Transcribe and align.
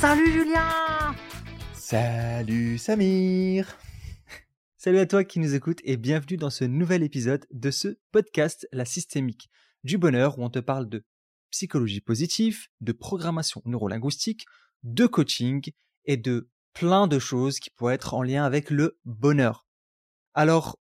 Salut 0.00 0.30
Julien. 0.30 1.16
Salut 1.72 2.76
Samir. 2.76 3.78
Salut 4.76 4.98
à 4.98 5.06
toi 5.06 5.24
qui 5.24 5.38
nous 5.38 5.54
écoute 5.54 5.80
et 5.84 5.96
bienvenue 5.96 6.36
dans 6.36 6.50
ce 6.50 6.64
nouvel 6.64 7.02
épisode 7.02 7.46
de 7.50 7.70
ce 7.70 7.98
podcast 8.12 8.68
La 8.72 8.84
Systémique 8.84 9.48
du 9.84 9.96
Bonheur 9.96 10.38
où 10.38 10.44
on 10.44 10.50
te 10.50 10.58
parle 10.58 10.90
de 10.90 11.06
psychologie 11.50 12.02
positive, 12.02 12.66
de 12.82 12.92
programmation 12.92 13.62
neurolinguistique, 13.64 14.44
de 14.82 15.06
coaching 15.06 15.62
et 16.04 16.18
de 16.18 16.50
plein 16.74 17.06
de 17.06 17.18
choses 17.18 17.58
qui 17.58 17.70
pourraient 17.70 17.94
être 17.94 18.12
en 18.12 18.22
lien 18.22 18.44
avec 18.44 18.68
le 18.68 18.98
bonheur. 19.06 19.66
Alors, 20.34 20.78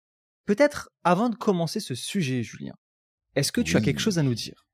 peut-être 0.46 0.90
avant 1.04 1.28
de 1.28 1.36
commencer 1.36 1.82
ce 1.82 1.96
sujet, 1.96 2.44
Julien, 2.44 2.76
est-ce 3.36 3.52
que 3.52 3.60
tu 3.60 3.76
as 3.76 3.82
quelque 3.82 4.00
chose 4.00 4.20
à 4.20 4.24
nous 4.24 4.36
dire? 4.36 4.66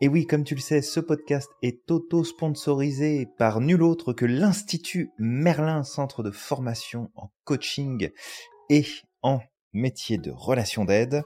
Et 0.00 0.06
oui, 0.06 0.26
comme 0.26 0.44
tu 0.44 0.54
le 0.54 0.60
sais, 0.60 0.80
ce 0.80 1.00
podcast 1.00 1.50
est 1.60 1.90
auto-sponsorisé 1.90 3.26
par 3.36 3.60
nul 3.60 3.82
autre 3.82 4.12
que 4.12 4.26
l'Institut 4.26 5.10
Merlin, 5.18 5.82
centre 5.82 6.22
de 6.22 6.30
formation 6.30 7.10
en 7.16 7.32
coaching 7.44 8.10
et 8.70 8.86
en 9.22 9.40
métier 9.72 10.16
de 10.16 10.30
relation 10.30 10.84
d'aide. 10.84 11.24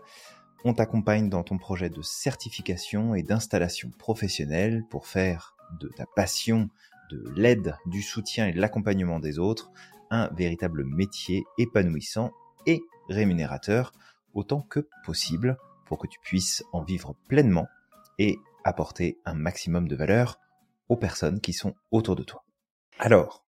On 0.64 0.72
t'accompagne 0.72 1.28
dans 1.28 1.42
ton 1.42 1.58
projet 1.58 1.90
de 1.90 2.00
certification 2.00 3.14
et 3.14 3.22
d'installation 3.22 3.90
professionnelle 3.98 4.84
pour 4.88 5.06
faire 5.06 5.54
de 5.78 5.88
ta 5.88 6.06
passion, 6.16 6.70
de 7.10 7.30
l'aide, 7.36 7.76
du 7.84 8.00
soutien 8.00 8.46
et 8.46 8.52
de 8.52 8.60
l'accompagnement 8.60 9.20
des 9.20 9.38
autres 9.38 9.70
un 10.10 10.28
véritable 10.28 10.84
métier 10.84 11.44
épanouissant 11.58 12.32
et 12.66 12.80
rémunérateur 13.10 13.92
autant 14.32 14.62
que 14.62 14.88
possible 15.04 15.58
pour 15.84 15.98
que 15.98 16.06
tu 16.06 16.18
puisses 16.20 16.64
en 16.72 16.82
vivre 16.82 17.14
pleinement 17.28 17.66
et 18.18 18.38
apporter 18.64 19.20
un 19.24 19.34
maximum 19.34 19.88
de 19.88 19.96
valeur 19.96 20.38
aux 20.88 20.96
personnes 20.96 21.40
qui 21.40 21.52
sont 21.52 21.74
autour 21.90 22.16
de 22.16 22.22
toi. 22.22 22.44
Alors, 22.98 23.46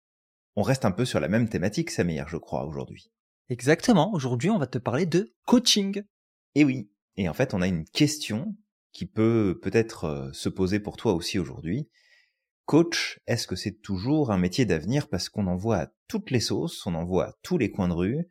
on 0.57 0.63
reste 0.63 0.85
un 0.85 0.91
peu 0.91 1.05
sur 1.05 1.21
la 1.21 1.29
même 1.29 1.49
thématique, 1.49 1.91
Samir, 1.91 2.29
je 2.29 2.37
crois, 2.37 2.65
aujourd'hui. 2.65 3.11
Exactement, 3.51 4.13
aujourd'hui 4.15 4.49
on 4.51 4.59
va 4.59 4.67
te 4.67 4.79
parler 4.79 5.05
de 5.05 5.35
coaching. 5.45 6.03
Et 6.55 6.65
oui, 6.65 6.91
et 7.17 7.29
en 7.29 7.35
fait 7.35 7.53
on 7.53 7.61
a 7.61 7.67
une 7.67 7.85
question 7.85 8.57
qui 8.93 9.07
peut 9.07 9.59
peut-être 9.61 10.05
euh, 10.05 10.33
se 10.33 10.49
poser 10.49 10.81
pour 10.81 10.97
toi 10.97 11.13
aussi 11.13 11.39
aujourd'hui. 11.39 11.89
Coach, 12.65 13.21
est-ce 13.27 13.47
que 13.47 13.57
c'est 13.57 13.83
toujours 13.83 14.31
un 14.31 14.39
métier 14.39 14.65
d'avenir 14.65 15.09
parce 15.09 15.29
qu'on 15.29 15.47
en 15.47 15.57
voit 15.57 15.77
à 15.77 15.89
toutes 16.09 16.31
les 16.31 16.41
sauces, 16.41 16.87
on 16.87 16.95
en 16.95 17.05
voit 17.05 17.27
à 17.27 17.33
tous 17.43 17.59
les 17.59 17.71
coins 17.71 17.89
de 17.89 17.93
rue, 17.93 18.27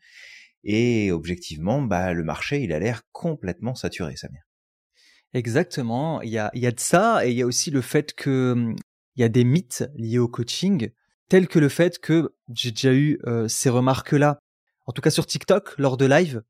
et 0.63 1.11
objectivement, 1.11 1.81
bah, 1.81 2.13
le 2.13 2.23
marché, 2.23 2.61
il 2.61 2.73
a 2.73 2.79
l'air 2.79 3.03
complètement 3.11 3.75
saturé, 3.75 4.15
Samir. 4.15 4.41
Exactement. 5.33 6.21
Il 6.21 6.29
y 6.29 6.37
a, 6.37 6.51
il 6.53 6.61
y 6.61 6.67
a 6.67 6.71
de 6.71 6.79
ça 6.79 7.25
et 7.25 7.31
il 7.31 7.37
y 7.37 7.41
a 7.41 7.45
aussi 7.45 7.71
le 7.71 7.81
fait 7.81 8.13
que 8.13 8.51
hum, 8.53 8.75
il 9.15 9.21
y 9.21 9.23
a 9.23 9.29
des 9.29 9.43
mythes 9.43 9.85
liés 9.95 10.19
au 10.19 10.27
coaching, 10.27 10.89
tels 11.29 11.47
que 11.47 11.59
le 11.59 11.69
fait 11.69 11.99
que 11.99 12.35
j'ai 12.53 12.71
déjà 12.71 12.93
eu 12.93 13.19
euh, 13.25 13.47
ces 13.47 13.69
remarques-là, 13.69 14.39
en 14.85 14.91
tout 14.91 15.01
cas 15.01 15.11
sur 15.11 15.25
TikTok, 15.25 15.75
lors 15.77 15.97
de 15.97 16.05
live, 16.05 16.43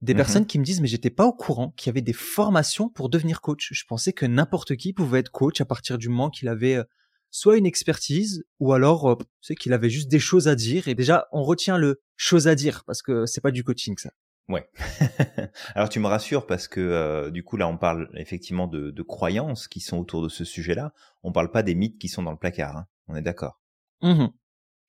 des 0.00 0.14
mmh 0.14 0.16
personnes 0.16 0.46
qui 0.46 0.58
me 0.58 0.64
disent 0.64 0.80
mais 0.80 0.88
j'étais 0.88 1.10
pas 1.10 1.26
au 1.26 1.32
courant 1.32 1.70
qu'il 1.76 1.88
y 1.88 1.90
avait 1.90 2.00
des 2.00 2.12
formations 2.12 2.88
pour 2.88 3.08
devenir 3.08 3.40
coach. 3.40 3.68
Je 3.72 3.84
pensais 3.86 4.12
que 4.12 4.26
n'importe 4.26 4.76
qui 4.76 4.92
pouvait 4.92 5.20
être 5.20 5.30
coach 5.30 5.60
à 5.60 5.64
partir 5.64 5.96
du 5.96 6.08
moment 6.08 6.28
qu'il 6.28 6.48
avait 6.48 6.74
euh, 6.76 6.84
soit 7.30 7.56
une 7.56 7.66
expertise 7.66 8.44
ou 8.58 8.72
alors 8.72 9.10
euh, 9.10 9.16
c'est 9.40 9.54
qu'il 9.54 9.72
avait 9.72 9.90
juste 9.90 10.08
des 10.08 10.18
choses 10.18 10.48
à 10.48 10.56
dire 10.56 10.88
et 10.88 10.94
déjà 10.94 11.28
on 11.32 11.42
retient 11.42 11.78
le 11.78 12.00
chose 12.16 12.48
à 12.48 12.54
dire 12.54 12.84
parce 12.84 13.00
que 13.00 13.26
c'est 13.26 13.40
pas 13.40 13.52
du 13.52 13.64
coaching 13.64 13.96
ça. 13.96 14.10
Ouais. 14.48 14.68
Alors 15.74 15.88
tu 15.88 16.00
me 16.00 16.06
rassures 16.06 16.46
parce 16.46 16.68
que 16.68 16.80
euh, 16.80 17.30
du 17.30 17.44
coup 17.44 17.56
là 17.56 17.68
on 17.68 17.78
parle 17.78 18.10
effectivement 18.14 18.66
de, 18.66 18.90
de, 18.90 19.02
croyances 19.02 19.68
qui 19.68 19.80
sont 19.80 19.98
autour 19.98 20.22
de 20.22 20.28
ce 20.28 20.44
sujet-là. 20.44 20.92
On 21.22 21.32
parle 21.32 21.50
pas 21.50 21.62
des 21.62 21.74
mythes 21.74 21.98
qui 21.98 22.08
sont 22.08 22.22
dans 22.22 22.32
le 22.32 22.38
placard. 22.38 22.76
Hein. 22.76 22.86
On 23.08 23.16
est 23.16 23.22
d'accord. 23.22 23.60
Mmh 24.02 24.26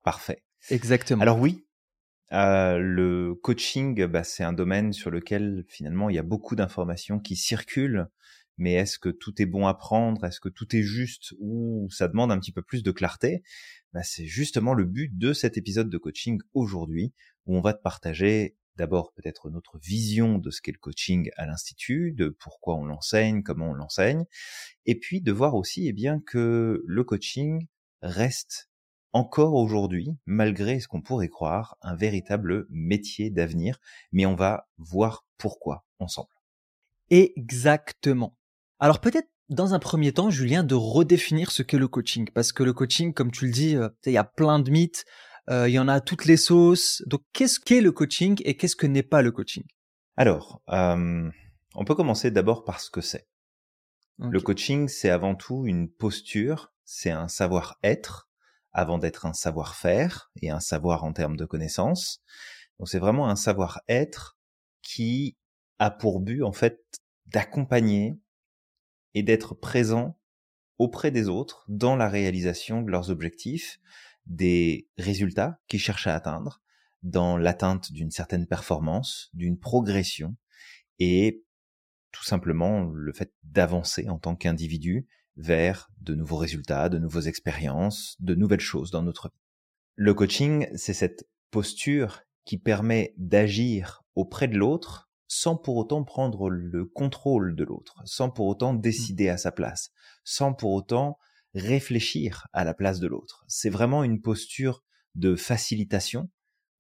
Parfait. 0.04 0.44
Exactement. 0.70 1.22
Alors 1.22 1.40
oui, 1.40 1.66
euh, 2.34 2.80
le 2.80 3.36
coaching, 3.36 4.06
bah, 4.08 4.24
c'est 4.24 4.44
un 4.44 4.54
domaine 4.54 4.92
sur 4.92 5.12
lequel 5.12 5.66
finalement 5.68 6.10
il 6.10 6.16
y 6.16 6.20
a 6.20 6.24
beaucoup 6.24 6.56
d'informations 6.56 7.20
qui 7.20 7.36
circulent. 7.36 8.08
Mais 8.58 8.74
est-ce 8.74 9.00
que 9.00 9.10
tout 9.10 9.42
est 9.42 9.48
bon 9.48 9.66
à 9.66 9.74
prendre? 9.74 10.26
Est-ce 10.26 10.40
que 10.40 10.50
tout 10.50 10.76
est 10.76 10.84
juste? 10.84 11.34
Ou 11.40 11.88
ça 11.92 12.08
demande 12.08 12.32
un 12.32 12.40
petit 12.40 12.52
peu 12.52 12.62
plus 12.62 12.84
de 12.84 12.92
clarté? 12.92 13.44
Bah, 13.94 14.04
C'est 14.04 14.26
justement 14.26 14.74
le 14.74 14.86
but 14.86 15.18
de 15.18 15.34
cet 15.34 15.58
épisode 15.58 15.90
de 15.90 15.98
coaching 15.98 16.40
aujourd'hui, 16.54 17.14
où 17.46 17.58
on 17.58 17.62
va 17.62 17.74
te 17.74 17.82
partager 17.82 18.56
d'abord 18.76 19.14
peut-être 19.14 19.50
notre 19.50 19.78
vision 19.78 20.38
de 20.38 20.50
ce 20.50 20.62
qu'est 20.62 20.72
le 20.72 20.78
coaching 20.78 21.30
à 21.38 21.46
l'institut, 21.46 22.12
de 22.12 22.30
pourquoi 22.30 22.76
on 22.76 22.86
l'enseigne, 22.86 23.44
comment 23.44 23.70
on 23.70 23.74
l'enseigne, 23.74 24.26
et 24.86 25.00
puis 25.00 25.22
de 25.22 25.32
voir 25.32 25.56
aussi 25.56 25.88
eh 25.88 25.94
bien 25.94 26.20
que 26.20 26.84
le 26.86 27.04
coaching 27.04 27.68
reste 28.02 28.70
encore 29.14 29.54
aujourd'hui, 29.54 30.18
malgré 30.26 30.80
ce 30.80 30.88
qu'on 30.88 31.02
pourrait 31.02 31.30
croire, 31.30 31.78
un 31.82 31.96
véritable 31.96 32.66
métier 32.70 33.30
d'avenir, 33.30 33.80
mais 34.12 34.26
on 34.26 34.36
va 34.36 34.68
voir 34.78 35.26
pourquoi 35.38 35.86
ensemble. 36.00 36.34
Exactement. 37.10 38.38
Alors 38.80 39.00
peut-être 39.00 39.30
dans 39.50 39.74
un 39.74 39.80
premier 39.80 40.14
temps, 40.14 40.30
Julien, 40.30 40.64
de 40.64 40.74
redéfinir 40.74 41.52
ce 41.52 41.62
qu'est 41.62 41.78
le 41.78 41.88
coaching, 41.88 42.30
parce 42.34 42.52
que 42.52 42.64
le 42.64 42.74
coaching, 42.74 43.14
comme 43.14 43.32
tu 43.32 43.46
le 43.46 43.52
dis, 43.52 43.76
euh, 43.76 43.90
il 44.06 44.14
y 44.14 44.18
a 44.18 44.24
plein 44.24 44.60
de 44.60 44.72
mythes, 44.72 45.06
il 45.50 45.70
y 45.70 45.80
en 45.80 45.88
a 45.88 46.02
toutes 46.02 46.26
les 46.26 46.38
sauces. 46.38 47.04
Donc, 47.06 47.22
qu'est-ce 47.34 47.60
qu'est 47.60 47.82
le 47.82 47.92
coaching 47.92 48.42
et 48.46 48.56
qu'est-ce 48.56 48.76
que 48.76 48.88
n'est 48.88 49.04
pas 49.04 49.22
le 49.22 49.32
coaching? 49.32 49.64
Alors, 50.16 50.62
euh, 50.70 51.30
on 51.76 51.86
peut 51.86 51.96
commencer 51.96 52.32
d'abord 52.32 52.64
par 52.64 52.80
ce 52.80 52.92
que 52.92 53.02
c'est. 53.02 53.28
Le 54.20 54.40
coaching, 54.40 54.88
c'est 54.88 55.10
avant 55.10 55.34
tout 55.34 55.66
une 55.66 55.90
posture, 55.90 56.72
c'est 56.86 57.10
un 57.10 57.28
savoir-être 57.28 58.30
avant 58.72 59.00
d'être 59.00 59.26
un 59.26 59.34
savoir-faire 59.34 60.32
et 60.42 60.50
un 60.50 60.60
savoir 60.60 61.04
en 61.04 61.14
termes 61.14 61.36
de 61.36 61.46
connaissances. 61.46 62.22
Donc, 62.78 62.90
c'est 62.90 63.00
vraiment 63.00 63.28
un 63.28 63.36
savoir-être 63.36 64.38
qui 64.82 65.36
a 65.80 65.90
pour 65.90 66.20
but, 66.20 66.44
en 66.44 66.52
fait, 66.52 66.80
d'accompagner 67.26 68.20
et 69.16 69.24
d'être 69.24 69.56
présent 69.56 70.20
auprès 70.78 71.12
des 71.12 71.28
autres 71.28 71.66
dans 71.68 71.96
la 71.96 72.10
réalisation 72.10 72.82
de 72.82 72.92
leurs 72.92 73.10
objectifs 73.10 73.80
des 74.26 74.88
résultats 74.98 75.60
qu'ils 75.68 75.80
cherchent 75.80 76.08
à 76.08 76.16
atteindre 76.16 76.62
dans 77.02 77.38
l'atteinte 77.38 77.92
d'une 77.92 78.12
certaine 78.12 78.48
performance, 78.48 79.30
d'une 79.34 79.60
progression 79.60 80.36
et 81.00 81.44
tout 82.12 82.24
simplement 82.24 82.86
le 82.86 83.12
fait 83.12 83.34
d'avancer 83.44 84.08
en 84.08 84.20
tant 84.20 84.36
qu'individu 84.36 85.08
vers 85.36 85.90
de 86.00 86.16
nouveaux 86.16 86.38
résultats, 86.38 86.90
de 86.90 87.00
nouvelles 87.00 87.28
expériences, 87.28 88.16
de 88.20 88.36
nouvelles 88.36 88.60
choses 88.60 88.92
dans 88.92 89.02
notre 89.02 89.30
vie. 89.30 89.42
Le 89.96 90.14
coaching, 90.14 90.68
c'est 90.76 90.94
cette 90.94 91.28
posture 91.52 92.22
qui 92.46 92.58
permet 92.58 93.14
d'agir 93.18 94.04
auprès 94.16 94.48
de 94.48 94.58
l'autre 94.58 95.10
sans 95.28 95.56
pour 95.56 95.78
autant 95.78 96.04
prendre 96.04 96.50
le 96.50 96.86
contrôle 96.86 97.56
de 97.56 97.64
l'autre, 97.64 98.02
sans 98.06 98.30
pour 98.30 98.46
autant 98.46 98.74
décider 98.74 99.30
à 99.30 99.38
sa 99.38 99.52
place, 99.52 99.92
sans 100.24 100.54
pour 100.54 100.74
autant 100.74 101.18
réfléchir 101.54 102.48
à 102.54 102.64
la 102.64 102.74
place 102.74 103.00
de 103.00 103.08
l'autre. 103.08 103.46
C'est 103.48 103.70
vraiment 103.70 104.04
une 104.04 104.22
posture 104.22 104.84
de 105.16 105.36
facilitation 105.36 106.30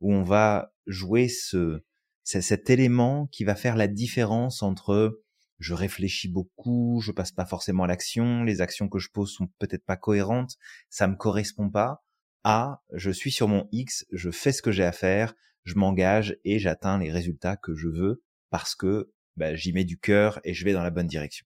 où 0.02 0.14
on 0.14 0.24
va 0.24 0.74
jouer 0.88 1.28
ce, 1.28 1.84
cet 2.24 2.70
élément 2.70 3.28
qui 3.28 3.44
va 3.44 3.56
faire 3.56 3.76
la 3.76 3.88
différence 3.88 4.64
entre 4.64 5.22
je 5.60 5.74
réfléchis 5.74 6.28
beaucoup, 6.28 7.00
je 7.02 7.12
passe 7.12 7.32
pas 7.32 7.46
forcément 7.46 7.84
à 7.84 7.88
l'action, 7.88 8.44
les 8.44 8.60
actions 8.60 8.90
que 8.90 9.00
je 9.00 9.10
pose 9.10 9.32
sont 9.32 9.48
peut-être 9.60 9.86
pas 9.86 9.96
cohérentes, 9.96 10.58
ça 10.90 11.08
me 11.08 11.16
correspond 11.16 11.70
pas, 11.70 12.04
à 12.44 12.84
je 12.92 13.12
suis 13.12 13.32
sur 13.32 13.48
mon 13.48 13.70
X, 13.72 14.06
je 14.12 14.30
fais 14.30 14.52
ce 14.52 14.62
que 14.62 14.72
j'ai 14.72 14.84
à 14.84 14.92
faire, 14.92 15.34
je 15.64 15.76
m'engage 15.76 16.38
et 16.44 16.60
j'atteins 16.60 16.98
les 16.98 17.12
résultats 17.12 17.56
que 17.56 17.76
je 17.76 17.88
veux 17.88 18.24
parce 18.50 18.76
que 18.76 19.12
bah, 19.38 19.56
j'y 19.56 19.72
mets 19.72 19.86
du 19.86 19.98
cœur 19.98 20.40
et 20.44 20.54
je 20.54 20.66
vais 20.66 20.74
dans 20.74 20.84
la 20.84 20.90
bonne 20.90 21.08
direction. 21.08 21.46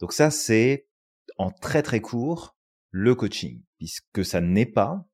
Donc 0.00 0.12
ça, 0.12 0.30
c'est 0.30 0.88
en 1.38 1.50
très 1.50 1.82
très 1.82 2.00
court 2.00 2.56
le 2.90 3.14
coaching, 3.14 3.62
puisque 3.78 4.24
ça 4.24 4.40
n'est 4.40 4.66
pas, 4.66 5.08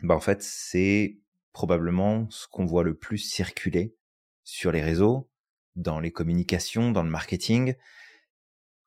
bah 0.00 0.14
en 0.14 0.20
fait 0.20 0.42
c'est 0.42 1.18
probablement 1.52 2.28
ce 2.30 2.46
qu'on 2.48 2.64
voit 2.66 2.84
le 2.84 2.96
plus 2.96 3.18
circuler 3.18 3.96
sur 4.44 4.72
les 4.72 4.82
réseaux, 4.82 5.30
dans 5.76 6.00
les 6.00 6.12
communications, 6.12 6.92
dans 6.92 7.02
le 7.02 7.10
marketing. 7.10 7.74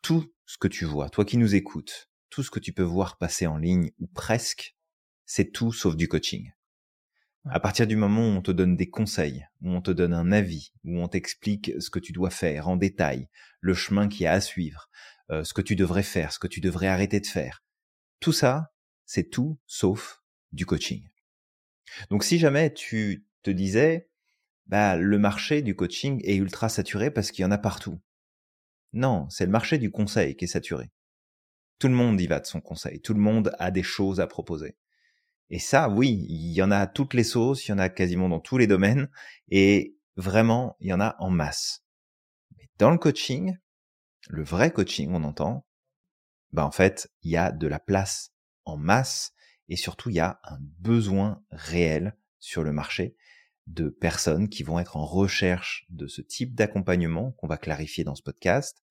Tout 0.02 0.32
ce 0.46 0.58
que 0.58 0.68
tu 0.68 0.86
vois, 0.86 1.10
toi 1.10 1.26
qui 1.26 1.38
nous 1.38 1.56
écoutes, 1.56 2.10
tout 2.30 2.44
ce 2.44 2.52
que 2.52 2.60
tu 2.60 2.74
peux 2.74 2.84
voir 2.84 3.18
passer 3.18 3.48
en 3.48 3.58
ligne 3.58 3.92
ou 4.00 4.08
presque, 4.08 4.78
c'est 5.26 5.52
tout 5.52 5.74
sauf 5.74 5.96
du 5.96 6.08
coaching. 6.08 6.52
À 7.50 7.60
partir 7.60 7.88
du 7.88 7.96
moment 7.96 8.22
où 8.22 8.38
on 8.38 8.42
te 8.42 8.52
donne 8.52 8.76
des 8.76 8.90
conseils, 8.90 9.46
où 9.62 9.70
on 9.70 9.82
te 9.82 9.92
donne 9.92 10.14
un 10.14 10.32
avis, 10.32 10.74
où 10.84 11.00
on 11.00 11.08
t'explique 11.08 11.72
ce 11.80 11.90
que 11.90 12.00
tu 12.00 12.12
dois 12.12 12.30
faire 12.30 12.68
en 12.68 12.76
détail, 12.76 13.30
le 13.62 13.74
chemin 13.74 14.10
qu'il 14.10 14.24
y 14.24 14.28
a 14.28 14.34
à 14.34 14.42
suivre, 14.42 14.90
euh, 15.32 15.44
ce 15.44 15.54
que 15.54 15.62
tu 15.62 15.76
devrais 15.76 16.04
faire, 16.04 16.32
ce 16.32 16.40
que 16.40 16.48
tu 16.48 16.62
devrais 16.62 16.88
arrêter 16.88 17.20
de 17.20 17.28
faire. 17.28 17.64
Tout 18.20 18.34
ça, 18.34 18.74
c'est 19.06 19.30
tout 19.30 19.60
sauf 19.66 20.22
du 20.52 20.66
coaching. 20.66 21.08
Donc 22.10 22.24
si 22.24 22.40
jamais 22.40 22.74
tu 22.74 23.26
te 23.44 23.52
disais, 23.52 24.10
bah, 24.68 24.98
le 24.98 25.18
marché 25.18 25.62
du 25.62 25.76
coaching 25.76 26.22
est 26.24 26.36
ultra 26.36 26.70
saturé 26.70 27.12
parce 27.12 27.32
qu'il 27.32 27.44
y 27.44 27.46
en 27.46 27.52
a 27.52 27.58
partout. 27.58 28.00
Non, 28.94 29.30
c'est 29.30 29.46
le 29.46 29.52
marché 29.52 29.78
du 29.78 29.92
conseil 29.92 30.36
qui 30.36 30.46
est 30.46 30.50
saturé. 30.50 30.92
Tout 31.80 31.88
le 31.88 31.94
monde 31.94 32.20
y 32.20 32.28
va 32.28 32.40
de 32.40 32.46
son 32.46 32.62
conseil. 32.62 33.02
Tout 33.02 33.14
le 33.14 33.20
monde 33.20 33.52
a 33.60 33.72
des 33.72 33.84
choses 33.84 34.20
à 34.20 34.28
proposer. 34.28 34.76
Et 35.50 35.60
ça, 35.60 35.90
oui, 35.90 36.26
il 36.30 36.52
y 36.52 36.62
en 36.62 36.72
a 36.72 36.88
toutes 36.88 37.14
les 37.14 37.24
sauces, 37.24 37.68
il 37.68 37.72
y 37.72 37.74
en 37.74 37.78
a 37.78 37.90
quasiment 37.90 38.28
dans 38.28 38.40
tous 38.40 38.58
les 38.58 38.68
domaines, 38.68 39.10
et 39.50 39.96
vraiment, 40.18 40.76
il 40.80 40.90
y 40.90 40.94
en 40.94 41.00
a 41.00 41.16
en 41.20 41.30
masse. 41.30 41.86
Mais 42.58 42.68
dans 42.78 42.92
le 42.92 42.98
coaching, 42.98 43.56
le 44.28 44.44
vrai 44.44 44.72
coaching, 44.72 45.12
on 45.14 45.24
entend, 45.24 45.66
ben 46.52 46.64
en 46.64 46.72
fait, 46.72 47.12
il 47.24 47.32
y 47.32 47.38
a 47.38 47.52
de 47.52 47.68
la 47.68 47.80
place 47.80 48.34
en 48.66 48.78
masse, 48.78 49.34
et 49.70 49.76
surtout, 49.76 50.10
il 50.10 50.16
y 50.16 50.20
a 50.20 50.40
un 50.44 50.58
besoin 50.60 51.44
réel 51.52 52.18
sur 52.40 52.64
le 52.64 52.72
marché 52.72 53.16
de 53.68 53.90
personnes 53.90 54.48
qui 54.48 54.64
vont 54.64 54.80
être 54.80 54.96
en 54.96 55.06
recherche 55.06 55.86
de 55.90 56.08
ce 56.08 56.22
type 56.22 56.56
d'accompagnement 56.56 57.32
qu'on 57.34 57.48
va 57.48 57.58
clarifier 57.58 58.04
dans 58.04 58.16
ce 58.16 58.24
podcast 58.24 58.82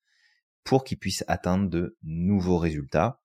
pour 0.63 0.83
qu'ils 0.83 0.99
puissent 0.99 1.23
atteindre 1.27 1.69
de 1.69 1.97
nouveaux 2.03 2.57
résultats 2.57 3.21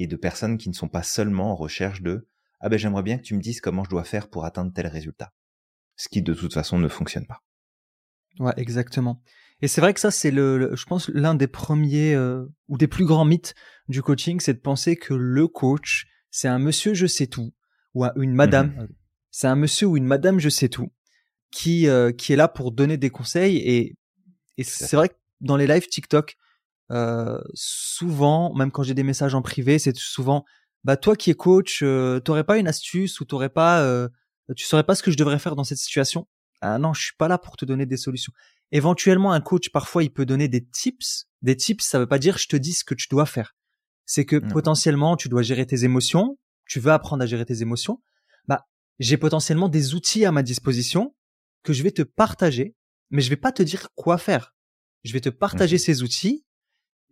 et 0.00 0.06
de 0.06 0.16
personnes 0.16 0.58
qui 0.58 0.68
ne 0.68 0.74
sont 0.74 0.88
pas 0.88 1.04
seulement 1.04 1.52
en 1.52 1.54
recherche 1.54 2.02
de 2.02 2.28
ah 2.60 2.68
ben 2.68 2.78
j'aimerais 2.78 3.02
bien 3.02 3.18
que 3.18 3.22
tu 3.22 3.34
me 3.34 3.40
dises 3.40 3.60
comment 3.60 3.84
je 3.84 3.90
dois 3.90 4.04
faire 4.04 4.28
pour 4.28 4.44
atteindre 4.44 4.72
tel 4.72 4.86
résultat. 4.86 5.32
Ce 5.96 6.08
qui 6.08 6.22
de 6.22 6.34
toute 6.34 6.54
façon 6.54 6.78
ne 6.78 6.88
fonctionne 6.88 7.26
pas. 7.26 7.42
Ouais, 8.38 8.54
exactement. 8.56 9.22
Et 9.64 9.66
c'est 9.66 9.80
vrai 9.80 9.94
que 9.94 10.00
ça, 10.00 10.10
c'est 10.10 10.30
le, 10.30 10.76
je 10.76 10.84
pense, 10.84 11.08
l'un 11.08 11.34
des 11.34 11.46
premiers 11.46 12.14
euh, 12.14 12.44
ou 12.68 12.76
des 12.76 12.86
plus 12.86 13.06
grands 13.06 13.24
mythes 13.24 13.54
du 13.88 14.02
coaching, 14.02 14.38
c'est 14.38 14.52
de 14.52 14.58
penser 14.58 14.94
que 14.96 15.14
le 15.14 15.48
coach, 15.48 16.04
c'est 16.30 16.48
un 16.48 16.58
monsieur 16.58 16.92
je 16.92 17.06
sais 17.06 17.28
tout 17.28 17.54
ou 17.94 18.04
une 18.16 18.34
madame, 18.34 18.66
mmh 18.66 18.88
c'est 19.30 19.46
un 19.46 19.56
monsieur 19.56 19.86
ou 19.86 19.96
une 19.96 20.04
madame 20.04 20.38
je 20.38 20.50
sais 20.50 20.68
tout 20.68 20.92
qui 21.50 21.88
euh, 21.88 22.12
qui 22.12 22.34
est 22.34 22.36
là 22.36 22.46
pour 22.46 22.72
donner 22.72 22.98
des 22.98 23.08
conseils. 23.08 23.56
Et 23.56 23.96
et 24.58 24.64
c'est 24.64 24.96
vrai 24.96 25.08
que 25.08 25.14
dans 25.40 25.56
les 25.56 25.66
lives 25.66 25.88
TikTok, 25.88 26.36
euh, 26.90 27.40
souvent, 27.54 28.52
même 28.54 28.70
quand 28.70 28.82
j'ai 28.82 28.92
des 28.92 29.02
messages 29.02 29.34
en 29.34 29.40
privé, 29.40 29.78
c'est 29.78 29.96
souvent 29.96 30.44
bah 30.84 30.98
toi 30.98 31.16
qui 31.16 31.30
es 31.30 31.34
coach, 31.34 31.80
euh, 31.82 32.20
t'aurais 32.20 32.44
pas 32.44 32.58
une 32.58 32.68
astuce 32.68 33.18
ou 33.18 33.24
t'aurais 33.24 33.48
pas, 33.48 33.80
euh, 33.80 34.10
tu 34.56 34.66
saurais 34.66 34.84
pas 34.84 34.94
ce 34.94 35.02
que 35.02 35.10
je 35.10 35.16
devrais 35.16 35.38
faire 35.38 35.56
dans 35.56 35.64
cette 35.64 35.78
situation? 35.78 36.28
Ah 36.60 36.78
non, 36.78 36.92
je 36.92 37.02
suis 37.02 37.16
pas 37.16 37.28
là 37.28 37.38
pour 37.38 37.56
te 37.56 37.64
donner 37.64 37.86
des 37.86 37.96
solutions. 37.96 38.32
Éventuellement, 38.72 39.32
un 39.32 39.40
coach 39.40 39.70
parfois 39.70 40.02
il 40.02 40.12
peut 40.12 40.26
donner 40.26 40.48
des 40.48 40.64
tips. 40.64 41.28
Des 41.42 41.56
tips, 41.56 41.84
ça 41.84 41.98
veut 41.98 42.06
pas 42.06 42.18
dire 42.18 42.38
je 42.38 42.48
te 42.48 42.56
dis 42.56 42.72
ce 42.72 42.84
que 42.84 42.94
tu 42.94 43.08
dois 43.08 43.26
faire. 43.26 43.54
C'est 44.06 44.24
que 44.24 44.36
potentiellement 44.36 45.16
tu 45.16 45.28
dois 45.28 45.42
gérer 45.42 45.66
tes 45.66 45.84
émotions, 45.84 46.38
tu 46.66 46.80
veux 46.80 46.92
apprendre 46.92 47.22
à 47.22 47.26
gérer 47.26 47.44
tes 47.44 47.62
émotions. 47.62 48.02
Bah 48.46 48.66
j'ai 48.98 49.16
potentiellement 49.16 49.68
des 49.68 49.94
outils 49.94 50.24
à 50.24 50.32
ma 50.32 50.42
disposition 50.42 51.14
que 51.62 51.72
je 51.72 51.82
vais 51.82 51.90
te 51.90 52.02
partager, 52.02 52.74
mais 53.10 53.22
je 53.22 53.30
vais 53.30 53.36
pas 53.36 53.52
te 53.52 53.62
dire 53.62 53.88
quoi 53.94 54.18
faire. 54.18 54.54
Je 55.04 55.12
vais 55.12 55.20
te 55.20 55.28
partager 55.28 55.78
ces 55.78 56.02
outils, 56.02 56.44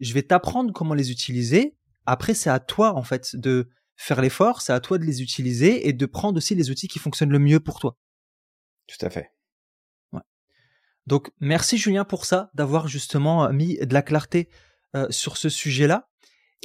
je 0.00 0.12
vais 0.14 0.22
t'apprendre 0.22 0.72
comment 0.72 0.94
les 0.94 1.10
utiliser 1.10 1.76
après, 2.06 2.34
c'est 2.34 2.50
à 2.50 2.60
toi, 2.60 2.94
en 2.94 3.02
fait, 3.02 3.36
de 3.36 3.70
faire 3.96 4.20
l'effort, 4.20 4.62
c'est 4.62 4.72
à 4.72 4.80
toi 4.80 4.98
de 4.98 5.04
les 5.04 5.22
utiliser 5.22 5.88
et 5.88 5.92
de 5.92 6.06
prendre 6.06 6.36
aussi 6.36 6.54
les 6.54 6.70
outils 6.70 6.88
qui 6.88 6.98
fonctionnent 6.98 7.30
le 7.30 7.38
mieux 7.38 7.60
pour 7.60 7.78
toi. 7.78 7.96
Tout 8.88 9.04
à 9.04 9.10
fait. 9.10 9.30
Donc, 11.06 11.30
merci 11.40 11.78
Julien 11.78 12.04
pour 12.04 12.24
ça, 12.24 12.50
d'avoir 12.54 12.88
justement 12.88 13.44
euh, 13.44 13.52
mis 13.52 13.76
de 13.76 13.92
la 13.92 14.02
clarté 14.02 14.48
euh, 14.94 15.06
sur 15.08 15.38
ce 15.38 15.48
sujet-là. 15.48 16.06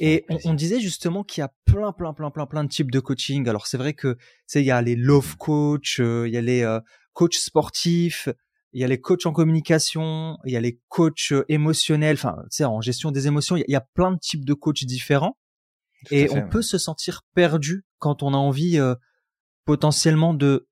Et 0.00 0.26
on, 0.44 0.52
disait 0.52 0.80
justement 0.80 1.24
qu'il 1.24 1.40
y 1.40 1.44
a 1.44 1.52
plein, 1.64 1.92
plein, 1.92 2.12
plein, 2.12 2.30
plein, 2.30 2.46
plein 2.46 2.62
de 2.62 2.68
types 2.68 2.90
de 2.90 3.00
coaching. 3.00 3.48
Alors 3.48 3.66
c'est 3.66 3.78
vrai 3.78 3.94
que 3.94 4.18
c'est 4.46 4.60
il 4.60 4.66
y 4.66 4.70
a 4.70 4.82
les 4.82 4.96
love 4.96 5.36
coach, 5.38 5.98
euh, 5.98 6.28
il 6.28 6.34
y 6.34 6.36
a 6.36 6.42
les 6.42 6.62
euh, 6.62 6.78
coachs 7.14 7.34
sportifs, 7.34 8.28
il 8.72 8.82
y 8.82 8.84
a 8.84 8.86
les 8.86 9.00
coachs 9.00 9.24
en 9.24 9.32
communication, 9.32 10.36
il 10.44 10.52
y 10.52 10.58
a 10.58 10.60
les 10.60 10.78
coachs 10.88 11.32
émotionnels, 11.48 12.16
enfin, 12.16 12.36
tu 12.42 12.58
sais, 12.58 12.64
en 12.66 12.82
gestion 12.82 13.12
des 13.12 13.28
émotions, 13.28 13.56
il 13.56 13.64
y, 13.66 13.74
a 13.74 13.80
plein 13.80 14.12
de 14.12 14.18
types 14.18 14.44
de 14.44 14.54
coachs 14.54 14.84
différents. 14.84 15.38
et 16.10 16.30
on 16.30 16.46
peut 16.46 16.62
se 16.62 16.76
sentir 16.76 17.22
perdu 17.34 17.86
quand 17.98 18.22
on 18.22 18.34
a 18.34 18.36
envie 18.36 18.78
potentiellement 19.64 20.34
de 20.34 20.68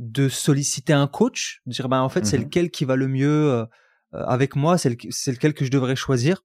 de 0.00 0.30
solliciter 0.30 0.94
un 0.94 1.06
coach, 1.06 1.60
de 1.66 1.72
dire 1.72 1.88
bah 1.90 2.02
en 2.02 2.08
fait 2.08 2.24
c'est 2.24 2.38
mmh 2.38 2.42
lequel 2.42 2.70
qui 2.70 2.86
va 2.86 2.96
le 2.96 3.06
mieux 3.06 3.50
euh, 3.50 3.66
avec 4.12 4.56
moi, 4.56 4.78
c'est 4.78 4.88
lequel 4.88 5.52
que 5.54 5.64
je 5.64 5.70
devrais 5.70 5.94
choisir. 5.94 6.42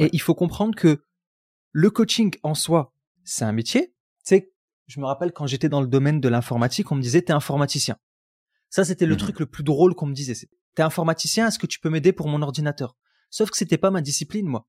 Et 0.00 0.08
il 0.12 0.20
faut 0.20 0.34
comprendre 0.34 0.74
que 0.74 1.04
le 1.70 1.90
coaching 1.90 2.34
en 2.42 2.54
soi, 2.54 2.92
c'est 3.22 3.44
un 3.44 3.52
métier. 3.52 3.88
Tu 3.88 3.94
sais, 4.24 4.52
je 4.86 4.98
me 4.98 5.06
rappelle 5.06 5.32
quand 5.32 5.46
j'étais 5.46 5.68
dans 5.68 5.82
le 5.82 5.86
domaine 5.86 6.20
de 6.20 6.28
l'informatique, 6.28 6.90
on 6.90 6.96
me 6.96 7.02
disait 7.02 7.22
t'es 7.22 7.32
informaticien. 7.32 7.98
Ça, 8.70 8.84
c'était 8.84 9.06
le 9.06 9.14
mmh 9.14 9.18
truc 9.18 9.38
le 9.38 9.46
plus 9.46 9.62
drôle 9.62 9.94
qu'on 9.94 10.06
me 10.06 10.14
disait. 10.14 10.48
T'es 10.74 10.82
informaticien, 10.82 11.46
est-ce 11.46 11.58
que 11.58 11.66
tu 11.66 11.78
peux 11.78 11.90
m'aider 11.90 12.12
pour 12.12 12.26
mon 12.26 12.42
ordinateur? 12.42 12.96
Sauf 13.30 13.50
que 13.50 13.56
c'était 13.56 13.78
pas 13.78 13.90
ma 13.90 14.00
discipline, 14.00 14.46
moi. 14.46 14.66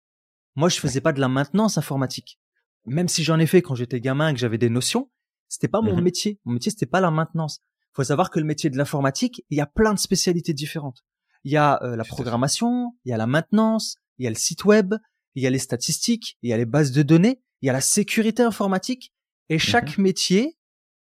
Moi, 0.55 0.69
je 0.69 0.79
faisais 0.79 1.01
pas 1.01 1.13
de 1.13 1.21
la 1.21 1.29
maintenance 1.29 1.77
informatique. 1.77 2.39
Même 2.85 3.07
si 3.07 3.23
j'en 3.23 3.39
ai 3.39 3.47
fait 3.47 3.61
quand 3.61 3.75
j'étais 3.75 4.01
gamin 4.01 4.29
et 4.29 4.33
que 4.33 4.39
j'avais 4.39 4.59
des 4.59 4.69
notions, 4.69 5.09
c'était 5.47 5.67
pas 5.67 5.81
mon 5.81 5.95
mmh 5.95 6.01
métier. 6.01 6.39
Mon 6.45 6.53
métier, 6.53 6.69
c'était 6.71 6.85
pas 6.85 7.01
la 7.01 7.11
maintenance. 7.11 7.61
Faut 7.95 8.03
savoir 8.03 8.29
que 8.29 8.39
le 8.39 8.45
métier 8.45 8.69
de 8.69 8.77
l'informatique, 8.77 9.43
il 9.49 9.57
y 9.57 9.61
a 9.61 9.65
plein 9.65 9.93
de 9.93 9.99
spécialités 9.99 10.53
différentes. 10.53 11.03
Il 11.45 11.51
y 11.51 11.57
a 11.57 11.81
euh, 11.83 11.95
la 11.95 12.03
programmation, 12.03 12.93
il 13.05 13.11
y 13.11 13.13
a 13.13 13.17
la 13.17 13.27
maintenance, 13.27 13.95
il 14.17 14.25
y 14.25 14.27
a 14.27 14.29
le 14.29 14.35
site 14.35 14.65
web, 14.65 14.95
il 15.35 15.43
y 15.43 15.47
a 15.47 15.49
les 15.49 15.59
statistiques, 15.59 16.37
il 16.41 16.49
y 16.49 16.53
a 16.53 16.57
les 16.57 16.65
bases 16.65 16.91
de 16.91 17.03
données, 17.03 17.41
il 17.61 17.67
y 17.67 17.69
a 17.69 17.73
la 17.73 17.81
sécurité 17.81 18.43
informatique. 18.43 19.13
Et 19.49 19.55
mmh 19.55 19.59
chaque 19.59 19.97
métier 19.97 20.57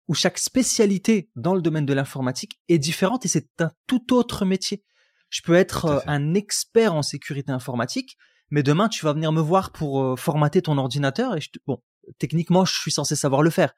où 0.07 0.13
chaque 0.13 0.37
spécialité 0.37 1.29
dans 1.35 1.53
le 1.53 1.61
domaine 1.61 1.85
de 1.85 1.93
l'informatique 1.93 2.59
est 2.67 2.79
différente 2.79 3.25
et 3.25 3.27
c'est 3.27 3.61
un 3.61 3.71
tout 3.87 4.13
autre 4.13 4.45
métier. 4.45 4.83
Je 5.29 5.41
peux 5.41 5.53
être 5.53 5.85
euh, 5.85 5.99
un 6.07 6.33
expert 6.33 6.93
en 6.93 7.01
sécurité 7.01 7.51
informatique, 7.51 8.17
mais 8.49 8.63
demain 8.63 8.89
tu 8.89 9.05
vas 9.05 9.13
venir 9.13 9.31
me 9.31 9.41
voir 9.41 9.71
pour 9.71 10.01
euh, 10.01 10.15
formater 10.15 10.61
ton 10.61 10.77
ordinateur 10.77 11.35
et 11.35 11.41
je 11.41 11.49
bon, 11.67 11.81
techniquement 12.17 12.65
je 12.65 12.73
suis 12.73 12.91
censé 12.91 13.15
savoir 13.15 13.43
le 13.43 13.49
faire, 13.49 13.75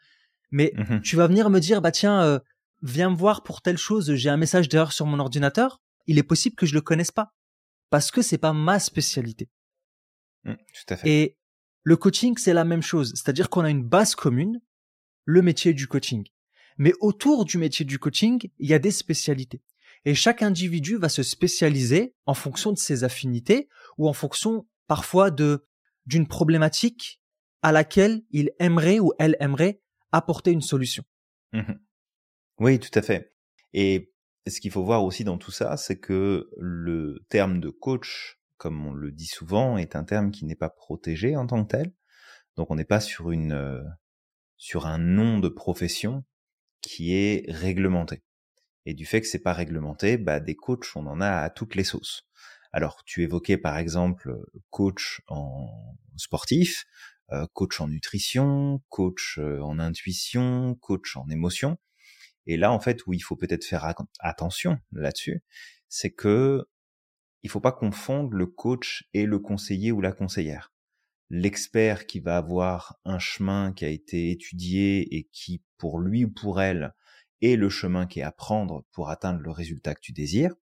mais 0.52 0.74
mmh 0.76 1.02
tu 1.02 1.16
vas 1.16 1.28
venir 1.28 1.50
me 1.50 1.60
dire 1.60 1.82
bah 1.82 1.92
tiens 1.92 2.22
euh, 2.24 2.40
viens 2.82 3.10
me 3.10 3.16
voir 3.16 3.44
pour 3.44 3.62
telle 3.62 3.78
chose, 3.78 4.14
j'ai 4.16 4.30
un 4.30 4.38
message 4.38 4.70
d'erreur 4.70 4.92
sur 4.92 5.06
mon 5.06 5.20
ordinateur, 5.20 5.82
il 6.08 6.18
est 6.18 6.24
possible 6.24 6.56
que 6.56 6.66
je 6.66 6.74
le 6.74 6.82
connaisse 6.82 7.12
pas 7.12 7.34
parce 7.90 8.12
que 8.12 8.22
c'est 8.22 8.38
pas 8.38 8.54
ma 8.54 8.80
spécialité. 8.80 9.50
Mmh, 10.44 10.54
tout 10.54 10.94
à 10.94 10.98
fait. 10.98 11.10
Et 11.10 11.38
le 11.84 11.98
coaching 11.98 12.38
c'est 12.38 12.54
la 12.54 12.64
même 12.64 12.82
chose, 12.82 13.14
c'est-à-dire 13.16 13.50
qu'on 13.50 13.64
a 13.64 13.70
une 13.70 13.84
base 13.84 14.16
commune 14.16 14.62
le 15.26 15.42
métier 15.42 15.74
du 15.74 15.88
coaching. 15.88 16.26
Mais 16.78 16.94
autour 17.00 17.46
du 17.46 17.58
métier 17.58 17.86
du 17.86 18.00
coaching, 18.00 18.50
il 18.58 18.70
y 18.70 18.74
a 18.74 18.80
des 18.80 18.92
spécialités. 18.92 19.62
Et 20.06 20.16
chaque 20.16 20.42
individu 20.42 20.98
va 20.98 21.10
se 21.10 21.22
spécialiser 21.22 22.16
en 22.26 22.34
fonction 22.34 22.72
de 22.72 22.78
ses 22.78 23.04
affinités 23.04 23.70
ou 23.98 24.08
en 24.08 24.14
fonction 24.14 24.68
parfois 24.88 25.30
de 25.30 25.66
d'une 26.08 26.28
problématique 26.28 27.22
à 27.62 27.72
laquelle 27.72 28.24
il 28.32 28.52
aimerait 28.58 29.00
ou 29.00 29.14
elle 29.20 29.38
aimerait 29.40 29.80
apporter 30.12 30.52
une 30.52 30.62
solution. 30.62 31.04
Mmh 31.54 31.74
oui, 32.62 32.80
tout 32.80 32.98
à 32.98 33.02
fait. 33.02 33.34
Et 33.74 34.14
ce 34.48 34.60
qu'il 34.60 34.72
faut 34.72 34.84
voir 34.84 35.04
aussi 35.04 35.24
dans 35.24 35.38
tout 35.40 35.52
ça, 35.52 35.78
c'est 35.78 36.00
que 36.00 36.50
le 36.58 37.26
terme 37.30 37.60
de 37.60 37.70
coach, 37.70 38.40
comme 38.58 38.86
on 38.86 38.94
le 38.94 39.12
dit 39.12 39.26
souvent, 39.26 39.78
est 39.78 39.96
un 39.96 40.04
terme 40.04 40.30
qui 40.32 40.46
n'est 40.46 40.56
pas 40.56 40.70
protégé 40.70 41.36
en 41.36 41.48
tant 41.48 41.64
que 41.66 41.72
tel. 41.72 41.92
Donc 42.58 42.70
on 42.70 42.76
n'est 42.76 42.86
pas 42.86 43.00
sur 43.00 43.32
une 43.32 43.54
euh, 43.54 43.82
sur 44.58 44.86
un 44.86 45.00
nom 45.00 45.40
de 45.40 45.50
profession 45.50 46.24
qui 46.82 47.16
est 47.16 47.46
réglementé. 47.50 48.24
Et 48.86 48.94
du 48.94 49.06
fait 49.06 49.22
que 49.22 49.28
c'est 49.28 49.40
pas 49.40 49.54
réglementé, 49.54 50.18
bah 50.18 50.40
des 50.40 50.56
coachs, 50.56 50.96
on 50.96 51.08
en 51.08 51.22
a 51.22 51.30
à 51.30 51.50
toutes 51.50 51.76
les 51.76 51.84
sauces. 51.84 52.28
Alors, 52.74 53.04
tu 53.06 53.24
évoquais 53.24 53.58
par 53.58 53.78
exemple 53.78 54.40
coach 54.70 55.22
en 55.28 55.98
sportif, 56.16 56.86
euh, 57.32 57.48
coach 57.54 57.82
en 57.82 57.88
nutrition, 57.88 58.82
coach 58.90 59.40
euh, 59.40 59.62
en 59.62 59.80
intuition, 59.80 60.76
coach 60.76 61.18
en 61.18 61.28
émotion. 61.30 61.78
Et 62.48 62.58
là, 62.58 62.72
en 62.72 62.80
fait, 62.80 63.06
où 63.08 63.14
il 63.14 63.22
faut 63.22 63.36
peut-être 63.36 63.66
faire 63.66 63.94
attention 64.20 64.78
là-dessus, 64.92 65.44
c'est 65.90 66.12
que 66.12 66.66
il 67.44 67.50
faut 67.50 67.62
pas 67.62 67.72
confondre 67.72 68.34
le 68.34 68.46
coach 68.46 69.04
et 69.14 69.26
le 69.26 69.40
conseiller 69.40 69.92
ou 69.92 70.02
la 70.02 70.12
conseillère 70.12 70.72
l'expert 71.32 72.08
qui 72.08 72.20
va 72.20 72.36
avoir 72.36 73.00
un 73.06 73.18
chemin 73.18 73.72
qui 73.72 73.86
a 73.86 73.88
été 73.88 74.32
étudié 74.32 75.16
et 75.16 75.30
qui, 75.32 75.64
pour 75.78 76.00
lui 76.00 76.26
ou 76.26 76.30
pour 76.30 76.62
elle, 76.62 76.94
est 77.42 77.56
le 77.56 77.70
chemin 77.70 78.06
qui 78.06 78.20
est 78.20 78.24
à 78.24 78.34
prendre 78.34 78.86
pour 78.92 79.10
atteindre 79.10 79.40
le 79.40 79.50
résultat 79.50 79.96
que 79.96 80.02
tu 80.02 80.12
désires. 80.12 80.54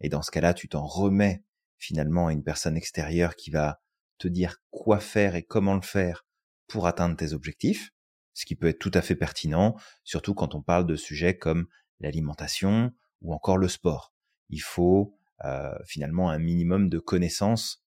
Et 0.00 0.08
dans 0.08 0.22
ce 0.22 0.32
cas-là, 0.32 0.54
tu 0.54 0.68
t'en 0.68 0.84
remets 0.84 1.44
finalement 1.78 2.26
à 2.26 2.32
une 2.32 2.42
personne 2.42 2.76
extérieure 2.76 3.36
qui 3.36 3.50
va 3.50 3.80
te 4.18 4.26
dire 4.26 4.56
quoi 4.70 4.98
faire 4.98 5.36
et 5.36 5.44
comment 5.44 5.76
le 5.76 5.82
faire 5.82 6.26
pour 6.66 6.88
atteindre 6.88 7.16
tes 7.16 7.32
objectifs, 7.32 7.90
ce 8.38 8.46
qui 8.46 8.54
peut 8.54 8.68
être 8.68 8.78
tout 8.78 8.92
à 8.94 9.02
fait 9.02 9.16
pertinent, 9.16 9.74
surtout 10.04 10.32
quand 10.32 10.54
on 10.54 10.62
parle 10.62 10.86
de 10.86 10.94
sujets 10.94 11.36
comme 11.36 11.66
l'alimentation 11.98 12.92
ou 13.20 13.34
encore 13.34 13.58
le 13.58 13.66
sport. 13.66 14.14
Il 14.48 14.62
faut 14.62 15.18
euh, 15.44 15.74
finalement 15.86 16.30
un 16.30 16.38
minimum 16.38 16.88
de 16.88 17.00
connaissances 17.00 17.84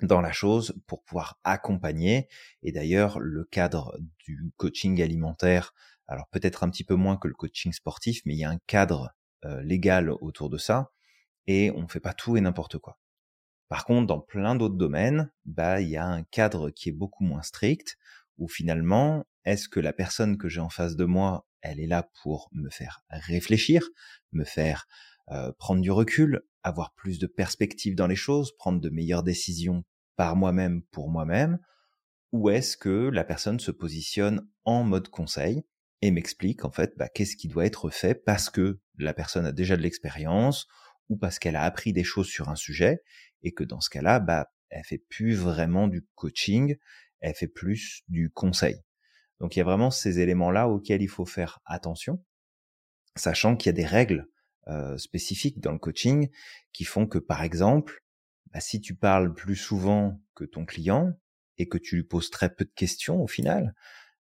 dans 0.00 0.22
la 0.22 0.32
chose 0.32 0.74
pour 0.86 1.04
pouvoir 1.04 1.38
accompagner. 1.44 2.26
Et 2.62 2.72
d'ailleurs, 2.72 3.20
le 3.20 3.44
cadre 3.44 3.98
du 4.24 4.50
coaching 4.56 5.02
alimentaire, 5.02 5.74
alors 6.08 6.26
peut-être 6.28 6.64
un 6.64 6.70
petit 6.70 6.84
peu 6.84 6.94
moins 6.94 7.18
que 7.18 7.28
le 7.28 7.34
coaching 7.34 7.74
sportif, 7.74 8.22
mais 8.24 8.32
il 8.32 8.38
y 8.38 8.44
a 8.44 8.50
un 8.50 8.58
cadre 8.66 9.14
euh, 9.44 9.60
légal 9.60 10.10
autour 10.10 10.48
de 10.48 10.56
ça. 10.56 10.90
Et 11.46 11.70
on 11.72 11.82
ne 11.82 11.88
fait 11.88 12.00
pas 12.00 12.14
tout 12.14 12.38
et 12.38 12.40
n'importe 12.40 12.78
quoi. 12.78 12.98
Par 13.68 13.84
contre, 13.84 14.06
dans 14.06 14.20
plein 14.20 14.54
d'autres 14.54 14.76
domaines, 14.76 15.30
bah, 15.44 15.82
il 15.82 15.90
y 15.90 15.98
a 15.98 16.06
un 16.06 16.22
cadre 16.22 16.70
qui 16.70 16.88
est 16.88 16.92
beaucoup 16.92 17.24
moins 17.24 17.42
strict, 17.42 17.98
où 18.38 18.48
finalement, 18.48 19.26
est-ce 19.44 19.68
que 19.68 19.80
la 19.80 19.92
personne 19.92 20.38
que 20.38 20.48
j'ai 20.48 20.60
en 20.60 20.68
face 20.68 20.96
de 20.96 21.04
moi, 21.04 21.46
elle 21.60 21.80
est 21.80 21.86
là 21.86 22.08
pour 22.22 22.48
me 22.52 22.70
faire 22.70 23.02
réfléchir, 23.10 23.88
me 24.32 24.44
faire 24.44 24.86
euh, 25.30 25.52
prendre 25.58 25.80
du 25.80 25.90
recul, 25.90 26.42
avoir 26.62 26.94
plus 26.94 27.18
de 27.18 27.26
perspective 27.26 27.94
dans 27.94 28.06
les 28.06 28.16
choses, 28.16 28.56
prendre 28.56 28.80
de 28.80 28.90
meilleures 28.90 29.22
décisions 29.22 29.84
par 30.16 30.36
moi-même 30.36 30.82
pour 30.90 31.10
moi-même, 31.10 31.58
ou 32.32 32.50
est-ce 32.50 32.76
que 32.76 33.08
la 33.08 33.24
personne 33.24 33.60
se 33.60 33.70
positionne 33.70 34.48
en 34.64 34.84
mode 34.84 35.08
conseil 35.08 35.62
et 36.00 36.10
m'explique 36.10 36.64
en 36.64 36.70
fait 36.70 36.94
bah, 36.96 37.08
qu'est-ce 37.08 37.36
qui 37.36 37.48
doit 37.48 37.66
être 37.66 37.90
fait 37.90 38.14
parce 38.14 38.50
que 38.50 38.80
la 38.98 39.14
personne 39.14 39.46
a 39.46 39.52
déjà 39.52 39.76
de 39.76 39.82
l'expérience 39.82 40.66
ou 41.08 41.16
parce 41.16 41.38
qu'elle 41.38 41.56
a 41.56 41.62
appris 41.62 41.92
des 41.92 42.04
choses 42.04 42.28
sur 42.28 42.48
un 42.48 42.56
sujet 42.56 43.02
et 43.42 43.52
que 43.52 43.64
dans 43.64 43.80
ce 43.80 43.90
cas-là, 43.90 44.20
bah, 44.20 44.50
elle 44.70 44.84
fait 44.84 45.02
plus 45.08 45.34
vraiment 45.34 45.88
du 45.88 46.06
coaching, 46.14 46.76
elle 47.20 47.34
fait 47.34 47.48
plus 47.48 48.02
du 48.08 48.30
conseil? 48.30 48.76
Donc 49.42 49.56
il 49.56 49.58
y 49.58 49.62
a 49.62 49.64
vraiment 49.64 49.90
ces 49.90 50.20
éléments-là 50.20 50.68
auxquels 50.68 51.02
il 51.02 51.08
faut 51.08 51.26
faire 51.26 51.58
attention, 51.66 52.24
sachant 53.16 53.56
qu'il 53.56 53.66
y 53.66 53.70
a 53.70 53.72
des 53.72 53.84
règles 53.84 54.28
euh, 54.68 54.96
spécifiques 54.96 55.58
dans 55.58 55.72
le 55.72 55.80
coaching 55.80 56.30
qui 56.72 56.84
font 56.84 57.08
que 57.08 57.18
par 57.18 57.42
exemple, 57.42 58.04
bah, 58.52 58.60
si 58.60 58.80
tu 58.80 58.94
parles 58.94 59.34
plus 59.34 59.56
souvent 59.56 60.20
que 60.36 60.44
ton 60.44 60.64
client 60.64 61.12
et 61.58 61.68
que 61.68 61.76
tu 61.76 61.96
lui 61.96 62.04
poses 62.04 62.30
très 62.30 62.54
peu 62.54 62.64
de 62.64 62.70
questions 62.70 63.20
au 63.20 63.26
final, 63.26 63.74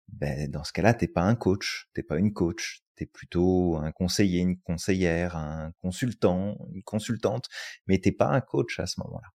ben, 0.08 0.50
dans 0.50 0.64
ce 0.64 0.72
cas-là, 0.72 0.94
t'es 0.94 1.06
pas 1.06 1.22
un 1.22 1.34
coach, 1.34 1.90
t'es 1.92 2.02
pas 2.02 2.16
une 2.16 2.32
coach, 2.32 2.82
t'es 2.96 3.04
plutôt 3.04 3.76
un 3.76 3.92
conseiller, 3.92 4.40
une 4.40 4.58
conseillère, 4.58 5.36
un 5.36 5.72
consultant, 5.82 6.56
une 6.72 6.82
consultante, 6.82 7.50
mais 7.86 7.98
t'es 7.98 8.12
pas 8.12 8.28
un 8.28 8.40
coach 8.40 8.80
à 8.80 8.86
ce 8.86 8.98
moment-là. 9.00 9.28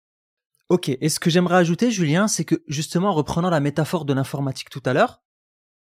Ok, 0.69 0.89
et 0.89 1.09
ce 1.09 1.19
que 1.19 1.29
j'aimerais 1.29 1.57
ajouter, 1.57 1.91
Julien, 1.91 2.27
c'est 2.27 2.43
que 2.43 2.63
justement, 2.67 3.09
en 3.09 3.13
reprenant 3.13 3.51
la 3.51 3.59
métaphore 3.59 4.03
de 4.03 4.15
l'informatique 4.15 4.71
tout 4.71 4.81
à 4.83 4.93
l'heure, 4.93 5.21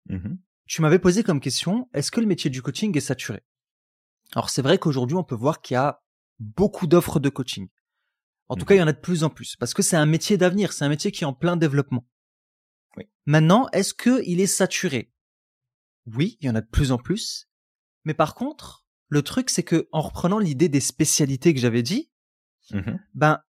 mmh 0.09 0.37
tu 0.64 0.80
m'avais 0.80 1.00
posé 1.00 1.23
comme 1.23 1.40
question, 1.40 1.90
est-ce 1.92 2.11
que 2.11 2.21
le 2.21 2.26
métier 2.26 2.49
du 2.49 2.62
coaching 2.62 2.97
est 2.97 3.00
saturé? 3.00 3.42
Alors 4.35 4.49
c'est 4.49 4.62
vrai 4.62 4.78
qu'aujourd'hui, 4.78 5.16
on 5.16 5.25
peut 5.25 5.35
voir 5.35 5.61
qu'il 5.61 5.75
y 5.75 5.76
a 5.76 6.02
beaucoup 6.38 6.87
d'offres 6.87 7.21
de 7.21 7.28
coaching. 7.28 7.68
En 8.49 8.56
tout 8.56 8.64
cas, 8.64 8.75
il 8.75 8.78
y 8.78 8.82
en 8.82 8.87
a 8.87 8.92
de 8.92 9.00
plus 9.00 9.25
en 9.25 9.28
plus, 9.28 9.56
parce 9.56 9.75
que 9.75 9.82
c'est 9.82 9.97
un 9.97 10.06
métier 10.06 10.38
d'avenir, 10.38 10.73
c'est 10.73 10.85
un 10.85 10.88
métier 10.88 11.11
qui 11.11 11.25
est 11.25 11.26
en 11.26 11.35
plein 11.35 11.56
développement. 11.56 12.06
Maintenant, 13.26 13.68
est-ce 13.73 13.92
qu'il 13.92 14.40
est 14.40 14.47
saturé? 14.47 15.12
Oui, 16.06 16.38
il 16.40 16.47
y 16.47 16.50
en 16.50 16.54
a 16.54 16.61
de 16.61 16.66
plus 16.66 16.90
en 16.90 16.99
plus. 16.99 17.49
Mais 18.04 18.14
par 18.14 18.35
contre, 18.35 18.87
le 19.09 19.23
truc, 19.23 19.50
c'est 19.50 19.62
que 19.62 19.88
en 19.92 20.00
reprenant 20.00 20.38
l'idée 20.38 20.68
des 20.68 20.80
spécialités 20.80 21.54
que 21.54 21.61
j'avais 21.61 21.82
dit, 21.82 22.11
mmh 22.71 22.97
ben, 23.14 23.42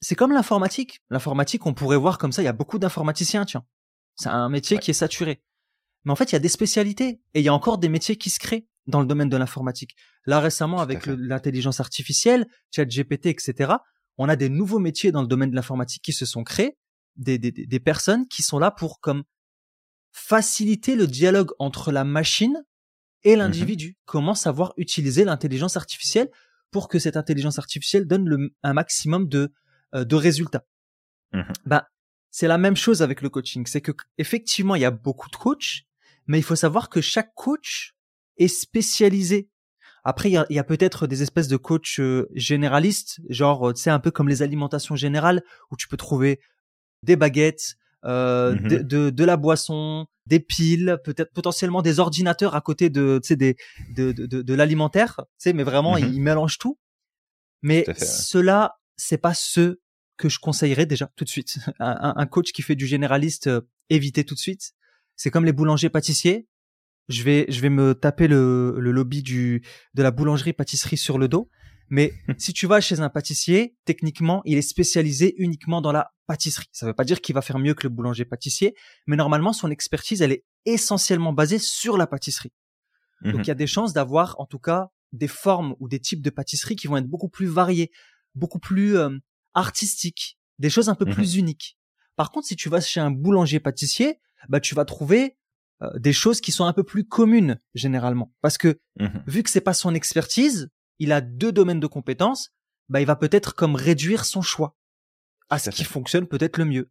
c'est 0.00 0.14
comme 0.14 0.32
l'informatique. 0.32 1.02
L'informatique, 1.10 1.66
on 1.66 1.74
pourrait 1.74 1.96
voir 1.96 2.18
comme 2.18 2.32
ça, 2.32 2.42
il 2.42 2.44
y 2.44 2.48
a 2.48 2.52
beaucoup 2.52 2.78
d'informaticiens, 2.78 3.44
tiens. 3.44 3.66
C'est 4.14 4.28
un 4.28 4.48
métier 4.48 4.78
qui 4.78 4.90
est 4.90 4.94
saturé. 4.94 5.42
Mais 6.08 6.12
en 6.12 6.16
fait, 6.16 6.32
il 6.32 6.32
y 6.32 6.36
a 6.36 6.40
des 6.40 6.48
spécialités 6.48 7.20
et 7.34 7.40
il 7.40 7.42
y 7.42 7.48
a 7.48 7.52
encore 7.52 7.76
des 7.76 7.90
métiers 7.90 8.16
qui 8.16 8.30
se 8.30 8.38
créent 8.38 8.66
dans 8.86 9.02
le 9.02 9.06
domaine 9.06 9.28
de 9.28 9.36
l'informatique. 9.36 9.94
Là, 10.24 10.40
récemment, 10.40 10.80
avec 10.80 11.04
l'intelligence 11.04 11.80
artificielle, 11.80 12.46
chat 12.74 12.86
GPT, 12.86 13.26
etc., 13.26 13.74
on 14.16 14.26
a 14.26 14.34
des 14.34 14.48
nouveaux 14.48 14.78
métiers 14.78 15.12
dans 15.12 15.20
le 15.20 15.28
domaine 15.28 15.50
de 15.50 15.54
l'informatique 15.54 16.02
qui 16.02 16.14
se 16.14 16.24
sont 16.24 16.44
créés 16.44 16.78
des, 17.16 17.36
des, 17.38 17.52
des 17.52 17.80
personnes 17.80 18.26
qui 18.26 18.42
sont 18.42 18.58
là 18.58 18.70
pour 18.70 19.00
comme 19.00 19.22
faciliter 20.12 20.96
le 20.96 21.06
dialogue 21.06 21.50
entre 21.58 21.92
la 21.92 22.04
machine 22.04 22.64
et 23.24 23.36
mmh 23.36 23.38
l'individu. 23.40 23.98
Comment 24.06 24.34
savoir 24.34 24.72
utiliser 24.78 25.24
l'intelligence 25.24 25.76
artificielle 25.76 26.30
pour 26.70 26.88
que 26.88 26.98
cette 26.98 27.18
intelligence 27.18 27.58
artificielle 27.58 28.06
donne 28.06 28.26
le, 28.26 28.54
un 28.62 28.72
maximum 28.72 29.28
de, 29.28 29.52
euh, 29.94 30.06
de 30.06 30.16
résultats? 30.16 30.64
Mmh 31.34 31.42
ben, 31.66 31.82
c'est 32.30 32.48
la 32.48 32.56
même 32.56 32.76
chose 32.76 33.02
avec 33.02 33.20
le 33.20 33.28
coaching. 33.28 33.66
C'est 33.66 33.82
que 33.82 33.92
effectivement, 34.16 34.74
il 34.74 34.80
y 34.80 34.86
a 34.86 34.90
beaucoup 34.90 35.28
de 35.28 35.36
coachs, 35.36 35.84
mais 36.28 36.38
il 36.38 36.42
faut 36.42 36.56
savoir 36.56 36.88
que 36.88 37.00
chaque 37.00 37.34
coach 37.34 37.94
est 38.36 38.48
spécialisé. 38.48 39.50
Après, 40.04 40.30
il 40.30 40.32
y 40.32 40.36
a, 40.36 40.46
a 40.60 40.64
peut-être 40.64 41.06
des 41.06 41.22
espèces 41.22 41.48
de 41.48 41.56
coachs 41.56 41.98
euh, 41.98 42.28
généralistes, 42.34 43.20
genre, 43.28 43.72
c'est 43.74 43.90
un 43.90 43.98
peu 43.98 44.12
comme 44.12 44.28
les 44.28 44.42
alimentations 44.42 44.94
générales, 44.94 45.42
où 45.70 45.76
tu 45.76 45.88
peux 45.88 45.96
trouver 45.96 46.40
des 47.02 47.16
baguettes, 47.16 47.76
euh, 48.04 48.54
de, 48.54 49.10
de, 49.10 49.24
la 49.24 49.36
boisson, 49.36 50.06
des 50.26 50.38
piles, 50.38 50.98
peut-être 51.04 51.32
potentiellement 51.32 51.82
des 51.82 51.98
ordinateurs 51.98 52.54
à 52.54 52.60
côté 52.60 52.90
de, 52.90 53.18
tu 53.22 53.28
sais, 53.28 53.36
des, 53.36 53.56
de, 53.90 54.12
de, 54.12 54.42
de 54.42 54.54
l'alimentaire, 54.54 55.16
tu 55.16 55.24
sais, 55.38 55.52
mais 55.52 55.64
vraiment, 55.64 55.96
mmh 55.96 56.12
ils, 56.12 56.20
mélangent 56.20 56.58
tout. 56.58 56.78
Mais 57.62 57.84
cela, 57.96 58.78
c'est 58.96 59.18
pas 59.18 59.34
ce 59.34 59.80
que 60.16 60.28
je 60.28 60.38
conseillerais 60.38 60.86
déjà 60.86 61.10
tout 61.16 61.24
de 61.24 61.28
suite. 61.28 61.58
Un, 61.80 62.14
un 62.16 62.26
coach 62.26 62.52
qui 62.52 62.62
fait 62.62 62.76
du 62.76 62.86
généraliste, 62.86 63.48
euh, 63.48 63.62
éviter 63.90 64.24
tout 64.24 64.34
de 64.34 64.40
suite. 64.40 64.74
C'est 65.18 65.30
comme 65.30 65.44
les 65.44 65.52
boulangers 65.52 65.90
pâtissiers. 65.90 66.48
Je 67.08 67.22
vais, 67.22 67.44
je 67.48 67.60
vais 67.60 67.70
me 67.70 67.94
taper 67.94 68.28
le, 68.28 68.76
le 68.78 68.92
lobby 68.92 69.22
du, 69.22 69.62
de 69.94 70.02
la 70.02 70.10
boulangerie 70.10 70.52
pâtisserie 70.52 70.96
sur 70.96 71.18
le 71.18 71.28
dos. 71.28 71.50
Mais 71.90 72.12
si 72.38 72.52
tu 72.52 72.66
vas 72.66 72.80
chez 72.80 73.00
un 73.00 73.08
pâtissier, 73.10 73.76
techniquement, 73.84 74.42
il 74.44 74.56
est 74.56 74.62
spécialisé 74.62 75.34
uniquement 75.38 75.80
dans 75.80 75.92
la 75.92 76.12
pâtisserie. 76.26 76.68
Ça 76.72 76.86
ne 76.86 76.90
veut 76.90 76.94
pas 76.94 77.04
dire 77.04 77.20
qu'il 77.20 77.34
va 77.34 77.42
faire 77.42 77.58
mieux 77.58 77.74
que 77.74 77.82
le 77.82 77.88
boulanger 77.88 78.24
pâtissier, 78.24 78.74
mais 79.06 79.16
normalement, 79.16 79.52
son 79.52 79.70
expertise, 79.70 80.22
elle 80.22 80.32
est 80.32 80.44
essentiellement 80.64 81.32
basée 81.32 81.58
sur 81.58 81.96
la 81.96 82.06
pâtisserie. 82.06 82.52
Donc, 83.22 83.34
mhm. 83.34 83.40
il 83.40 83.48
y 83.48 83.50
a 83.50 83.54
des 83.54 83.66
chances 83.66 83.92
d'avoir, 83.92 84.38
en 84.38 84.46
tout 84.46 84.60
cas, 84.60 84.90
des 85.12 85.28
formes 85.28 85.74
ou 85.80 85.88
des 85.88 85.98
types 85.98 86.22
de 86.22 86.30
pâtisserie 86.30 86.76
qui 86.76 86.86
vont 86.86 86.98
être 86.98 87.08
beaucoup 87.08 87.28
plus 87.28 87.46
variés, 87.46 87.90
beaucoup 88.34 88.60
plus 88.60 88.96
euh, 88.96 89.10
artistiques, 89.54 90.38
des 90.58 90.70
choses 90.70 90.88
un 90.88 90.94
peu 90.94 91.06
mhm. 91.06 91.14
plus 91.14 91.34
uniques. 91.36 91.76
Par 92.14 92.30
contre, 92.30 92.46
si 92.46 92.56
tu 92.56 92.68
vas 92.68 92.80
chez 92.80 93.00
un 93.00 93.10
boulanger 93.10 93.58
pâtissier, 93.58 94.20
bah, 94.48 94.60
tu 94.60 94.74
vas 94.74 94.84
trouver 94.84 95.36
euh, 95.82 95.90
des 95.98 96.12
choses 96.12 96.40
qui 96.40 96.52
sont 96.52 96.64
un 96.64 96.72
peu 96.72 96.84
plus 96.84 97.04
communes 97.04 97.60
généralement, 97.74 98.32
parce 98.40 98.58
que 98.58 98.80
mhm. 98.98 99.22
vu 99.26 99.42
que 99.42 99.50
c'est 99.50 99.60
pas 99.60 99.74
son 99.74 99.94
expertise, 99.94 100.70
il 100.98 101.12
a 101.12 101.20
deux 101.20 101.52
domaines 101.52 101.80
de 101.80 101.86
compétences, 101.86 102.50
bah, 102.88 103.00
il 103.00 103.06
va 103.06 103.16
peut-être 103.16 103.54
comme 103.54 103.74
réduire 103.74 104.24
son 104.24 104.42
choix 104.42 104.76
à 105.50 105.58
ce 105.58 105.70
qui 105.70 105.84
fonctionne 105.84 106.26
peut-être 106.26 106.58
le 106.58 106.64
mieux. 106.64 106.90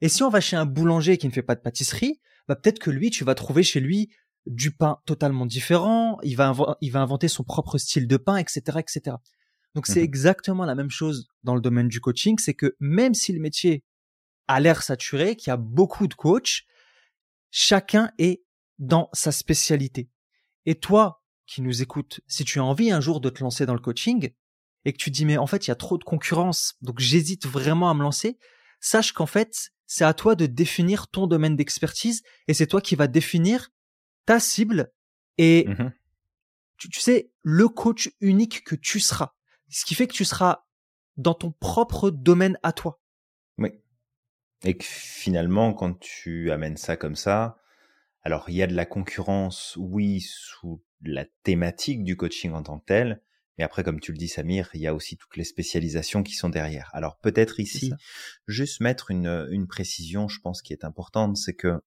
Et 0.00 0.08
si 0.08 0.22
on 0.22 0.30
va 0.30 0.40
chez 0.40 0.56
un 0.56 0.66
boulanger 0.66 1.16
qui 1.18 1.26
ne 1.26 1.32
fait 1.32 1.42
pas 1.42 1.54
de 1.54 1.60
pâtisserie, 1.60 2.20
bah, 2.48 2.56
peut-être 2.56 2.78
que 2.78 2.90
lui, 2.90 3.10
tu 3.10 3.24
vas 3.24 3.34
trouver 3.34 3.62
chez 3.62 3.80
lui 3.80 4.10
du 4.46 4.70
pain 4.70 4.98
totalement 5.06 5.46
différent, 5.46 6.18
il 6.22 6.36
va, 6.36 6.52
il 6.80 6.92
va 6.92 7.00
inventer 7.00 7.28
son 7.28 7.44
propre 7.44 7.78
style 7.78 8.06
de 8.06 8.16
pain, 8.16 8.36
etc., 8.36 8.78
etc. 8.78 9.16
Donc 9.74 9.86
c'est 9.86 10.00
mmh 10.00 10.04
exactement 10.04 10.64
la 10.64 10.74
même 10.74 10.90
chose 10.90 11.28
dans 11.42 11.54
le 11.54 11.60
domaine 11.60 11.88
du 11.88 12.00
coaching, 12.00 12.38
c'est 12.38 12.54
que 12.54 12.76
même 12.78 13.14
si 13.14 13.32
le 13.32 13.40
métier 13.40 13.82
a 14.46 14.60
l'air 14.60 14.82
saturé, 14.82 15.36
qu'il 15.36 15.48
y 15.48 15.50
a 15.50 15.56
beaucoup 15.56 16.06
de 16.06 16.14
coachs, 16.14 16.62
chacun 17.56 18.10
est 18.18 18.42
dans 18.80 19.08
sa 19.12 19.30
spécialité. 19.30 20.10
Et 20.66 20.74
toi, 20.74 21.22
qui 21.46 21.62
nous 21.62 21.82
écoute, 21.82 22.20
si 22.26 22.44
tu 22.44 22.58
as 22.58 22.64
envie 22.64 22.90
un 22.90 23.00
jour 23.00 23.20
de 23.20 23.30
te 23.30 23.44
lancer 23.44 23.64
dans 23.64 23.74
le 23.74 23.80
coaching 23.80 24.30
et 24.84 24.92
que 24.92 24.98
tu 24.98 25.12
dis 25.12 25.24
mais 25.24 25.36
en 25.36 25.46
fait 25.46 25.66
il 25.66 25.70
y 25.70 25.70
a 25.70 25.76
trop 25.76 25.96
de 25.96 26.02
concurrence, 26.02 26.74
donc 26.82 26.98
j'hésite 26.98 27.46
vraiment 27.46 27.88
à 27.88 27.94
me 27.94 28.02
lancer, 28.02 28.38
sache 28.80 29.12
qu'en 29.12 29.26
fait 29.26 29.70
c'est 29.86 30.04
à 30.04 30.14
toi 30.14 30.34
de 30.34 30.46
définir 30.46 31.06
ton 31.06 31.28
domaine 31.28 31.54
d'expertise 31.54 32.24
et 32.48 32.54
c'est 32.54 32.66
toi 32.66 32.80
qui 32.80 32.96
vas 32.96 33.06
définir 33.06 33.70
ta 34.26 34.40
cible 34.40 34.92
et 35.38 35.66
mmh 35.68 35.92
tu, 36.76 36.90
tu, 36.90 37.00
sais 37.00 37.30
le 37.42 37.68
coach 37.68 38.10
unique 38.20 38.64
que 38.64 38.74
tu 38.74 38.98
seras. 38.98 39.32
Ce 39.68 39.84
qui 39.84 39.94
fait 39.94 40.08
que 40.08 40.12
tu 40.12 40.24
seras 40.24 40.66
dans 41.16 41.34
ton 41.34 41.52
propre 41.52 42.10
domaine 42.10 42.58
à 42.64 42.72
toi. 42.72 43.00
Oui. 43.58 43.70
Et 44.64 44.76
que 44.76 44.84
finalement 44.84 45.74
quand 45.74 45.98
tu 46.00 46.50
amènes 46.50 46.76
ça 46.76 46.96
comme 46.96 47.16
ça, 47.16 47.58
alors 48.22 48.48
il 48.48 48.56
y 48.56 48.62
a 48.62 48.66
de 48.66 48.74
la 48.74 48.86
concurrence, 48.86 49.76
oui, 49.78 50.20
sous 50.20 50.82
la 51.02 51.26
thématique 51.42 52.02
du 52.02 52.16
coaching 52.16 52.52
en 52.52 52.62
tant 52.62 52.78
que 52.78 52.86
tel. 52.86 53.20
Mais 53.56 53.62
après, 53.64 53.84
comme 53.84 54.00
tu 54.00 54.10
le 54.10 54.18
dis, 54.18 54.26
Samir, 54.26 54.68
il 54.74 54.80
y 54.80 54.88
a 54.88 54.94
aussi 54.94 55.16
toutes 55.16 55.36
les 55.36 55.44
spécialisations 55.44 56.24
qui 56.24 56.34
sont 56.34 56.48
derrière. 56.48 56.90
Alors 56.92 57.18
peut-être 57.18 57.60
ici, 57.60 57.92
juste 58.48 58.80
mettre 58.80 59.12
une, 59.12 59.46
une 59.50 59.68
précision, 59.68 60.26
je 60.26 60.40
pense, 60.40 60.60
qui 60.60 60.72
est 60.72 60.84
importante, 60.84 61.36
c'est 61.36 61.54
que 61.54 61.80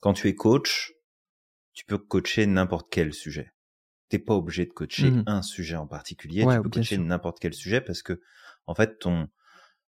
quand 0.00 0.12
tu 0.12 0.26
es 0.28 0.34
coach, 0.34 0.92
tu 1.72 1.84
peux 1.84 1.98
coacher 1.98 2.46
n'importe 2.46 2.88
quel 2.90 3.14
sujet. 3.14 3.52
T'es 4.08 4.18
pas 4.18 4.34
obligé 4.34 4.66
de 4.66 4.72
coacher 4.72 5.10
mmh 5.10 5.24
un 5.26 5.42
sujet 5.42 5.76
en 5.76 5.86
particulier. 5.86 6.42
tu 6.42 6.62
peux 6.62 6.68
coacher 6.68 6.98
n'importe 6.98 7.38
quel 7.40 7.54
sujet 7.54 7.80
parce 7.80 8.02
que, 8.02 8.20
en 8.66 8.74
fait, 8.74 8.98
ton, 8.98 9.28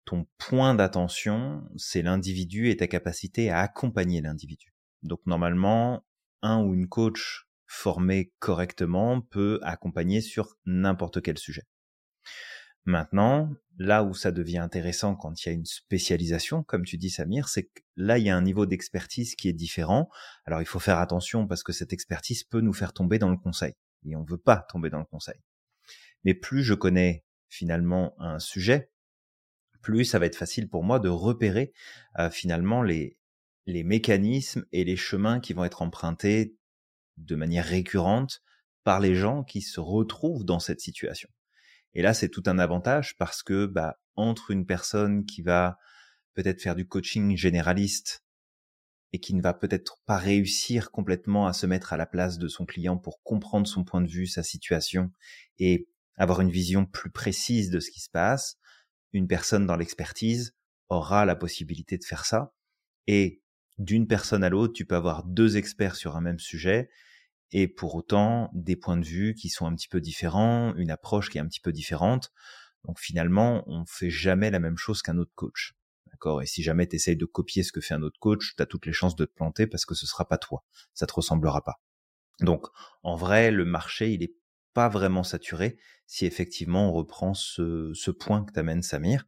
ton 0.05 0.27
point 0.37 0.75
d'attention, 0.75 1.63
c'est 1.77 2.01
l'individu 2.01 2.69
et 2.69 2.77
ta 2.77 2.87
capacité 2.87 3.49
à 3.49 3.59
accompagner 3.59 4.21
l'individu. 4.21 4.73
Donc 5.01 5.19
normalement, 5.25 6.05
un 6.41 6.61
ou 6.61 6.73
une 6.73 6.87
coach 6.87 7.47
formé 7.65 8.33
correctement 8.39 9.21
peut 9.21 9.59
accompagner 9.63 10.21
sur 10.21 10.57
n'importe 10.65 11.21
quel 11.21 11.37
sujet. 11.37 11.63
Maintenant, 12.85 13.49
là 13.77 14.03
où 14.03 14.13
ça 14.13 14.31
devient 14.31 14.57
intéressant 14.57 15.15
quand 15.15 15.41
il 15.41 15.49
y 15.49 15.51
a 15.51 15.55
une 15.55 15.65
spécialisation, 15.65 16.63
comme 16.63 16.83
tu 16.83 16.97
dis 16.97 17.09
Samir, 17.09 17.47
c'est 17.47 17.63
que 17.63 17.81
là 17.95 18.17
il 18.17 18.25
y 18.25 18.29
a 18.29 18.35
un 18.35 18.41
niveau 18.41 18.65
d'expertise 18.65 19.35
qui 19.35 19.47
est 19.47 19.53
différent. 19.53 20.09
Alors 20.45 20.61
il 20.61 20.65
faut 20.65 20.79
faire 20.79 20.99
attention 20.99 21.47
parce 21.47 21.63
que 21.63 21.71
cette 21.71 21.93
expertise 21.93 22.43
peut 22.43 22.61
nous 22.61 22.73
faire 22.73 22.93
tomber 22.93 23.19
dans 23.19 23.29
le 23.29 23.37
conseil 23.37 23.73
et 24.05 24.15
on 24.15 24.23
ne 24.23 24.29
veut 24.29 24.37
pas 24.37 24.57
tomber 24.69 24.89
dans 24.89 24.99
le 24.99 25.05
conseil. 25.05 25.39
Mais 26.25 26.33
plus 26.33 26.63
je 26.63 26.73
connais 26.73 27.23
finalement 27.47 28.15
un 28.19 28.39
sujet, 28.39 28.91
plus 29.83 30.05
ça 30.05 30.17
va 30.17 30.25
être 30.25 30.35
facile 30.35 30.67
pour 30.67 30.83
moi 30.83 30.99
de 30.99 31.09
repérer 31.09 31.73
finalement 32.31 32.81
les, 32.81 33.17
les 33.65 33.83
mécanismes 33.83 34.65
et 34.71 34.83
les 34.83 34.95
chemins 34.95 35.39
qui 35.39 35.53
vont 35.53 35.63
être 35.63 35.81
empruntés 35.81 36.57
de 37.17 37.35
manière 37.35 37.65
récurrente 37.65 38.41
par 38.83 38.99
les 38.99 39.15
gens 39.15 39.43
qui 39.43 39.61
se 39.61 39.79
retrouvent 39.79 40.43
dans 40.43 40.59
cette 40.59 40.81
situation. 40.81 41.29
Et 41.93 42.01
là, 42.01 42.13
c'est 42.13 42.29
tout 42.29 42.43
un 42.47 42.59
avantage 42.59 43.15
parce 43.17 43.43
que 43.43 43.65
bah, 43.65 43.99
entre 44.15 44.51
une 44.51 44.65
personne 44.65 45.25
qui 45.25 45.41
va 45.41 45.77
peut-être 46.33 46.61
faire 46.61 46.75
du 46.75 46.87
coaching 46.87 47.37
généraliste 47.37 48.23
et 49.13 49.19
qui 49.19 49.35
ne 49.35 49.41
va 49.41 49.53
peut-être 49.53 50.01
pas 50.05 50.17
réussir 50.17 50.89
complètement 50.91 51.45
à 51.45 51.53
se 51.53 51.67
mettre 51.67 51.93
à 51.93 51.97
la 51.97 52.07
place 52.07 52.39
de 52.39 52.47
son 52.47 52.65
client 52.65 52.97
pour 52.97 53.21
comprendre 53.21 53.67
son 53.67 53.83
point 53.83 54.01
de 54.01 54.09
vue, 54.09 54.25
sa 54.25 54.41
situation 54.41 55.11
et 55.59 55.87
avoir 56.17 56.41
une 56.41 56.49
vision 56.49 56.85
plus 56.85 57.11
précise 57.11 57.69
de 57.69 57.79
ce 57.79 57.91
qui 57.91 57.99
se 57.99 58.09
passe, 58.09 58.57
une 59.13 59.27
personne 59.27 59.65
dans 59.65 59.75
l'expertise 59.75 60.55
aura 60.89 61.25
la 61.25 61.35
possibilité 61.35 61.97
de 61.97 62.03
faire 62.03 62.25
ça. 62.25 62.53
Et 63.07 63.41
d'une 63.77 64.07
personne 64.07 64.43
à 64.43 64.49
l'autre, 64.49 64.73
tu 64.73 64.85
peux 64.85 64.95
avoir 64.95 65.23
deux 65.23 65.57
experts 65.57 65.95
sur 65.95 66.15
un 66.15 66.21
même 66.21 66.39
sujet 66.39 66.89
et 67.51 67.67
pour 67.67 67.95
autant 67.95 68.49
des 68.53 68.75
points 68.75 68.97
de 68.97 69.05
vue 69.05 69.35
qui 69.35 69.49
sont 69.49 69.67
un 69.67 69.75
petit 69.75 69.87
peu 69.87 70.01
différents, 70.01 70.73
une 70.75 70.89
approche 70.89 71.29
qui 71.29 71.37
est 71.37 71.41
un 71.41 71.47
petit 71.47 71.59
peu 71.59 71.71
différente. 71.71 72.31
Donc 72.83 72.99
finalement, 72.99 73.63
on 73.67 73.85
fait 73.85 74.09
jamais 74.09 74.49
la 74.49 74.59
même 74.59 74.77
chose 74.77 75.01
qu'un 75.01 75.17
autre 75.17 75.33
coach. 75.35 75.75
D'accord? 76.11 76.41
Et 76.41 76.47
si 76.47 76.63
jamais 76.63 76.87
tu 76.87 76.95
essayes 76.95 77.15
de 77.15 77.25
copier 77.25 77.63
ce 77.63 77.71
que 77.71 77.79
fait 77.79 77.93
un 77.93 78.01
autre 78.01 78.19
coach, 78.19 78.55
tu 78.55 78.61
as 78.61 78.65
toutes 78.65 78.85
les 78.87 78.93
chances 78.93 79.15
de 79.15 79.25
te 79.25 79.33
planter 79.33 79.67
parce 79.67 79.85
que 79.85 79.93
ce 79.93 80.07
sera 80.07 80.27
pas 80.27 80.37
toi. 80.37 80.63
Ça 80.93 81.05
te 81.05 81.13
ressemblera 81.13 81.63
pas. 81.63 81.79
Donc 82.39 82.67
en 83.03 83.15
vrai, 83.15 83.51
le 83.51 83.65
marché, 83.65 84.11
il 84.11 84.23
est 84.23 84.35
pas 84.73 84.89
vraiment 84.89 85.23
saturé 85.23 85.77
si 86.07 86.25
effectivement 86.25 86.89
on 86.89 86.93
reprend 86.93 87.33
ce, 87.33 87.91
ce 87.93 88.11
point 88.11 88.43
que 88.43 88.51
t'amène 88.51 88.83
Samir. 88.83 89.25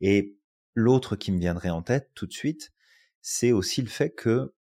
Et 0.00 0.36
l'autre 0.74 1.16
qui 1.16 1.32
me 1.32 1.38
viendrait 1.38 1.70
en 1.70 1.82
tête 1.82 2.10
tout 2.14 2.26
de 2.26 2.32
suite, 2.32 2.72
c'est 3.20 3.52
aussi 3.52 3.82
le 3.82 3.88
fait 3.88 4.10
que 4.10 4.54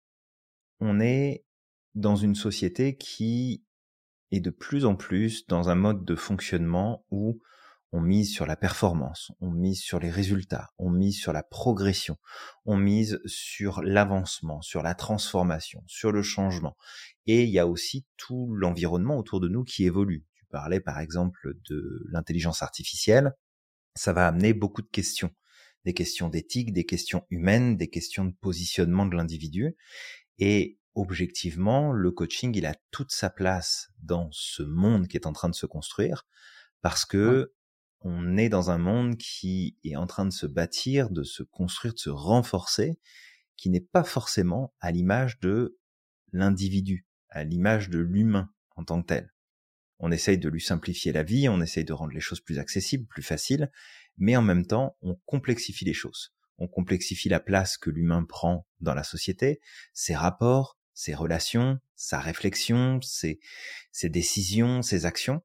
on 0.81 1.01
est 1.01 1.45
dans 1.95 2.17
une 2.17 2.35
société 2.35 2.97
qui 2.97 3.65
est 4.31 4.41
de 4.41 4.51
plus 4.51 4.85
en 4.85 4.97
plus 4.97 5.47
dans 5.47 5.69
un 5.69 5.75
mode 5.75 6.05
de 6.05 6.15
fonctionnement 6.15 7.05
où 7.11 7.41
on 7.93 8.01
mise 8.01 8.33
sur 8.33 8.47
la 8.47 8.57
performance, 8.57 9.33
on 9.41 9.51
mise 9.51 9.81
sur 9.81 9.99
les 9.99 10.11
résultats, 10.11 10.71
on 10.79 10.91
mise 10.91 11.19
sur 11.19 11.33
la 11.33 11.43
progression, 11.43 12.17
on 12.65 12.77
mise 12.77 13.21
sur 13.27 13.83
l'avancement, 13.83 14.63
sur 14.63 14.83
la 14.83 14.95
transformation, 14.95 15.83
sur 15.87 16.13
le 16.13 16.23
changement. 16.23 16.77
Et 17.27 17.45
il 17.45 17.51
y 17.51 17.59
a 17.59 17.67
aussi 17.67 18.07
tout 18.17 18.53
l'environnement 18.55 19.19
autour 19.19 19.41
de 19.41 19.49
nous 19.49 19.65
qui 19.65 19.85
évolue. 19.85 20.25
Tu 20.35 20.45
parlais 20.47 20.81
par 20.81 21.01
exemple 21.01 21.55
de 21.69 22.07
l'intelligence 22.11 22.63
artificielle. 22.63 23.33
Ça 23.97 24.13
va 24.13 24.29
amener 24.29 24.53
beaucoup 24.53 24.83
de 24.83 24.91
questions. 24.91 25.31
Des 25.85 25.95
questions 25.95 26.29
d'éthique, 26.29 26.73
des 26.73 26.85
questions 26.85 27.25
humaines, 27.31 27.77
des 27.77 27.89
questions 27.89 28.25
de 28.25 28.35
positionnement 28.41 29.07
de 29.07 29.17
l'individu. 29.17 29.77
Et 30.39 30.79
objectivement, 30.95 31.93
le 31.93 32.11
coaching, 32.13 32.55
il 32.57 32.67
a 32.67 32.75
toute 32.91 33.11
sa 33.11 33.31
place 33.31 33.89
dans 34.03 34.29
ce 34.31 34.63
monde 34.63 35.09
qui 35.09 35.17
est 35.17 35.27
en 35.27 35.33
train 35.33 35.49
de 35.49 35.55
se 35.55 35.67
construire 35.67 36.27
parce 36.83 37.05
que 37.05 37.53
on 38.01 38.37
est 38.37 38.49
dans 38.49 38.71
un 38.71 38.79
monde 38.79 39.17
qui 39.17 39.77
est 39.85 39.97
en 39.97 40.07
train 40.07 40.25
de 40.25 40.33
se 40.33 40.47
bâtir, 40.47 41.11
de 41.11 41.23
se 41.23 41.43
construire, 41.43 41.95
de 41.95 41.99
se 41.99 42.11
renforcer, 42.11 42.99
qui 43.57 43.71
n'est 43.71 43.81
pas 43.81 44.05
forcément 44.05 44.75
à 44.81 44.91
l'image 44.91 45.39
de 45.41 45.79
l'individu, 46.33 47.07
à 47.29 47.45
l'image 47.45 47.91
de 47.91 47.99
l'humain 47.99 48.51
en 48.77 48.85
tant 48.85 49.03
que 49.03 49.07
tel. 49.07 49.35
On 49.99 50.11
essaye 50.11 50.39
de 50.39 50.49
lui 50.49 50.63
simplifier 50.63 51.13
la 51.13 51.23
vie, 51.23 51.49
on 51.49 51.61
essaye 51.61 51.85
de 51.85 51.93
rendre 51.93 52.15
les 52.15 52.21
choses 52.21 52.41
plus 52.41 52.59
accessibles, 52.59 53.07
plus 53.07 53.23
faciles, 53.23 53.71
mais 54.17 54.35
en 54.35 54.43
même 54.43 54.67
temps, 54.67 54.97
on 55.03 55.17
complexifie 55.27 55.85
les 55.85 55.93
choses. 55.93 56.35
On 56.57 56.69
complexifie 56.69 57.29
la 57.29 57.41
place 57.41 57.77
que 57.77 57.91
l'humain 57.91 58.25
prend 58.25 58.67
dans 58.81 58.95
la 58.95 59.05
société, 59.05 59.61
ses 59.93 60.15
rapports, 60.15 60.79
ses 60.95 61.15
relations, 61.15 61.79
sa 61.97 62.19
réflexion, 62.19 63.01
ses, 63.03 63.41
décisions, 64.05 64.83
ses 64.83 65.05
actions. 65.05 65.43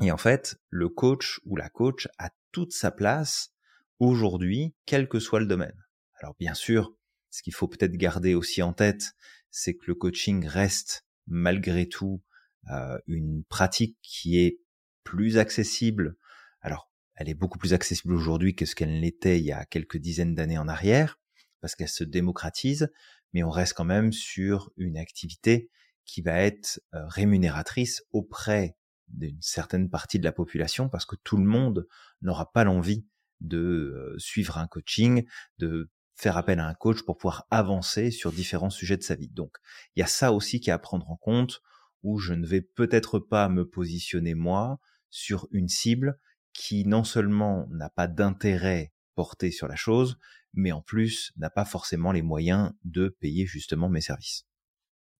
Et 0.00 0.12
en 0.12 0.16
fait, 0.16 0.56
le 0.70 0.88
coach 0.88 1.40
ou 1.44 1.56
la 1.56 1.68
coach 1.68 2.08
a 2.18 2.30
toute 2.52 2.72
sa 2.72 2.90
place 2.90 3.52
aujourd'hui, 3.98 4.74
quel 4.86 5.08
que 5.08 5.18
soit 5.18 5.40
le 5.40 5.46
domaine. 5.46 5.84
Alors 6.20 6.34
bien 6.38 6.54
sûr, 6.54 6.94
ce 7.30 7.42
qu'il 7.42 7.54
faut 7.54 7.68
peut-être 7.68 7.96
garder 7.96 8.34
aussi 8.34 8.62
en 8.62 8.72
tête, 8.72 9.12
c'est 9.50 9.74
que 9.74 9.86
le 9.86 9.94
coaching 9.94 10.46
reste 10.46 11.04
malgré 11.26 11.88
tout 11.88 12.22
euh, 12.70 12.98
une 13.06 13.44
pratique 13.44 13.98
qui 14.02 14.38
est 14.38 14.60
plus 15.04 15.38
accessible. 15.38 16.16
Alors, 16.60 16.90
elle 17.14 17.28
est 17.28 17.34
beaucoup 17.34 17.58
plus 17.58 17.74
accessible 17.74 18.14
aujourd'hui 18.14 18.54
que 18.54 18.66
ce 18.66 18.74
qu'elle 18.74 19.00
l'était 19.00 19.38
il 19.38 19.44
y 19.44 19.52
a 19.52 19.64
quelques 19.64 19.98
dizaines 19.98 20.34
d'années 20.34 20.58
en 20.58 20.68
arrière, 20.68 21.18
parce 21.60 21.74
qu'elle 21.74 21.88
se 21.88 22.04
démocratise, 22.04 22.90
mais 23.32 23.42
on 23.42 23.50
reste 23.50 23.74
quand 23.74 23.84
même 23.84 24.12
sur 24.12 24.70
une 24.76 24.96
activité 24.96 25.70
qui 26.04 26.22
va 26.22 26.40
être 26.40 26.80
euh, 26.94 27.06
rémunératrice 27.08 28.02
auprès 28.12 28.76
d'une 29.10 29.40
certaine 29.40 29.90
partie 29.90 30.18
de 30.18 30.24
la 30.24 30.32
population 30.32 30.88
parce 30.88 31.06
que 31.06 31.16
tout 31.16 31.36
le 31.36 31.44
monde 31.44 31.86
n'aura 32.22 32.50
pas 32.52 32.64
l'envie 32.64 33.06
de 33.40 33.58
euh, 33.58 34.18
suivre 34.18 34.58
un 34.58 34.66
coaching, 34.66 35.24
de 35.58 35.90
faire 36.14 36.36
appel 36.36 36.58
à 36.58 36.66
un 36.66 36.74
coach 36.74 37.02
pour 37.02 37.16
pouvoir 37.16 37.46
avancer 37.50 38.10
sur 38.10 38.32
différents 38.32 38.70
sujets 38.70 38.96
de 38.96 39.02
sa 39.02 39.14
vie. 39.14 39.28
Donc, 39.28 39.56
il 39.94 40.00
y 40.00 40.02
a 40.02 40.06
ça 40.06 40.32
aussi 40.32 40.60
qui 40.60 40.70
est 40.70 40.72
à 40.72 40.78
prendre 40.78 41.08
en 41.10 41.16
compte 41.16 41.62
où 42.02 42.18
je 42.18 42.32
ne 42.32 42.46
vais 42.46 42.60
peut-être 42.60 43.18
pas 43.18 43.48
me 43.48 43.68
positionner 43.68 44.34
moi 44.34 44.80
sur 45.10 45.46
une 45.52 45.68
cible 45.68 46.18
qui 46.52 46.84
non 46.84 47.04
seulement 47.04 47.66
n'a 47.70 47.88
pas 47.88 48.08
d'intérêt 48.08 48.92
porté 49.14 49.50
sur 49.50 49.68
la 49.68 49.76
chose, 49.76 50.18
mais 50.54 50.72
en 50.72 50.80
plus 50.80 51.32
n'a 51.36 51.50
pas 51.50 51.64
forcément 51.64 52.12
les 52.12 52.22
moyens 52.22 52.72
de 52.84 53.16
payer 53.20 53.46
justement 53.46 53.88
mes 53.88 54.00
services. 54.00 54.46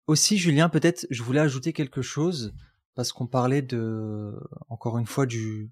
Aussi, 0.06 0.38
Julien, 0.38 0.68
peut-être 0.68 1.06
je 1.10 1.22
voulais 1.22 1.40
ajouter 1.40 1.72
quelque 1.72 2.02
chose 2.02 2.54
parce 2.98 3.12
qu'on 3.12 3.28
parlait 3.28 3.62
de, 3.62 4.34
encore 4.68 4.98
une 4.98 5.06
fois, 5.06 5.24
du, 5.24 5.70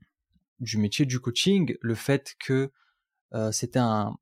du 0.61 0.79
métier 0.79 1.07
du 1.07 1.19
coaching, 1.19 1.75
le 1.81 1.97
fait 1.97 2.37
que 2.39 2.71
euh, 3.35 3.51
c'était 3.51 3.81
un, 3.81 4.15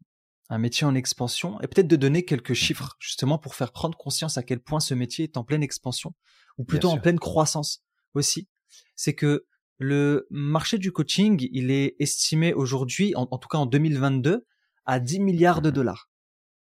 un 0.48 0.56
métier 0.56 0.86
en 0.86 0.94
expansion, 0.94 1.60
et 1.60 1.66
peut-être 1.66 1.86
de 1.86 1.96
donner 1.96 2.24
quelques 2.24 2.54
chiffres, 2.54 2.96
justement, 2.98 3.36
pour 3.36 3.56
faire 3.56 3.72
prendre 3.72 3.98
conscience 3.98 4.38
à 4.38 4.42
quel 4.42 4.58
point 4.58 4.80
ce 4.80 4.94
métier 4.94 5.24
est 5.24 5.36
en 5.36 5.44
pleine 5.44 5.62
expansion, 5.62 6.14
ou 6.56 6.64
plutôt 6.64 6.88
en 6.88 6.98
pleine 6.98 7.18
croissance 7.18 7.84
aussi. 8.14 8.48
C'est 8.96 9.14
que 9.14 9.44
le 9.76 10.26
marché 10.30 10.78
du 10.78 10.90
coaching, 10.90 11.46
il 11.52 11.70
est 11.70 11.96
estimé 11.98 12.54
aujourd'hui, 12.54 13.14
en, 13.16 13.26
tout 13.26 13.48
cas 13.48 13.58
en 13.58 13.66
2022, 13.66 14.46
à 14.86 14.98
10 14.98 15.20
milliards 15.20 15.60
de 15.60 15.68
dollars. 15.68 16.08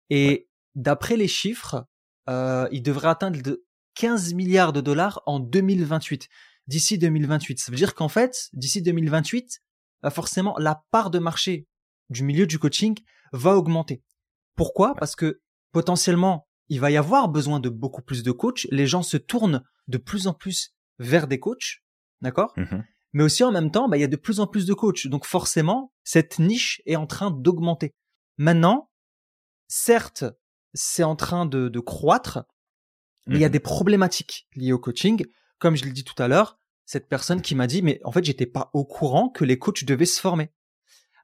Et 0.09 0.49
d'après 0.75 1.15
les 1.15 1.29
chiffres, 1.29 1.85
euh, 2.27 2.67
il 2.73 2.83
devrait 2.83 3.07
atteindre 3.07 3.41
de 3.41 3.63
15 3.95 4.33
milliards 4.33 4.73
de 4.73 4.81
dollars 4.81 5.21
en 5.25 5.39
2028. 5.39 6.29
D'ici 6.67 6.97
2028. 6.97 7.59
Ça 7.59 7.71
veut 7.71 7.77
dire 7.77 7.93
qu'en 7.93 8.07
fait, 8.07 8.49
d'ici 8.53 8.81
2028, 8.81 9.61
bah, 10.01 10.09
forcément, 10.09 10.55
la 10.57 10.83
part 10.91 11.09
de 11.09 11.19
marché 11.19 11.67
du 12.09 12.23
milieu 12.23 12.47
du 12.47 12.59
coaching 12.59 12.97
va 13.33 13.55
augmenter. 13.55 14.01
Pourquoi? 14.55 14.95
Parce 14.95 15.15
que 15.15 15.41
potentiellement, 15.71 16.47
il 16.69 16.79
va 16.79 16.91
y 16.91 16.97
avoir 16.97 17.27
besoin 17.27 17.59
de 17.59 17.69
beaucoup 17.69 18.01
plus 18.01 18.23
de 18.23 18.31
coachs. 18.31 18.67
Les 18.71 18.87
gens 18.87 19.03
se 19.03 19.17
tournent 19.17 19.63
de 19.87 19.97
plus 19.97 20.27
en 20.27 20.33
plus 20.33 20.73
vers 20.99 21.27
des 21.27 21.39
coachs. 21.39 21.81
D'accord? 22.21 22.53
Mmh 22.55 22.83
Mais 23.13 23.23
aussi 23.23 23.43
en 23.43 23.51
même 23.51 23.71
temps, 23.71 23.89
bah, 23.89 23.97
il 23.97 24.01
y 24.01 24.05
a 24.05 24.07
de 24.07 24.15
plus 24.15 24.39
en 24.39 24.47
plus 24.47 24.65
de 24.65 24.73
coachs. 24.73 25.07
Donc 25.07 25.25
forcément, 25.25 25.91
cette 26.03 26.39
niche 26.39 26.81
est 26.85 26.95
en 26.95 27.07
train 27.07 27.31
d'augmenter. 27.31 27.93
Maintenant, 28.37 28.89
certes, 29.67 30.25
c'est 30.73 31.03
en 31.03 31.15
train 31.15 31.45
de, 31.45 31.69
de 31.69 31.79
croître, 31.79 32.45
mais 33.25 33.35
il 33.35 33.41
y 33.41 33.45
a 33.45 33.49
mmh 33.49 33.51
des 33.51 33.59
problématiques 33.59 34.47
liées 34.55 34.73
au 34.73 34.79
coaching. 34.79 35.25
Comme 35.59 35.75
je 35.75 35.85
l'ai 35.85 35.91
dit 35.91 36.03
tout 36.03 36.21
à 36.21 36.27
l'heure, 36.27 36.59
cette 36.85 37.07
personne 37.07 37.41
qui 37.41 37.55
m'a 37.55 37.67
dit, 37.67 37.81
mais 37.81 38.01
en 38.03 38.11
fait, 38.11 38.23
j'étais 38.23 38.45
pas 38.45 38.69
au 38.73 38.85
courant 38.85 39.29
que 39.29 39.45
les 39.45 39.57
coachs 39.57 39.85
devaient 39.85 40.05
se 40.05 40.19
former. 40.19 40.51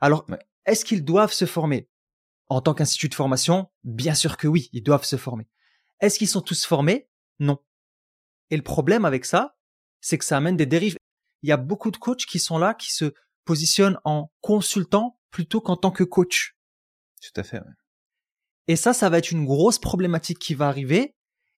Alors, 0.02 0.26
est-ce 0.66 0.86
qu'ils 0.86 1.04
doivent 1.04 1.34
se 1.34 1.46
former? 1.46 1.90
En 2.48 2.62
tant 2.62 2.74
qu'institut 2.74 3.10
de 3.10 3.16
formation, 3.16 3.70
bien 3.84 4.16
sûr 4.16 4.38
que 4.38 4.48
oui, 4.48 4.70
ils 4.72 4.84
doivent 4.84 5.06
se 5.06 5.18
former. 5.18 5.48
Est-ce 6.00 6.18
qu'ils 6.18 6.30
sont 6.30 6.42
tous 6.42 6.66
formés? 6.66 7.10
Non. 7.40 7.60
Et 8.50 8.58
le 8.58 8.64
problème 8.64 9.06
avec 9.06 9.26
ça, 9.26 9.58
c'est 10.02 10.18
que 10.18 10.26
ça 10.26 10.38
amène 10.38 10.58
des 10.58 10.66
dérives. 10.66 10.96
Il 11.44 11.50
y 11.50 11.52
a 11.52 11.58
beaucoup 11.58 11.92
de 11.92 11.98
coachs 11.98 12.26
qui 12.26 12.40
sont 12.40 12.58
là, 12.58 12.74
qui 12.74 12.92
se 12.94 13.14
positionnent 13.46 14.00
en 14.04 14.32
consultant 14.42 15.20
plutôt 15.32 15.62
qu'en 15.62 15.76
tant 15.76 15.92
que 15.92 16.04
coach. 16.04 16.58
Tout 17.22 17.40
à 17.40 17.44
fait. 17.44 17.62
Et 18.68 18.76
ça, 18.76 18.94
ça 18.94 19.10
va 19.10 19.18
être 19.18 19.32
une 19.32 19.46
grosse 19.46 19.80
problématique 19.80 20.40
qui 20.40 20.54
va 20.54 20.68
arriver 20.68 21.16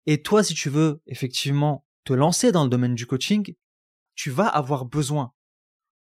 et 0.07 0.23
toi, 0.23 0.43
si 0.43 0.55
tu 0.55 0.71
veux 0.71 1.03
effectivement 1.07 1.87
te 2.05 2.13
lancer 2.13 2.53
dans 2.53 2.65
le 2.65 2.71
domaine 2.71 2.95
du 2.95 3.07
coaching, 3.07 3.55
tu 4.15 4.31
vas 4.31 4.47
avoir 4.47 4.85
besoin 4.85 5.33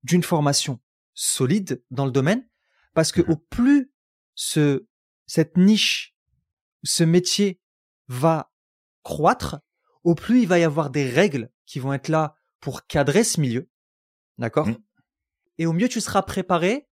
d'une 0.03 0.23
formation 0.23 0.79
solide 1.13 1.83
dans 1.91 2.05
le 2.05 2.11
domaine 2.11 2.47
parce 2.93 3.11
que 3.11 3.21
mmh 3.21 3.31
au 3.31 3.37
plus 3.37 3.91
ce, 4.35 4.87
cette 5.27 5.57
niche, 5.57 6.15
ce 6.83 7.03
métier 7.03 7.61
va 8.07 8.51
croître, 9.03 9.59
au 10.03 10.13
plus 10.13 10.41
il 10.41 10.47
va 10.47 10.59
y 10.59 10.63
avoir 10.63 10.89
des 10.89 11.09
règles 11.09 11.49
qui 11.65 11.79
vont 11.79 11.93
être 11.93 12.09
là 12.09 12.35
pour 12.59 12.85
cadrer 12.85 13.23
ce 13.23 13.39
milieu. 13.39 13.69
D'accord? 14.37 14.67
Mmh. 14.67 14.77
Et 15.57 15.65
au 15.65 15.73
mieux 15.73 15.89
tu 15.89 16.01
seras 16.01 16.21
préparé, 16.21 16.87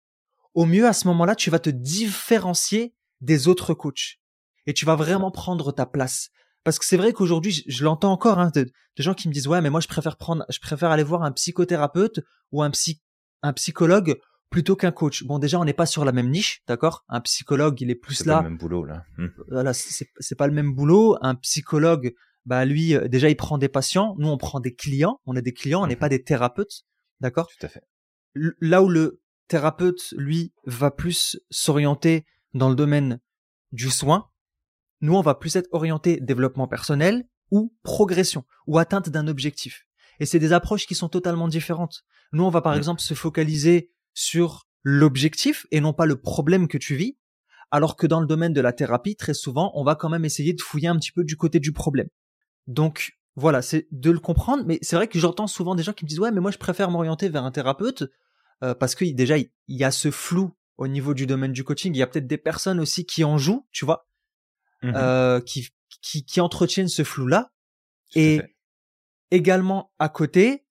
au 0.54 0.66
mieux 0.66 0.88
à 0.88 0.94
ce 0.94 1.08
moment-là, 1.08 1.36
tu 1.36 1.50
vas 1.50 1.60
te 1.60 1.70
différencier 1.70 2.96
des 3.22 3.48
autres 3.48 3.74
coachs 3.74 4.20
et 4.66 4.74
tu 4.74 4.86
vas 4.86 4.96
vraiment 4.96 5.32
prendre 5.32 5.72
ta 5.72 5.86
place. 5.86 6.30
Parce 6.64 6.80
que 6.80 6.86
c'est 6.86 6.98
vrai 6.98 7.14
qu'aujourd'hui, 7.14 7.64
je, 7.68 7.84
l'entends 7.84 8.12
encore, 8.12 8.40
hein, 8.40 8.52
de, 8.54 8.72
gens 8.98 9.14
qui 9.14 9.28
me 9.28 9.34
disent 9.34 9.48
ouais, 9.48 9.62
mais 9.62 9.70
moi 9.70 9.82
je 9.82 9.88
préfère 9.88 10.18
prendre, 10.18 10.46
je 10.50 10.60
préfère 10.60 10.92
aller 10.92 11.04
voir 11.04 11.24
un 11.24 11.32
psychothérapeute 11.32 12.22
ou 12.52 12.62
un 12.64 12.72
psy, 12.72 13.02
un 13.42 13.54
psychologue 13.54 14.18
plutôt 14.50 14.76
qu'un 14.76 14.92
coach. 14.92 15.24
Bon, 15.24 15.40
déjà, 15.40 15.60
on 15.60 15.66
n'est 15.66 15.74
pas 15.74 15.88
sur 15.88 16.06
la 16.06 16.12
même 16.12 16.30
niche, 16.30 16.62
d'accord? 16.68 17.04
Un 17.10 17.22
psychologue, 17.22 17.82
il 17.82 17.90
est 17.90 17.96
plus 17.96 18.26
là. 18.26 18.36
C'est 18.36 18.38
pas 18.38 18.44
le 18.44 18.50
même 18.50 18.58
boulot 18.58 18.86
là. 18.86 19.04
Hmm. 19.18 19.28
Voilà, 19.50 19.74
c'est 19.74 20.36
pas 20.38 20.48
le 20.48 20.54
même 20.54 20.74
boulot. 20.74 21.18
Un 21.22 21.36
psychologue, 21.36 22.14
bah 22.46 22.64
lui, 22.64 22.96
euh, 22.96 23.08
déjà, 23.08 23.30
il 23.30 23.36
prend 23.36 23.58
des 23.58 23.70
patients. 23.70 24.16
Nous, 24.20 24.28
on 24.28 24.38
prend 24.38 24.60
des 24.60 24.74
clients. 24.74 25.20
On 25.26 25.36
a 25.36 25.42
des 25.42 25.54
clients, 25.54 25.84
on 25.84 25.88
n'est 25.88 25.96
mhm. 25.96 26.00
pas 26.00 26.10
des 26.10 26.24
thérapeutes, 26.24 26.84
d'accord? 27.20 27.48
Tout 27.48 27.66
à 27.66 27.70
fait. 27.70 27.84
Là 28.36 28.82
où 28.84 28.90
le 28.90 29.22
thérapeute, 29.48 30.14
lui, 30.18 30.54
va 30.66 30.92
plus 30.92 31.40
s'orienter 31.50 32.26
dans 32.54 32.70
le 32.70 32.76
domaine 32.76 33.20
du 33.72 33.90
soin, 33.90 34.30
nous, 35.04 35.16
on 35.16 35.22
va 35.22 35.36
plus 35.36 35.58
être 35.58 35.68
orienté 35.74 36.22
développement 36.22 36.66
personnel 36.66 37.28
ou 37.52 37.76
progression 37.84 38.46
ou 38.68 38.78
atteinte 38.78 39.10
d'un 39.10 39.28
objectif. 39.28 39.86
Et 40.22 40.26
c'est 40.26 40.40
des 40.40 40.54
approches 40.54 40.88
qui 40.88 40.96
sont 40.96 41.10
totalement 41.10 41.50
différentes. 41.50 42.06
Nous, 42.32 42.42
on 42.42 42.50
va 42.50 42.62
par 42.62 42.74
exemple 42.74 43.02
se 43.02 43.14
focaliser 43.14 43.92
sur 44.14 44.66
l'objectif 44.82 45.68
et 45.72 45.82
non 45.82 45.92
pas 45.92 46.06
le 46.06 46.16
problème 46.16 46.70
que 46.70 46.78
tu 46.78 46.96
vis, 46.96 47.18
alors 47.70 47.98
que 47.98 48.08
dans 48.08 48.22
le 48.22 48.28
domaine 48.28 48.54
de 48.54 48.62
la 48.62 48.72
thérapie, 48.72 49.18
très 49.18 49.34
souvent, 49.34 49.74
on 49.76 49.84
va 49.84 49.96
quand 49.96 50.08
même 50.08 50.24
essayer 50.24 50.54
de 50.54 50.62
fouiller 50.62 50.88
un 50.88 50.96
petit 50.96 51.12
peu 51.12 51.26
du 51.26 51.36
côté 51.36 51.60
du 51.60 51.74
problème. 51.74 52.08
Donc 52.68 53.18
voilà, 53.36 53.62
c'est 53.62 53.90
de 53.92 54.10
le 54.10 54.20
comprendre, 54.20 54.64
mais 54.66 54.80
c'est 54.82 54.96
vrai 54.96 55.10
que 55.10 55.20
j'entends 55.20 55.48
souvent 55.48 55.76
des 55.76 55.84
gens 55.84 55.92
qui 55.92 56.06
me 56.06 56.10
disent 56.10 56.22
ouais, 56.22 56.32
mais 56.32 56.40
moi 56.40 56.52
je 56.52 56.58
préfère 56.58 56.90
m'orienter 56.90 57.28
vers 57.28 57.44
un 57.44 57.52
thérapeute 57.52 58.06
euh, 58.64 58.74
parce 58.74 58.96
que 58.96 59.04
déjà 59.12 59.38
il 59.38 59.50
y 59.68 59.84
a 59.84 59.92
ce 59.92 60.12
flou 60.12 60.54
au 60.78 60.88
niveau 60.88 61.14
du 61.14 61.26
domaine 61.26 61.52
du 61.52 61.66
coaching. 61.66 61.94
Il 61.94 61.98
y 61.98 62.04
a 62.04 62.08
peut-être 62.08 62.28
des 62.28 62.38
personnes 62.38 62.80
aussi 62.80 63.06
qui 63.06 63.26
en 63.26 63.38
jouent, 63.38 63.68
tu 63.72 63.84
vois, 63.84 64.08
Mmh 64.84 64.92
euh, 64.96 65.40
qui, 65.40 65.70
qui, 66.02 66.26
qui 66.26 66.42
entretiennent 66.42 66.90
ce 66.90 67.04
flou-là. 67.04 67.54
Et 68.16 68.42
également 69.32 69.94
à 69.98 70.10
côté, 70.10 70.66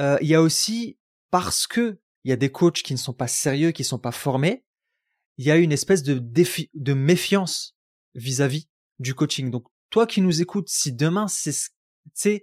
euh, 0.00 0.16
il 0.22 0.28
y 0.28 0.34
a 0.34 0.42
aussi 0.42 0.98
parce 1.30 1.66
que 1.66 2.00
il 2.24 2.30
y 2.30 2.32
a 2.32 2.36
des 2.36 2.50
coachs 2.50 2.82
qui 2.82 2.94
ne 2.94 2.98
sont 2.98 3.12
pas 3.12 3.28
sérieux, 3.28 3.70
qui 3.70 3.82
ne 3.82 3.86
sont 3.86 3.98
pas 3.98 4.12
formés, 4.12 4.64
il 5.36 5.44
y 5.44 5.50
a 5.50 5.56
une 5.56 5.72
espèce 5.72 6.02
de 6.02 6.14
défi, 6.18 6.70
de 6.74 6.94
méfiance 6.94 7.76
vis-à-vis 8.14 8.68
du 8.98 9.14
coaching. 9.14 9.50
Donc 9.50 9.66
toi 9.90 10.06
qui 10.06 10.20
nous 10.20 10.40
écoutes, 10.40 10.68
si 10.68 10.92
demain 10.92 11.28
c'est, 11.28 11.52
tu 12.16 12.42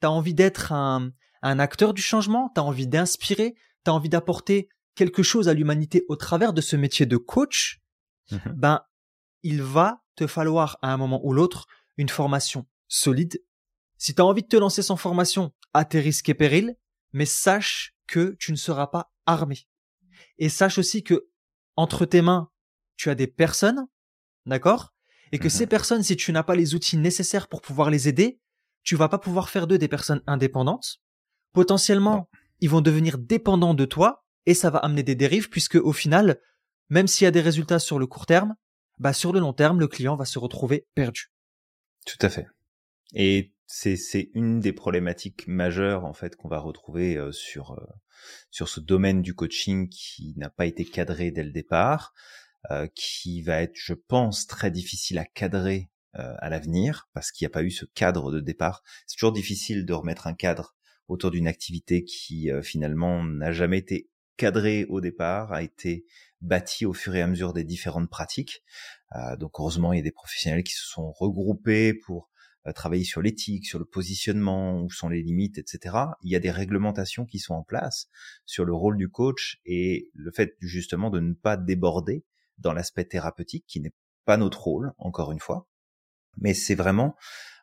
t'as 0.00 0.08
envie 0.08 0.34
d'être 0.34 0.72
un, 0.72 1.12
un 1.42 1.58
acteur 1.58 1.94
du 1.94 2.02
changement, 2.02 2.50
t'as 2.54 2.62
envie 2.62 2.86
d'inspirer, 2.86 3.54
t'as 3.84 3.92
envie 3.92 4.08
d'apporter 4.08 4.68
quelque 4.96 5.22
chose 5.22 5.48
à 5.48 5.54
l'humanité 5.54 6.04
au 6.08 6.16
travers 6.16 6.52
de 6.52 6.60
ce 6.60 6.74
métier 6.74 7.06
de 7.06 7.16
coach, 7.16 7.80
mmh 8.32 8.36
ben 8.56 8.82
il 9.42 9.62
va 9.62 10.02
te 10.16 10.26
falloir 10.26 10.78
à 10.82 10.92
un 10.92 10.96
moment 10.96 11.20
ou 11.24 11.32
l'autre 11.32 11.66
une 11.96 12.08
formation 12.08 12.66
solide. 12.88 13.42
Si 13.98 14.14
tu 14.14 14.20
as 14.20 14.26
envie 14.26 14.42
de 14.42 14.48
te 14.48 14.56
lancer 14.56 14.82
sans 14.82 14.96
formation, 14.96 15.52
à 15.72 15.84
tes 15.84 16.00
risques 16.00 16.28
et 16.28 16.34
périls, 16.34 16.76
mais 17.12 17.26
sache 17.26 17.94
que 18.06 18.36
tu 18.38 18.52
ne 18.52 18.56
seras 18.56 18.86
pas 18.86 19.12
armé. 19.26 19.66
Et 20.38 20.48
sache 20.48 20.78
aussi 20.78 21.02
que 21.02 21.28
entre 21.76 22.06
tes 22.06 22.22
mains, 22.22 22.50
tu 22.96 23.10
as 23.10 23.14
des 23.14 23.26
personnes, 23.26 23.86
d'accord? 24.46 24.94
Et 25.32 25.38
que 25.38 25.44
mhm. 25.44 25.50
ces 25.50 25.66
personnes, 25.66 26.02
si 26.02 26.16
tu 26.16 26.32
n'as 26.32 26.42
pas 26.42 26.54
les 26.54 26.74
outils 26.74 26.96
nécessaires 26.96 27.48
pour 27.48 27.60
pouvoir 27.60 27.90
les 27.90 28.08
aider, 28.08 28.40
tu 28.82 28.96
vas 28.96 29.08
pas 29.08 29.18
pouvoir 29.18 29.50
faire 29.50 29.66
d'eux 29.66 29.78
des 29.78 29.88
personnes 29.88 30.22
indépendantes. 30.26 31.02
Potentiellement, 31.52 32.28
ils 32.60 32.70
vont 32.70 32.80
devenir 32.80 33.18
dépendants 33.18 33.74
de 33.74 33.84
toi 33.84 34.24
et 34.46 34.54
ça 34.54 34.70
va 34.70 34.78
amener 34.78 35.02
des 35.02 35.14
dérives 35.14 35.50
puisque 35.50 35.74
au 35.74 35.92
final, 35.92 36.40
même 36.88 37.06
s'il 37.06 37.24
y 37.24 37.28
a 37.28 37.32
des 37.32 37.40
résultats 37.40 37.80
sur 37.80 37.98
le 37.98 38.06
court 38.06 38.26
terme, 38.26 38.54
bah 38.98 39.12
sur 39.12 39.32
le 39.32 39.40
long 39.40 39.52
terme, 39.52 39.80
le 39.80 39.88
client 39.88 40.16
va 40.16 40.24
se 40.24 40.38
retrouver 40.38 40.86
perdu. 40.94 41.30
Tout 42.06 42.18
à 42.20 42.28
fait. 42.28 42.46
Et 43.14 43.52
c'est 43.66 43.96
c'est 43.96 44.30
une 44.34 44.60
des 44.60 44.72
problématiques 44.72 45.46
majeures 45.48 46.04
en 46.04 46.12
fait 46.12 46.36
qu'on 46.36 46.48
va 46.48 46.58
retrouver 46.58 47.16
euh, 47.16 47.32
sur 47.32 47.72
euh, 47.72 47.84
sur 48.50 48.68
ce 48.68 48.80
domaine 48.80 49.22
du 49.22 49.34
coaching 49.34 49.88
qui 49.88 50.34
n'a 50.36 50.50
pas 50.50 50.66
été 50.66 50.84
cadré 50.84 51.30
dès 51.30 51.42
le 51.42 51.50
départ, 51.50 52.14
euh, 52.70 52.86
qui 52.94 53.42
va 53.42 53.60
être, 53.60 53.76
je 53.76 53.92
pense, 53.92 54.46
très 54.46 54.70
difficile 54.70 55.18
à 55.18 55.24
cadrer 55.24 55.90
à 56.18 56.48
l'avenir 56.48 57.10
parce 57.12 57.30
qu'il 57.30 57.44
n'y 57.44 57.50
a 57.50 57.52
pas 57.52 57.62
eu 57.62 57.70
ce 57.70 57.84
cadre 57.84 58.32
de 58.32 58.40
départ. 58.40 58.82
C'est 59.06 59.16
toujours 59.16 59.32
difficile 59.32 59.84
de 59.84 59.92
remettre 59.92 60.26
un 60.26 60.32
cadre 60.32 60.74
autour 61.08 61.30
d'une 61.30 61.46
activité 61.46 62.04
qui 62.04 62.48
finalement 62.62 63.22
n'a 63.22 63.52
jamais 63.52 63.76
été 63.76 64.08
cadré 64.38 64.86
au 64.88 65.02
départ, 65.02 65.52
a 65.52 65.62
été 65.62 66.06
bâti 66.40 66.86
au 66.86 66.92
fur 66.92 67.14
et 67.14 67.22
à 67.22 67.26
mesure 67.26 67.52
des 67.52 67.64
différentes 67.64 68.10
pratiques. 68.10 68.62
Euh, 69.14 69.36
donc 69.36 69.52
heureusement, 69.58 69.92
il 69.92 69.96
y 69.96 70.00
a 70.00 70.04
des 70.04 70.12
professionnels 70.12 70.64
qui 70.64 70.74
se 70.74 70.84
sont 70.86 71.12
regroupés 71.12 71.94
pour 71.94 72.30
euh, 72.66 72.72
travailler 72.72 73.04
sur 73.04 73.22
l'éthique, 73.22 73.66
sur 73.66 73.78
le 73.78 73.84
positionnement, 73.84 74.80
où 74.80 74.90
sont 74.90 75.08
les 75.08 75.22
limites, 75.22 75.58
etc. 75.58 75.96
Il 76.22 76.30
y 76.30 76.36
a 76.36 76.40
des 76.40 76.50
réglementations 76.50 77.24
qui 77.24 77.38
sont 77.38 77.54
en 77.54 77.62
place 77.62 78.08
sur 78.44 78.64
le 78.64 78.74
rôle 78.74 78.96
du 78.96 79.08
coach 79.08 79.60
et 79.64 80.10
le 80.14 80.30
fait 80.32 80.56
justement 80.60 81.10
de 81.10 81.20
ne 81.20 81.34
pas 81.34 81.56
déborder 81.56 82.24
dans 82.58 82.72
l'aspect 82.72 83.04
thérapeutique 83.04 83.64
qui 83.66 83.80
n'est 83.80 83.94
pas 84.24 84.36
notre 84.36 84.62
rôle, 84.62 84.92
encore 84.98 85.32
une 85.32 85.40
fois. 85.40 85.68
Mais 86.38 86.54
c'est 86.54 86.74
vraiment 86.74 87.16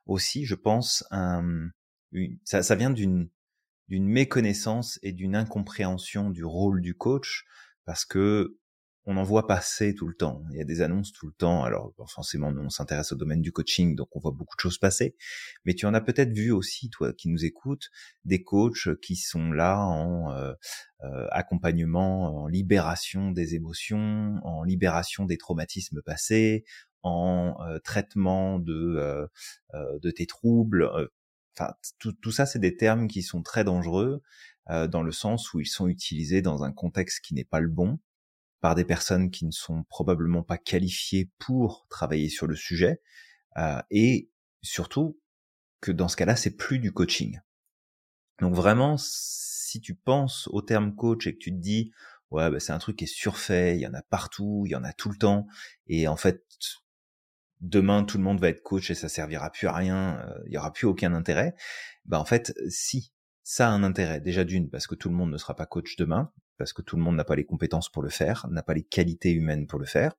aussi, 0.06 0.46
je 0.46 0.56
pense, 0.56 1.06
un, 1.12 1.70
ça, 2.44 2.64
ça 2.64 2.76
vient 2.76 2.92
d'une 2.92 3.30
d'une 3.90 4.08
méconnaissance 4.08 4.98
et 5.04 5.12
d'une 5.12 5.36
incompréhension 5.36 6.30
du 6.30 6.44
rôle 6.46 6.82
du 6.82 6.96
coach 6.96 7.46
parce 7.86 8.06
que 8.06 8.58
on 9.06 9.18
en 9.18 9.24
voit 9.24 9.48
passer 9.48 9.96
tout 9.96 10.08
le 10.08 10.14
temps. 10.14 10.44
Il 10.52 10.58
y 10.58 10.62
a 10.62 10.66
des 10.66 10.82
annonces 10.82 11.12
tout 11.12 11.28
le 11.28 11.34
temps. 11.34 11.64
Alors 11.64 11.94
forcément, 12.08 12.52
nous, 12.52 12.62
on 12.62 12.70
s'intéresse 12.70 13.12
au 13.12 13.16
domaine 13.16 13.42
du 13.42 13.52
coaching, 13.52 13.96
donc 13.96 14.16
on 14.16 14.20
voit 14.20 14.32
beaucoup 14.32 14.56
de 14.56 14.62
choses 14.62 14.78
passer. 14.78 15.16
Mais 15.66 15.74
tu 15.74 15.86
en 15.86 15.94
as 15.94 16.02
peut-être 16.02 16.32
vu 16.32 16.52
aussi, 16.52 16.90
toi 16.90 17.14
qui 17.14 17.30
nous 17.30 17.44
écoutes, 17.44 17.90
des 18.24 18.44
coachs 18.44 18.96
qui 19.02 19.16
sont 19.16 19.52
là 19.52 19.80
en 19.80 20.32
euh, 20.32 20.54
euh, 21.04 21.28
accompagnement, 21.32 22.44
en 22.44 22.48
libération 22.48 23.32
des 23.32 23.56
émotions, 23.56 24.40
en 24.44 24.64
libération 24.64 25.26
des 25.26 25.38
traumatismes 25.38 26.02
passés, 26.02 26.64
en 27.02 27.58
euh, 27.68 27.80
traitement 27.80 28.60
de 28.60 29.28
de 29.74 30.12
tes 30.12 30.28
troubles. 30.28 30.90
Enfin, 31.58 31.74
tout, 32.00 32.14
tout 32.14 32.32
ça, 32.32 32.46
c'est 32.46 32.60
des 32.60 32.78
termes 32.78 33.08
qui 33.08 33.22
sont 33.22 33.44
très 33.44 33.64
dangereux 33.64 34.22
dans 34.70 35.04
le 35.04 35.12
sens 35.12 35.54
où 35.54 35.60
ils 35.60 35.68
sont 35.68 35.88
utilisés 35.88 36.42
dans 36.42 36.64
un 36.64 36.72
contexte 36.72 37.20
qui 37.20 37.34
n'est 37.34 37.44
pas 37.44 37.60
le 37.60 37.70
bon 37.70 38.00
par 38.64 38.76
des 38.76 38.86
personnes 38.86 39.30
qui 39.30 39.46
ne 39.46 39.52
sont 39.52 39.84
probablement 39.90 40.42
pas 40.42 40.58
qualifiées 40.58 41.30
pour 41.38 41.86
travailler 41.90 42.30
sur 42.30 42.48
le 42.48 42.56
sujet, 42.56 43.02
euh, 43.58 43.82
et 43.92 44.32
surtout 44.62 45.20
que 45.82 45.92
dans 45.92 46.08
ce 46.08 46.16
cas-là, 46.16 46.38
c'est 46.38 46.56
plus 46.56 46.80
du 46.80 46.94
coaching. 46.94 47.42
Donc 48.40 48.56
vraiment, 48.56 48.96
si 48.98 49.82
tu 49.82 49.96
penses 49.96 50.48
au 50.54 50.62
terme 50.62 50.96
coach 50.96 51.28
et 51.28 51.34
que 51.34 51.40
tu 51.40 51.52
te 51.52 51.60
dis, 51.60 51.92
ouais, 52.32 52.50
bah, 52.50 52.62
c'est 52.62 52.72
un 52.72 52.80
truc 52.80 52.96
qui 52.96 53.04
est 53.04 53.08
surfait, 53.08 53.76
il 53.76 53.82
y 53.82 53.86
en 53.86 53.94
a 53.94 54.02
partout, 54.02 54.64
il 54.66 54.72
y 54.72 54.76
en 54.76 54.86
a 54.86 54.94
tout 54.94 55.10
le 55.10 55.18
temps, 55.18 55.46
et 55.88 56.08
en 56.08 56.16
fait, 56.16 56.46
demain 57.60 58.06
tout 58.06 58.18
le 58.18 58.24
monde 58.24 58.40
va 58.40 58.48
être 58.48 58.64
coach 58.64 58.90
et 58.90 58.96
ça 58.96 59.10
servira 59.10 59.52
plus 59.52 59.68
à 59.68 59.74
rien, 59.74 60.22
euh, 60.22 60.42
il 60.48 60.54
y 60.54 60.58
aura 60.58 60.72
plus 60.72 60.88
aucun 60.88 61.14
intérêt. 61.14 61.54
Bah 62.06 62.18
en 62.18 62.26
fait, 62.26 62.54
si 62.70 63.12
ça 63.44 63.68
a 63.68 63.72
un 63.72 63.84
intérêt, 63.84 64.22
déjà 64.22 64.46
d'une 64.46 64.70
parce 64.70 64.88
que 64.88 64.96
tout 64.96 65.10
le 65.10 65.16
monde 65.16 65.32
ne 65.32 65.38
sera 65.38 65.54
pas 65.54 65.66
coach 65.66 65.98
demain, 65.98 66.32
parce 66.58 66.74
que 66.74 66.82
tout 66.82 66.96
le 66.96 67.02
monde 67.02 67.16
n'a 67.16 67.24
pas 67.24 67.36
les 67.36 67.46
compétences 67.46 67.90
pour 67.90 68.04
le 68.04 68.10
faire, 68.10 68.48
n'a 68.50 68.64
pas 68.64 68.74
les 68.74 68.84
qualités 68.84 69.32
humaines 69.32 69.68
pour 69.68 69.80
le 69.80 69.86
faire. 69.86 70.14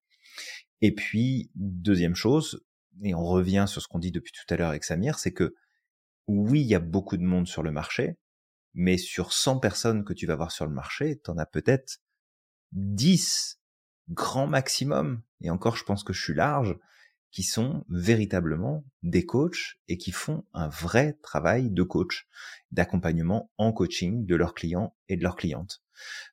Et 0.81 0.95
puis, 0.95 1.51
deuxième 1.55 2.15
chose, 2.15 2.65
et 3.03 3.15
on 3.15 3.25
revient 3.25 3.65
sur 3.69 3.83
ce 3.83 3.89
qu'on 3.89 3.99
dit 3.99 4.13
depuis 4.13 4.33
tout 4.33 4.53
à 4.53 4.57
l'heure 4.57 4.69
avec 4.69 4.85
Samir, 4.85 5.19
c'est 5.19 5.33
que 5.33 5.55
oui, 6.27 6.61
il 6.61 6.67
y 6.67 6.75
a 6.75 6.81
beaucoup 6.81 7.17
de 7.17 7.23
monde 7.23 7.47
sur 7.47 7.63
le 7.63 7.71
marché, 7.71 8.17
mais 8.75 8.99
sur 8.99 9.33
100 9.33 9.59
personnes 9.59 10.05
que 10.05 10.13
tu 10.13 10.27
vas 10.27 10.37
voir 10.37 10.51
sur 10.51 10.67
le 10.67 10.73
marché, 10.73 11.21
tu 11.23 11.31
en 11.31 11.39
as 11.39 11.47
peut-être 11.47 11.99
10 12.73 13.61
grand 14.11 14.47
maximum, 14.47 15.23
et 15.41 15.51
encore 15.51 15.77
je 15.77 15.85
pense 15.85 16.05
que 16.05 16.13
je 16.13 16.23
suis 16.23 16.35
large, 16.35 16.77
qui 17.31 17.43
sont 17.43 17.85
véritablement 17.89 18.85
des 19.03 19.27
coachs 19.27 19.77
et 19.89 19.99
qui 19.99 20.13
font 20.13 20.45
un 20.53 20.69
vrai 20.69 21.19
travail 21.23 21.71
de 21.71 21.83
coach, 21.83 22.29
d'accompagnement 22.71 23.51
en 23.59 23.73
coaching 23.73 24.25
de 24.25 24.37
leurs 24.37 24.55
clients 24.55 24.97
et 25.09 25.17
de 25.17 25.23
leurs 25.23 25.37
clientes. 25.37 25.84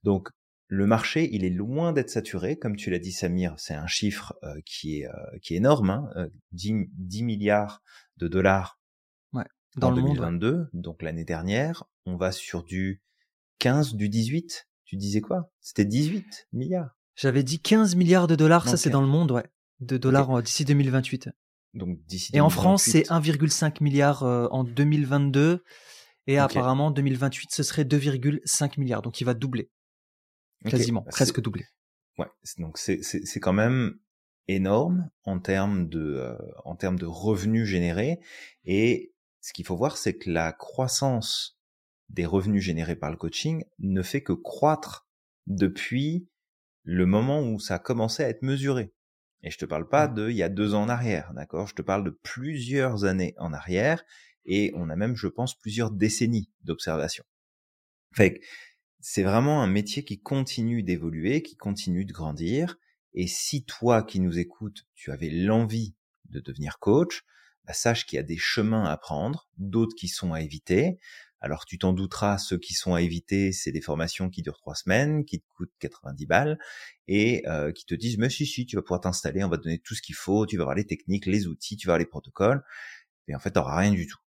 Donc 0.03 0.29
le 0.67 0.85
marché, 0.85 1.29
il 1.33 1.43
est 1.43 1.49
loin 1.49 1.91
d'être 1.91 2.09
saturé, 2.09 2.57
comme 2.57 2.77
tu 2.77 2.89
l'as 2.89 2.99
dit 2.99 3.11
Samir, 3.11 3.55
c'est 3.57 3.73
un 3.73 3.87
chiffre 3.87 4.33
euh, 4.43 4.55
qui 4.65 4.99
est 4.99 5.07
euh, 5.07 5.37
qui 5.41 5.53
est 5.53 5.57
énorme, 5.57 5.89
hein, 5.89 6.09
10, 6.53 6.73
euh, 6.73 6.85
10, 6.93 7.23
milliards 7.23 7.83
de 8.17 8.27
dollars 8.27 8.79
ouais, 9.33 9.43
dans 9.75 9.87
en 9.87 9.91
le 9.91 10.01
2022, 10.01 10.69
donc 10.73 11.01
l'année 11.01 11.25
dernière, 11.25 11.83
on 12.05 12.15
va 12.15 12.31
sur 12.31 12.63
du 12.63 13.01
15, 13.59 13.95
du 13.95 14.07
18. 14.07 14.67
Tu 14.85 14.95
disais 14.95 15.21
quoi? 15.21 15.51
C'était 15.59 15.85
18 15.85 16.47
milliards. 16.53 16.97
J'avais 17.15 17.43
dit 17.43 17.59
15 17.59 17.95
milliards 17.95 18.27
de 18.27 18.35
dollars, 18.35 18.67
ça 18.67 18.77
c'est 18.77 18.89
dans 18.89 19.01
le 19.01 19.07
monde, 19.07 19.31
ouais. 19.31 19.45
De 19.79 19.97
dollars 19.97 20.41
d'ici 20.41 20.63
2028. 20.63 21.29
Donc 21.73 21.99
d'ici. 22.05 22.35
Et 22.35 22.41
en 22.41 22.49
France, 22.49 22.83
c'est 22.83 23.03
1,5 23.09 23.81
milliard 23.81 24.23
euh, 24.23 24.47
en 24.51 24.63
2022 24.63 25.63
et 26.27 26.37
apparemment 26.37 26.91
2028 26.91 27.51
ce 27.51 27.63
serait 27.63 27.83
2,5 27.83 28.79
milliards. 28.79 29.01
Donc 29.01 29.21
il 29.21 29.25
va 29.25 29.33
doubler, 29.33 29.71
quasiment, 30.65 31.03
presque 31.03 31.41
doubler. 31.41 31.65
Ouais, 32.17 32.27
donc 32.57 32.77
c'est 32.77 33.01
c'est 33.03 33.39
quand 33.39 33.53
même 33.53 33.97
énorme 34.47 35.09
en 35.23 35.39
termes 35.39 35.87
de 35.87 35.99
euh, 35.99 36.37
en 36.65 36.75
termes 36.75 36.99
de 36.99 37.05
revenus 37.05 37.67
générés. 37.67 38.19
Et 38.65 39.13
ce 39.41 39.53
qu'il 39.53 39.65
faut 39.65 39.77
voir 39.77 39.97
c'est 39.97 40.17
que 40.17 40.29
la 40.29 40.51
croissance 40.51 41.59
des 42.09 42.25
revenus 42.25 42.63
générés 42.63 42.95
par 42.95 43.09
le 43.09 43.17
coaching 43.17 43.63
ne 43.79 44.01
fait 44.01 44.21
que 44.21 44.33
croître 44.33 45.07
depuis 45.47 46.27
le 46.83 47.05
moment 47.05 47.41
où 47.41 47.59
ça 47.59 47.75
a 47.75 47.79
commencé 47.79 48.23
à 48.23 48.29
être 48.29 48.41
mesuré. 48.41 48.93
Et 49.43 49.49
je 49.49 49.57
te 49.57 49.65
parle 49.65 49.87
pas 49.87 50.07
de 50.07 50.29
il 50.29 50.35
y 50.35 50.43
a 50.43 50.49
deux 50.49 50.75
ans 50.75 50.83
en 50.83 50.89
arrière, 50.89 51.33
d'accord? 51.33 51.67
Je 51.67 51.75
te 51.75 51.81
parle 51.81 52.03
de 52.03 52.11
plusieurs 52.11 53.05
années 53.05 53.33
en 53.37 53.53
arrière 53.53 54.03
et 54.45 54.71
on 54.75 54.89
a 54.89 54.95
même, 54.95 55.15
je 55.15 55.27
pense, 55.27 55.57
plusieurs 55.57 55.91
décennies 55.91 56.49
d'observation. 56.63 57.23
Fait 58.13 58.41
c'est 59.01 59.23
vraiment 59.23 59.63
un 59.63 59.67
métier 59.67 60.03
qui 60.03 60.21
continue 60.21 60.83
d'évoluer, 60.83 61.41
qui 61.41 61.57
continue 61.57 62.05
de 62.05 62.13
grandir. 62.13 62.77
Et 63.13 63.27
si 63.27 63.65
toi 63.65 64.03
qui 64.03 64.19
nous 64.19 64.37
écoutes, 64.37 64.85
tu 64.93 65.11
avais 65.11 65.29
l'envie 65.29 65.95
de 66.29 66.39
devenir 66.39 66.77
coach, 66.79 67.23
bah 67.65 67.73
sache 67.73 68.05
qu'il 68.05 68.17
y 68.17 68.19
a 68.19 68.23
des 68.23 68.37
chemins 68.37 68.85
à 68.85 68.97
prendre, 68.97 69.49
d'autres 69.57 69.95
qui 69.95 70.07
sont 70.07 70.33
à 70.33 70.41
éviter. 70.41 70.99
Alors 71.41 71.65
tu 71.65 71.79
t'en 71.79 71.93
douteras, 71.93 72.37
ceux 72.37 72.59
qui 72.59 72.75
sont 72.75 72.93
à 72.93 73.01
éviter, 73.01 73.51
c'est 73.51 73.71
des 73.71 73.81
formations 73.81 74.29
qui 74.29 74.43
durent 74.43 74.59
trois 74.59 74.75
semaines, 74.75 75.25
qui 75.25 75.39
te 75.41 75.45
coûtent 75.57 75.73
90 75.79 76.25
balles, 76.27 76.59
et 77.07 77.43
euh, 77.47 77.71
qui 77.71 77.85
te 77.85 77.95
disent, 77.95 78.19
mais 78.19 78.29
si, 78.29 78.45
si, 78.45 78.67
tu 78.67 78.75
vas 78.75 78.83
pouvoir 78.83 79.01
t'installer, 79.01 79.43
on 79.43 79.49
va 79.49 79.57
te 79.57 79.63
donner 79.63 79.79
tout 79.79 79.95
ce 79.95 80.03
qu'il 80.03 80.15
faut, 80.15 80.45
tu 80.45 80.57
vas 80.57 80.65
voir 80.65 80.75
les 80.75 80.85
techniques, 80.85 81.25
les 81.25 81.47
outils, 81.47 81.77
tu 81.77 81.87
vas 81.87 81.93
voir 81.93 81.99
les 81.99 82.05
protocoles, 82.05 82.63
et 83.27 83.35
en 83.35 83.39
fait, 83.39 83.51
tu 83.51 83.59
rien 83.59 83.91
du 83.91 84.07
tout. 84.07 84.19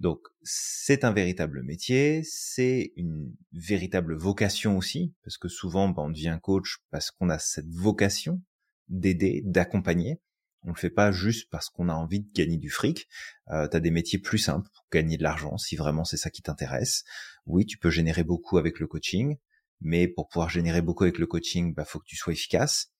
Donc 0.00 0.20
c'est 0.42 1.04
un 1.04 1.12
véritable 1.12 1.62
métier, 1.62 2.22
c'est 2.24 2.92
une 2.96 3.32
véritable 3.52 4.16
vocation 4.16 4.76
aussi, 4.76 5.14
parce 5.22 5.38
que 5.38 5.48
souvent 5.48 5.88
ben, 5.88 6.02
on 6.02 6.10
devient 6.10 6.38
coach 6.42 6.78
parce 6.90 7.10
qu'on 7.10 7.30
a 7.30 7.38
cette 7.38 7.70
vocation 7.70 8.42
d'aider, 8.88 9.42
d'accompagner. 9.44 10.20
On 10.62 10.70
le 10.70 10.76
fait 10.76 10.90
pas 10.90 11.12
juste 11.12 11.50
parce 11.50 11.68
qu'on 11.68 11.88
a 11.90 11.94
envie 11.94 12.20
de 12.20 12.30
gagner 12.32 12.56
du 12.56 12.70
fric. 12.70 13.06
Euh, 13.50 13.68
tu 13.68 13.76
as 13.76 13.80
des 13.80 13.90
métiers 13.90 14.18
plus 14.18 14.38
simples 14.38 14.68
pour 14.74 14.86
gagner 14.90 15.18
de 15.18 15.22
l'argent, 15.22 15.58
si 15.58 15.76
vraiment 15.76 16.04
c'est 16.04 16.16
ça 16.16 16.30
qui 16.30 16.42
t'intéresse. 16.42 17.04
Oui, 17.46 17.66
tu 17.66 17.76
peux 17.76 17.90
générer 17.90 18.24
beaucoup 18.24 18.56
avec 18.56 18.80
le 18.80 18.86
coaching, 18.86 19.36
mais 19.80 20.08
pour 20.08 20.28
pouvoir 20.28 20.48
générer 20.48 20.80
beaucoup 20.80 21.04
avec 21.04 21.18
le 21.18 21.26
coaching, 21.26 21.74
bah 21.74 21.84
faut 21.84 21.98
que 21.98 22.06
tu 22.06 22.16
sois 22.16 22.32
efficace. 22.32 22.92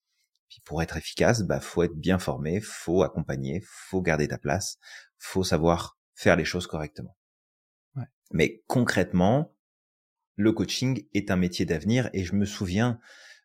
Puis 0.51 0.61
pour 0.65 0.83
être 0.83 0.97
efficace, 0.99 1.43
bah 1.43 1.59
faut 1.61 1.83
être 1.83 1.97
bien 1.97 2.19
formé, 2.19 2.61
faut 2.61 3.03
accompagner, 3.03 3.63
faut 3.67 4.03
garder 4.03 4.29
ta 4.29 4.39
place, 4.39 4.77
faut 5.17 5.43
savoir 5.43 5.99
faire 6.15 6.37
les 6.37 6.45
choses 6.45 6.67
correctement. 6.67 7.17
Mais 8.33 8.65
concrètement, 8.67 9.55
le 10.37 10.53
coaching 10.53 11.07
est 11.15 11.31
un 11.31 11.37
métier 11.37 11.65
d'avenir 11.65 12.11
et 12.13 12.25
je 12.25 12.35
me 12.35 12.45
souviens 12.45 12.99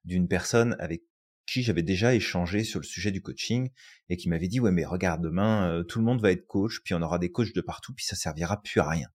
d'une 0.04 0.28
personne 0.28 0.76
avec 0.80 1.04
qui 1.46 1.64
j'avais 1.64 1.84
déjà 1.84 2.16
échangé 2.16 2.64
sur 2.64 2.80
le 2.80 2.86
sujet 2.86 3.12
du 3.12 3.22
coaching 3.22 3.70
et 4.10 4.18
qui 4.18 4.30
m'avait 4.30 4.48
dit 4.48 4.60
ouais 4.60 4.72
mais 4.72 4.86
regarde 4.86 5.22
demain 5.22 5.70
euh, 5.70 5.84
tout 5.84 6.00
le 6.00 6.06
monde 6.06 6.22
va 6.22 6.32
être 6.32 6.46
coach 6.46 6.80
puis 6.84 6.94
on 6.94 7.02
aura 7.02 7.20
des 7.20 7.32
coachs 7.32 7.54
de 7.54 7.62
partout 7.62 7.94
puis 7.94 8.06
ça 8.06 8.16
servira 8.16 8.62
plus 8.62 8.80
à 8.80 8.90
rien. 8.90 9.08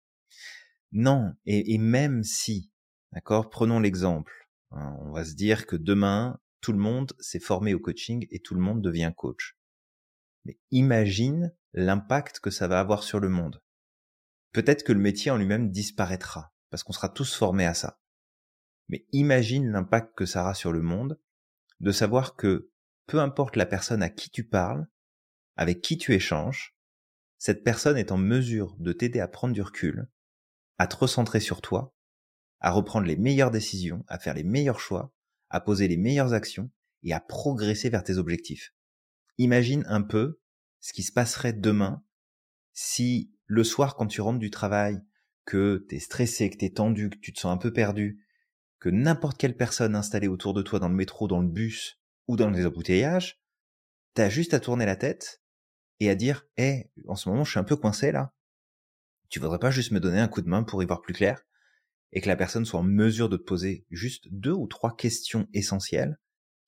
Non 0.93 1.33
et, 1.47 1.79
même 1.79 2.23
si 2.23 2.71
d'accord 3.12 3.51
prenons 3.51 3.81
l'exemple 3.81 4.49
hein, 4.73 4.97
on 5.01 5.12
va 5.12 5.25
se 5.25 5.35
dire 5.35 5.67
que 5.67 5.77
demain 5.77 6.38
tout 6.61 6.73
le 6.73 6.79
monde 6.79 7.12
s'est 7.19 7.40
formé 7.40 7.75
au 7.75 7.81
coaching 7.81 8.27
et 8.31 8.40
tout 8.40 8.55
le 8.55 8.61
monde 8.61 8.83
devient 8.83 9.12
coach. 9.17 9.57
Mais 10.45 10.59
imagine 10.71 11.53
l'impact 11.74 12.40
que 12.40 12.50
ça 12.50 12.68
va 12.68 12.80
avoir 12.80 13.02
sur 13.02 13.20
le 13.20 13.28
monde. 13.28 13.60
Peut-être 14.52 14.84
que 14.84 14.92
le 14.92 15.00
métier 15.00 15.30
en 15.30 15.37
lui-même 15.37 15.70
disparaîtra, 15.70 16.54
parce 16.70 16.84
qu'on 16.84 16.92
sera 16.92 17.08
tous 17.08 17.34
formés 17.34 17.66
à 17.66 17.74
ça. 17.74 18.00
Mais 18.88 19.06
imagine 19.12 19.70
l'impact 19.70 20.14
que 20.16 20.26
ça 20.26 20.42
aura 20.42 20.54
sur 20.54 20.72
le 20.72 20.82
monde 20.82 21.20
de 21.80 21.90
savoir 21.90 22.37
que 22.37 22.70
peu 23.06 23.18
importe 23.18 23.56
la 23.56 23.66
personne 23.66 24.02
à 24.02 24.08
qui 24.08 24.30
tu 24.30 24.44
parles, 24.44 24.87
avec 25.56 25.80
qui 25.80 25.98
tu 25.98 26.14
échanges, 26.14 26.76
cette 27.38 27.64
personne 27.64 27.98
est 27.98 28.12
en 28.12 28.16
mesure 28.16 28.76
de 28.78 28.92
t'aider 28.92 29.20
à 29.20 29.28
prendre 29.28 29.52
du 29.52 29.62
recul, 29.62 30.08
à 30.78 30.87
te 30.87 30.96
recentrer 30.96 31.40
sur 31.40 31.60
toi, 31.60 31.94
à 32.60 32.70
reprendre 32.70 33.06
les 33.06 33.16
meilleures 33.16 33.50
décisions, 33.50 34.04
à 34.06 34.18
faire 34.18 34.34
les 34.34 34.44
meilleurs 34.44 34.80
choix, 34.80 35.12
à 35.50 35.60
poser 35.60 35.88
les 35.88 35.96
meilleures 35.96 36.32
actions 36.32 36.70
et 37.02 37.12
à 37.12 37.20
progresser 37.20 37.90
vers 37.90 38.04
tes 38.04 38.16
objectifs. 38.16 38.72
Imagine 39.38 39.84
un 39.88 40.02
peu 40.02 40.40
ce 40.85 40.92
qui 40.92 41.03
se 41.03 41.12
passerait 41.12 41.55
demain 41.55 42.05
si 42.75 43.33
le 43.47 43.64
soir 43.64 43.97
quand 43.97 44.07
tu 44.07 44.20
rentres 44.20 44.38
du 44.38 44.51
travail, 44.51 45.01
que 45.47 45.87
t'es 45.88 45.99
stressé, 45.99 46.51
que 46.51 46.59
t'es 46.59 46.68
tendu, 46.68 47.09
que 47.09 47.16
tu 47.16 47.33
te 47.33 47.40
sens 47.40 47.55
un 47.55 47.57
peu 47.57 47.73
perdu, 47.73 48.23
que 48.81 48.90
n'importe 48.90 49.38
quelle 49.38 49.57
personne 49.57 49.97
installée 49.97 50.29
autour 50.29 50.53
de 50.53 50.61
toi 50.61 50.79
dans 50.79 50.90
le 50.90 50.94
métro, 50.94 51.27
dans 51.27 51.40
le 51.40 51.49
bus 51.49 52.03
ou 52.29 52.37
dans 52.37 52.51
les 52.51 52.66
embouteillages, 52.66 53.40
t'as 54.12 54.29
juste 54.29 54.53
à 54.53 54.61
tourner 54.61 54.85
la 54.85 54.94
tête 54.94 55.42
et 56.01 56.11
à 56.11 56.14
dire, 56.14 56.47
hé, 56.59 56.90
en 57.09 57.16
ce 57.16 57.31
moment 57.31 57.44
je 57.44 57.53
suis 57.53 57.61
un 57.61 57.64
peu 57.64 57.77
coincé 57.77 58.12
là. 58.12 58.35
Tu 59.31 59.40
voudrais 59.40 59.59
pas 59.59 59.70
juste 59.70 59.90
me 59.90 60.01
donner 60.01 60.20
un 60.20 60.29
coup 60.29 60.42
de 60.42 60.51
main 60.51 60.64
pour 60.64 60.83
y 60.83 60.87
voir 60.87 61.01
plus 61.01 61.14
clair 61.14 61.40
et 62.12 62.20
que 62.20 62.29
la 62.29 62.37
personne 62.37 62.66
soit 62.66 62.81
en 62.81 62.85
mesure 62.85 63.31
de 63.31 63.38
te 63.38 63.42
poser 63.42 63.87
juste 63.90 64.29
deux 64.31 64.53
ou 64.53 64.66
trois 64.66 64.94
questions 64.94 65.49
essentielles 65.55 66.18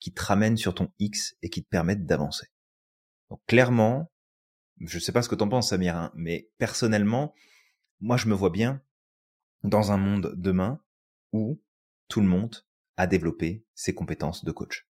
qui 0.00 0.14
te 0.14 0.22
ramènent 0.22 0.56
sur 0.56 0.74
ton 0.74 0.90
X 0.98 1.36
et 1.42 1.50
qui 1.50 1.62
te 1.62 1.68
permettent 1.68 2.06
d'avancer. 2.06 2.46
Donc 3.30 3.40
clairement, 3.46 4.10
je 4.80 4.98
sais 4.98 5.12
pas 5.12 5.22
ce 5.22 5.28
que 5.28 5.34
t'en 5.34 5.48
penses 5.48 5.70
Samir, 5.70 5.96
hein, 5.96 6.12
mais 6.14 6.50
personnellement, 6.58 7.34
moi 8.00 8.16
je 8.16 8.28
me 8.28 8.34
vois 8.34 8.50
bien 8.50 8.82
dans 9.64 9.92
un 9.92 9.96
monde 9.96 10.34
demain 10.36 10.80
où 11.32 11.60
tout 12.08 12.20
le 12.20 12.26
monde 12.26 12.64
a 12.96 13.06
développé 13.06 13.64
ses 13.74 13.94
compétences 13.94 14.44
de 14.44 14.52
coach. 14.52 14.86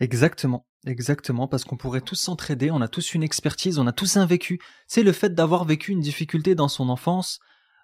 Exactement, 0.00 0.66
exactement, 0.86 1.48
parce 1.48 1.64
qu'on 1.64 1.76
pourrait 1.76 2.00
tous 2.00 2.14
s'entraider, 2.14 2.70
on 2.70 2.80
a 2.80 2.88
tous 2.88 3.14
une 3.14 3.22
expertise, 3.22 3.78
on 3.78 3.86
a 3.86 3.92
tous 3.92 4.16
un 4.16 4.26
vécu. 4.26 4.60
C'est 4.86 5.02
le 5.02 5.12
fait 5.12 5.34
d'avoir 5.34 5.64
vécu 5.64 5.90
une 5.92 6.00
difficulté 6.00 6.54
dans 6.54 6.68
son 6.68 6.88
enfance, 6.88 7.40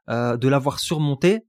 euh, 0.08 0.36
de 0.36 0.48
l'avoir 0.48 0.78
surmontée, 0.78 1.46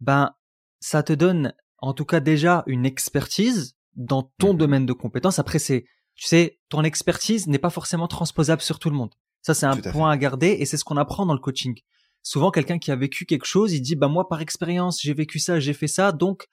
ben 0.00 0.34
ça 0.80 1.02
te 1.02 1.12
donne 1.12 1.54
en 1.78 1.92
tout 1.92 2.04
cas 2.04 2.20
déjà 2.20 2.64
une 2.66 2.86
expertise 2.86 3.76
dans 3.94 4.24
ton 4.38 4.54
mmh 4.54 4.58
domaine 4.58 4.86
de 4.86 4.92
compétences. 4.92 5.38
Après 5.38 5.58
c'est 5.58 5.84
tu 6.18 6.26
sais, 6.26 6.58
ton 6.68 6.82
expertise 6.82 7.46
n'est 7.46 7.60
pas 7.60 7.70
forcément 7.70 8.08
transposable 8.08 8.60
sur 8.60 8.80
tout 8.80 8.90
le 8.90 8.96
monde. 8.96 9.14
Ça, 9.40 9.54
c'est 9.54 9.66
un 9.66 9.76
point 9.76 10.10
à 10.10 10.16
garder 10.16 10.48
et 10.48 10.66
c'est 10.66 10.76
ce 10.76 10.82
qu'on 10.82 10.96
apprend 10.96 11.24
dans 11.24 11.32
le 11.32 11.38
coaching. 11.38 11.78
Souvent, 12.24 12.50
quelqu'un 12.50 12.80
qui 12.80 12.90
a 12.90 12.96
vécu 12.96 13.24
quelque 13.24 13.46
chose, 13.46 13.72
il 13.72 13.80
dit, 13.80 13.94
bah, 13.94 14.08
moi, 14.08 14.28
par 14.28 14.40
expérience, 14.40 15.00
j'ai 15.00 15.14
vécu 15.14 15.38
ça, 15.38 15.60
j'ai 15.60 15.72
fait 15.72 15.86
ça, 15.86 16.10
donc, 16.10 16.48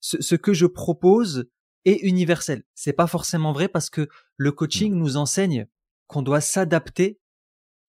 ce, 0.00 0.34
que 0.34 0.54
je 0.54 0.64
propose 0.64 1.44
est 1.84 2.00
universel. 2.02 2.64
C'est 2.74 2.94
pas 2.94 3.06
forcément 3.06 3.52
vrai 3.52 3.68
parce 3.68 3.90
que 3.90 4.08
le 4.38 4.50
coaching 4.50 4.94
nous 4.94 5.18
enseigne 5.18 5.66
qu'on 6.06 6.22
doit 6.22 6.40
s'adapter 6.40 7.20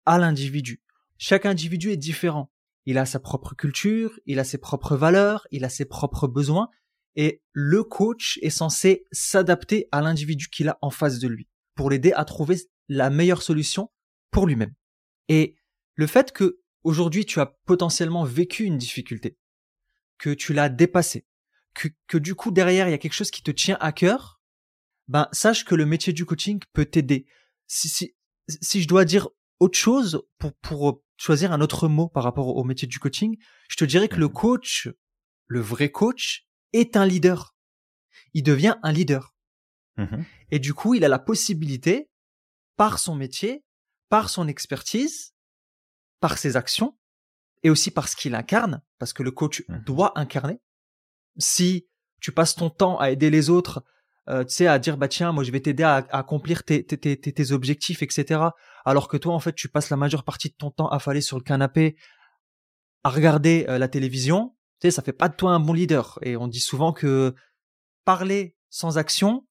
à 0.04 0.18
l'individu. 0.18 0.82
Chaque 1.16 1.46
individu 1.46 1.92
est 1.92 1.96
différent. 1.96 2.52
Il 2.84 2.98
a 2.98 3.06
sa 3.06 3.20
propre 3.20 3.54
culture, 3.54 4.20
il 4.26 4.38
a 4.38 4.44
ses 4.44 4.58
propres 4.58 4.96
valeurs, 4.96 5.48
il 5.50 5.64
a 5.64 5.70
ses 5.70 5.86
propres 5.86 6.28
besoins 6.28 6.68
et 7.16 7.42
le 7.52 7.82
coach 7.82 8.38
est 8.42 8.50
censé 8.50 9.06
s'adapter 9.10 9.88
à 9.90 10.02
l'individu 10.02 10.48
qu'il 10.48 10.68
a 10.68 10.78
en 10.82 10.90
face 10.90 11.18
de 11.18 11.28
lui 11.28 11.48
pour 11.74 11.90
l'aider 11.90 12.12
à 12.12 12.24
trouver 12.24 12.56
la 12.88 13.10
meilleure 13.10 13.42
solution 13.42 13.90
pour 14.30 14.46
lui-même. 14.46 14.74
Et 15.28 15.56
le 15.94 16.06
fait 16.06 16.32
que 16.32 16.60
aujourd'hui 16.84 17.24
tu 17.24 17.40
as 17.40 17.46
potentiellement 17.64 18.24
vécu 18.24 18.64
une 18.64 18.78
difficulté, 18.78 19.38
que 20.18 20.30
tu 20.30 20.52
l'as 20.52 20.68
dépassée, 20.68 21.26
que, 21.74 21.88
que 22.06 22.18
du 22.18 22.34
coup 22.34 22.50
derrière 22.50 22.86
il 22.86 22.92
y 22.92 22.94
a 22.94 22.98
quelque 22.98 23.12
chose 23.14 23.30
qui 23.30 23.42
te 23.42 23.50
tient 23.50 23.78
à 23.80 23.92
cœur, 23.92 24.40
ben 25.08 25.28
sache 25.32 25.64
que 25.64 25.74
le 25.74 25.86
métier 25.86 26.12
du 26.12 26.26
coaching 26.26 26.60
peut 26.72 26.84
t'aider. 26.84 27.26
Si, 27.66 27.88
si, 27.88 28.14
si 28.60 28.82
je 28.82 28.88
dois 28.88 29.04
dire 29.04 29.28
autre 29.58 29.78
chose 29.78 30.22
pour, 30.38 30.52
pour 30.54 31.02
choisir 31.16 31.52
un 31.52 31.60
autre 31.60 31.88
mot 31.88 32.08
par 32.08 32.24
rapport 32.24 32.54
au 32.56 32.64
métier 32.64 32.86
du 32.86 32.98
coaching, 32.98 33.36
je 33.68 33.76
te 33.76 33.84
dirais 33.84 34.08
que 34.08 34.16
le 34.16 34.28
coach, 34.28 34.88
le 35.46 35.60
vrai 35.60 35.90
coach, 35.90 36.46
est 36.72 36.96
un 36.96 37.06
leader. 37.06 37.54
Il 38.34 38.42
devient 38.42 38.76
un 38.82 38.92
leader. 38.92 39.34
Mmh 39.96 40.22
et 40.52 40.60
du 40.60 40.74
coup, 40.74 40.94
il 40.94 41.04
a 41.04 41.08
la 41.08 41.18
possibilité, 41.18 42.08
par 42.76 43.00
son 43.00 43.16
métier, 43.16 43.64
par 44.08 44.28
son 44.30 44.46
expertise, 44.46 45.34
par 46.20 46.38
ses 46.38 46.56
actions, 46.56 46.96
et 47.64 47.70
aussi 47.70 47.90
par 47.90 48.06
ce 48.08 48.14
qu'il 48.14 48.36
incarne, 48.36 48.80
parce 48.98 49.12
que 49.12 49.24
le 49.24 49.32
coach 49.32 49.64
mmh 49.68 49.78
doit 49.80 50.12
incarner. 50.18 50.60
Si 51.38 51.88
tu 52.20 52.30
passes 52.30 52.54
ton 52.54 52.70
temps 52.70 52.98
à 53.00 53.10
aider 53.10 53.30
les 53.30 53.50
autres, 53.50 53.84
euh, 54.28 54.44
tu 54.44 54.54
sais, 54.54 54.66
à 54.66 54.78
dire 54.78 54.96
bah 54.96 55.08
tiens, 55.08 55.32
moi 55.32 55.44
je 55.44 55.52
vais 55.52 55.60
t'aider 55.60 55.82
à, 55.84 55.96
accomplir 56.10 56.64
tes, 56.64 56.84
tes, 56.84 56.96
tes, 56.96 57.52
objectifs, 57.52 58.02
etc. 58.02 58.40
Alors 58.84 59.08
que 59.08 59.16
toi, 59.16 59.34
en 59.34 59.40
fait, 59.40 59.54
tu 59.54 59.68
passes 59.68 59.90
la 59.90 59.96
majeure 59.96 60.24
partie 60.24 60.48
de 60.48 60.54
ton 60.54 60.70
temps 60.70 60.88
à 60.88 60.98
faller 60.98 61.20
sur 61.20 61.36
le 61.38 61.42
canapé, 61.42 61.96
à 63.04 63.10
regarder 63.10 63.66
euh, 63.68 63.78
la 63.78 63.88
télévision, 63.88 64.56
tu 64.80 64.86
sais, 64.86 64.90
ça 64.90 65.02
fait 65.02 65.12
pas 65.12 65.28
de 65.28 65.36
toi 65.36 65.52
un 65.52 65.60
bon 65.60 65.72
leader. 65.72 66.18
Et 66.22 66.36
on 66.36 66.48
dit 66.48 66.60
souvent 66.60 66.92
que 66.92 67.34
parler 68.04 68.56
sans 68.68 68.98
action, 68.98 69.46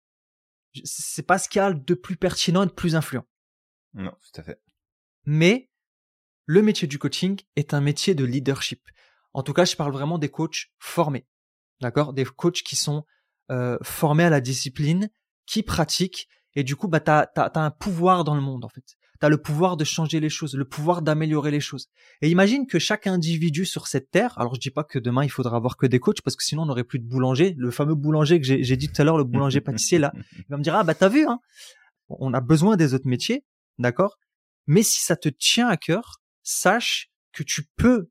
c'est 0.84 1.26
pas 1.26 1.38
ce 1.38 1.48
qu'il 1.48 1.60
y 1.60 1.62
a 1.62 1.72
de 1.72 1.94
plus 1.94 2.16
pertinent 2.16 2.62
et 2.62 2.66
de 2.66 2.72
plus 2.72 2.96
influent. 2.96 3.26
Non, 3.94 4.10
tout 4.10 4.40
à 4.40 4.42
fait. 4.42 4.60
Mais 5.24 5.70
le 6.46 6.62
métier 6.62 6.88
du 6.88 6.98
coaching 6.98 7.40
est 7.56 7.74
un 7.74 7.80
métier 7.80 8.14
de 8.14 8.24
leadership. 8.24 8.82
En 9.32 9.42
tout 9.42 9.52
cas, 9.52 9.64
je 9.64 9.76
parle 9.76 9.92
vraiment 9.92 10.18
des 10.18 10.28
coachs 10.28 10.70
formés. 10.78 11.26
D'accord? 11.80 12.12
Des 12.12 12.24
coachs 12.24 12.62
qui 12.62 12.76
sont 12.76 13.04
euh, 13.50 13.78
formés 13.82 14.24
à 14.24 14.30
la 14.30 14.40
discipline, 14.40 15.10
qui 15.46 15.62
pratiquent, 15.62 16.28
et 16.54 16.64
du 16.64 16.76
coup, 16.76 16.88
bah, 16.88 17.00
t'as 17.00 17.26
as, 17.34 17.60
un 17.60 17.70
pouvoir 17.70 18.24
dans 18.24 18.34
le 18.34 18.40
monde 18.40 18.64
en 18.64 18.68
fait. 18.68 18.96
T'as 19.22 19.28
le 19.28 19.38
pouvoir 19.38 19.76
de 19.76 19.84
changer 19.84 20.18
les 20.18 20.28
choses, 20.28 20.56
le 20.56 20.64
pouvoir 20.64 21.00
d'améliorer 21.00 21.52
les 21.52 21.60
choses. 21.60 21.88
Et 22.22 22.28
imagine 22.28 22.66
que 22.66 22.80
chaque 22.80 23.06
individu 23.06 23.64
sur 23.64 23.86
cette 23.86 24.10
terre, 24.10 24.36
alors 24.36 24.56
je 24.56 24.58
dis 24.58 24.72
pas 24.72 24.82
que 24.82 24.98
demain 24.98 25.22
il 25.22 25.28
faudra 25.28 25.56
avoir 25.56 25.76
que 25.76 25.86
des 25.86 26.00
coachs 26.00 26.20
parce 26.22 26.34
que 26.34 26.42
sinon 26.42 26.62
on 26.62 26.66
n'aurait 26.66 26.82
plus 26.82 26.98
de 26.98 27.04
boulanger. 27.04 27.54
Le 27.56 27.70
fameux 27.70 27.94
boulanger 27.94 28.40
que 28.40 28.46
j'ai 28.46 28.76
dit 28.76 28.88
tout 28.88 29.00
à 29.00 29.04
l'heure, 29.04 29.16
le 29.16 29.22
boulanger 29.22 29.60
pâtissier 29.70 30.00
là, 30.00 30.12
il 30.36 30.44
va 30.48 30.56
me 30.56 30.62
dire 30.64 30.74
ah 30.74 30.82
bah 30.82 30.96
t'as 30.96 31.08
vu 31.08 31.24
hein, 31.24 31.38
on 32.08 32.34
a 32.34 32.40
besoin 32.40 32.76
des 32.76 32.94
autres 32.94 33.06
métiers, 33.06 33.44
d'accord. 33.78 34.18
Mais 34.66 34.82
si 34.82 35.00
ça 35.00 35.14
te 35.14 35.28
tient 35.28 35.68
à 35.68 35.76
cœur, 35.76 36.20
sache 36.42 37.12
que 37.30 37.44
tu 37.44 37.62
peux 37.76 38.08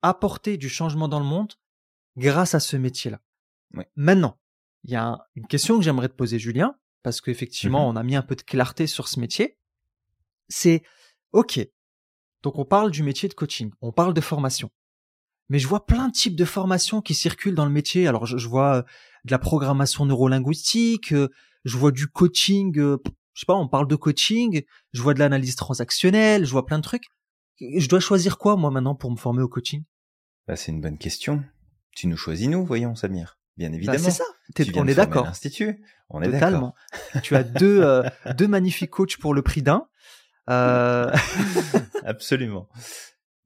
apporter 0.00 0.56
du 0.56 0.70
changement 0.70 1.06
dans 1.06 1.20
le 1.20 1.26
monde 1.26 1.52
grâce 2.16 2.54
à 2.54 2.60
ce 2.60 2.78
métier-là. 2.78 3.20
Maintenant, 3.94 4.38
il 4.84 4.90
y 4.92 4.96
a 4.96 5.18
une 5.34 5.46
question 5.48 5.76
que 5.76 5.84
j'aimerais 5.84 6.08
te 6.08 6.14
poser, 6.14 6.38
Julien, 6.38 6.76
parce 7.02 7.20
qu'effectivement, 7.20 7.92
mmh 7.92 7.92
on 7.92 7.96
a 7.96 8.02
mis 8.02 8.16
un 8.16 8.22
peu 8.22 8.36
de 8.36 8.42
clarté 8.42 8.86
sur 8.86 9.06
ce 9.06 9.20
métier. 9.20 9.58
C'est, 10.48 10.82
OK, 11.32 11.60
donc 12.42 12.58
on 12.58 12.64
parle 12.64 12.90
du 12.90 13.02
métier 13.02 13.28
de 13.28 13.34
coaching, 13.34 13.70
on 13.80 13.92
parle 13.92 14.14
de 14.14 14.20
formation. 14.20 14.70
Mais 15.48 15.58
je 15.58 15.68
vois 15.68 15.86
plein 15.86 16.08
de 16.08 16.12
types 16.12 16.36
de 16.36 16.44
formations 16.44 17.00
qui 17.00 17.14
circulent 17.14 17.54
dans 17.54 17.66
le 17.66 17.70
métier. 17.70 18.08
Alors 18.08 18.26
je, 18.26 18.48
vois 18.48 18.76
euh, 18.76 18.82
de 19.24 19.30
la 19.30 19.38
programmation 19.38 20.04
neurolinguistique, 20.04 21.12
euh, 21.12 21.28
je 21.64 21.76
vois 21.76 21.92
du 21.92 22.08
coaching, 22.08 22.76
euh, 22.78 22.98
je 23.34 23.40
sais 23.40 23.46
pas, 23.46 23.54
on 23.54 23.68
parle 23.68 23.86
de 23.86 23.96
coaching, 23.96 24.62
je 24.92 25.02
vois 25.02 25.14
de 25.14 25.18
l'analyse 25.18 25.56
transactionnelle, 25.56 26.44
je 26.44 26.50
vois 26.50 26.66
plein 26.66 26.78
de 26.78 26.82
trucs. 26.82 27.04
Je 27.60 27.88
dois 27.88 28.00
choisir 28.00 28.38
quoi 28.38 28.56
moi 28.56 28.70
maintenant 28.70 28.94
pour 28.94 29.10
me 29.10 29.16
former 29.16 29.42
au 29.42 29.48
coaching? 29.48 29.84
Bah, 30.46 30.56
c'est 30.56 30.72
une 30.72 30.80
bonne 30.80 30.98
question. 30.98 31.42
Tu 31.92 32.06
nous 32.06 32.16
choisis 32.16 32.48
nous, 32.48 32.64
voyons 32.64 32.94
Samir. 32.94 33.38
Bien 33.56 33.70
bah, 33.70 33.76
évidemment. 33.76 33.98
c'est 33.98 34.10
ça. 34.10 34.24
on 34.74 34.86
est 34.86 34.94
d'accord. 34.94 35.32
On 36.10 36.22
est 36.22 36.30
Totalement. 36.30 36.74
tu 37.22 37.34
as 37.34 37.42
deux 37.42 37.82
euh, 37.82 38.02
deux 38.36 38.46
magnifiques 38.46 38.90
coachs 38.90 39.16
pour 39.16 39.34
le 39.34 39.42
prix 39.42 39.62
d'un. 39.62 39.88
Euh... 40.50 41.10
Absolument. 42.04 42.68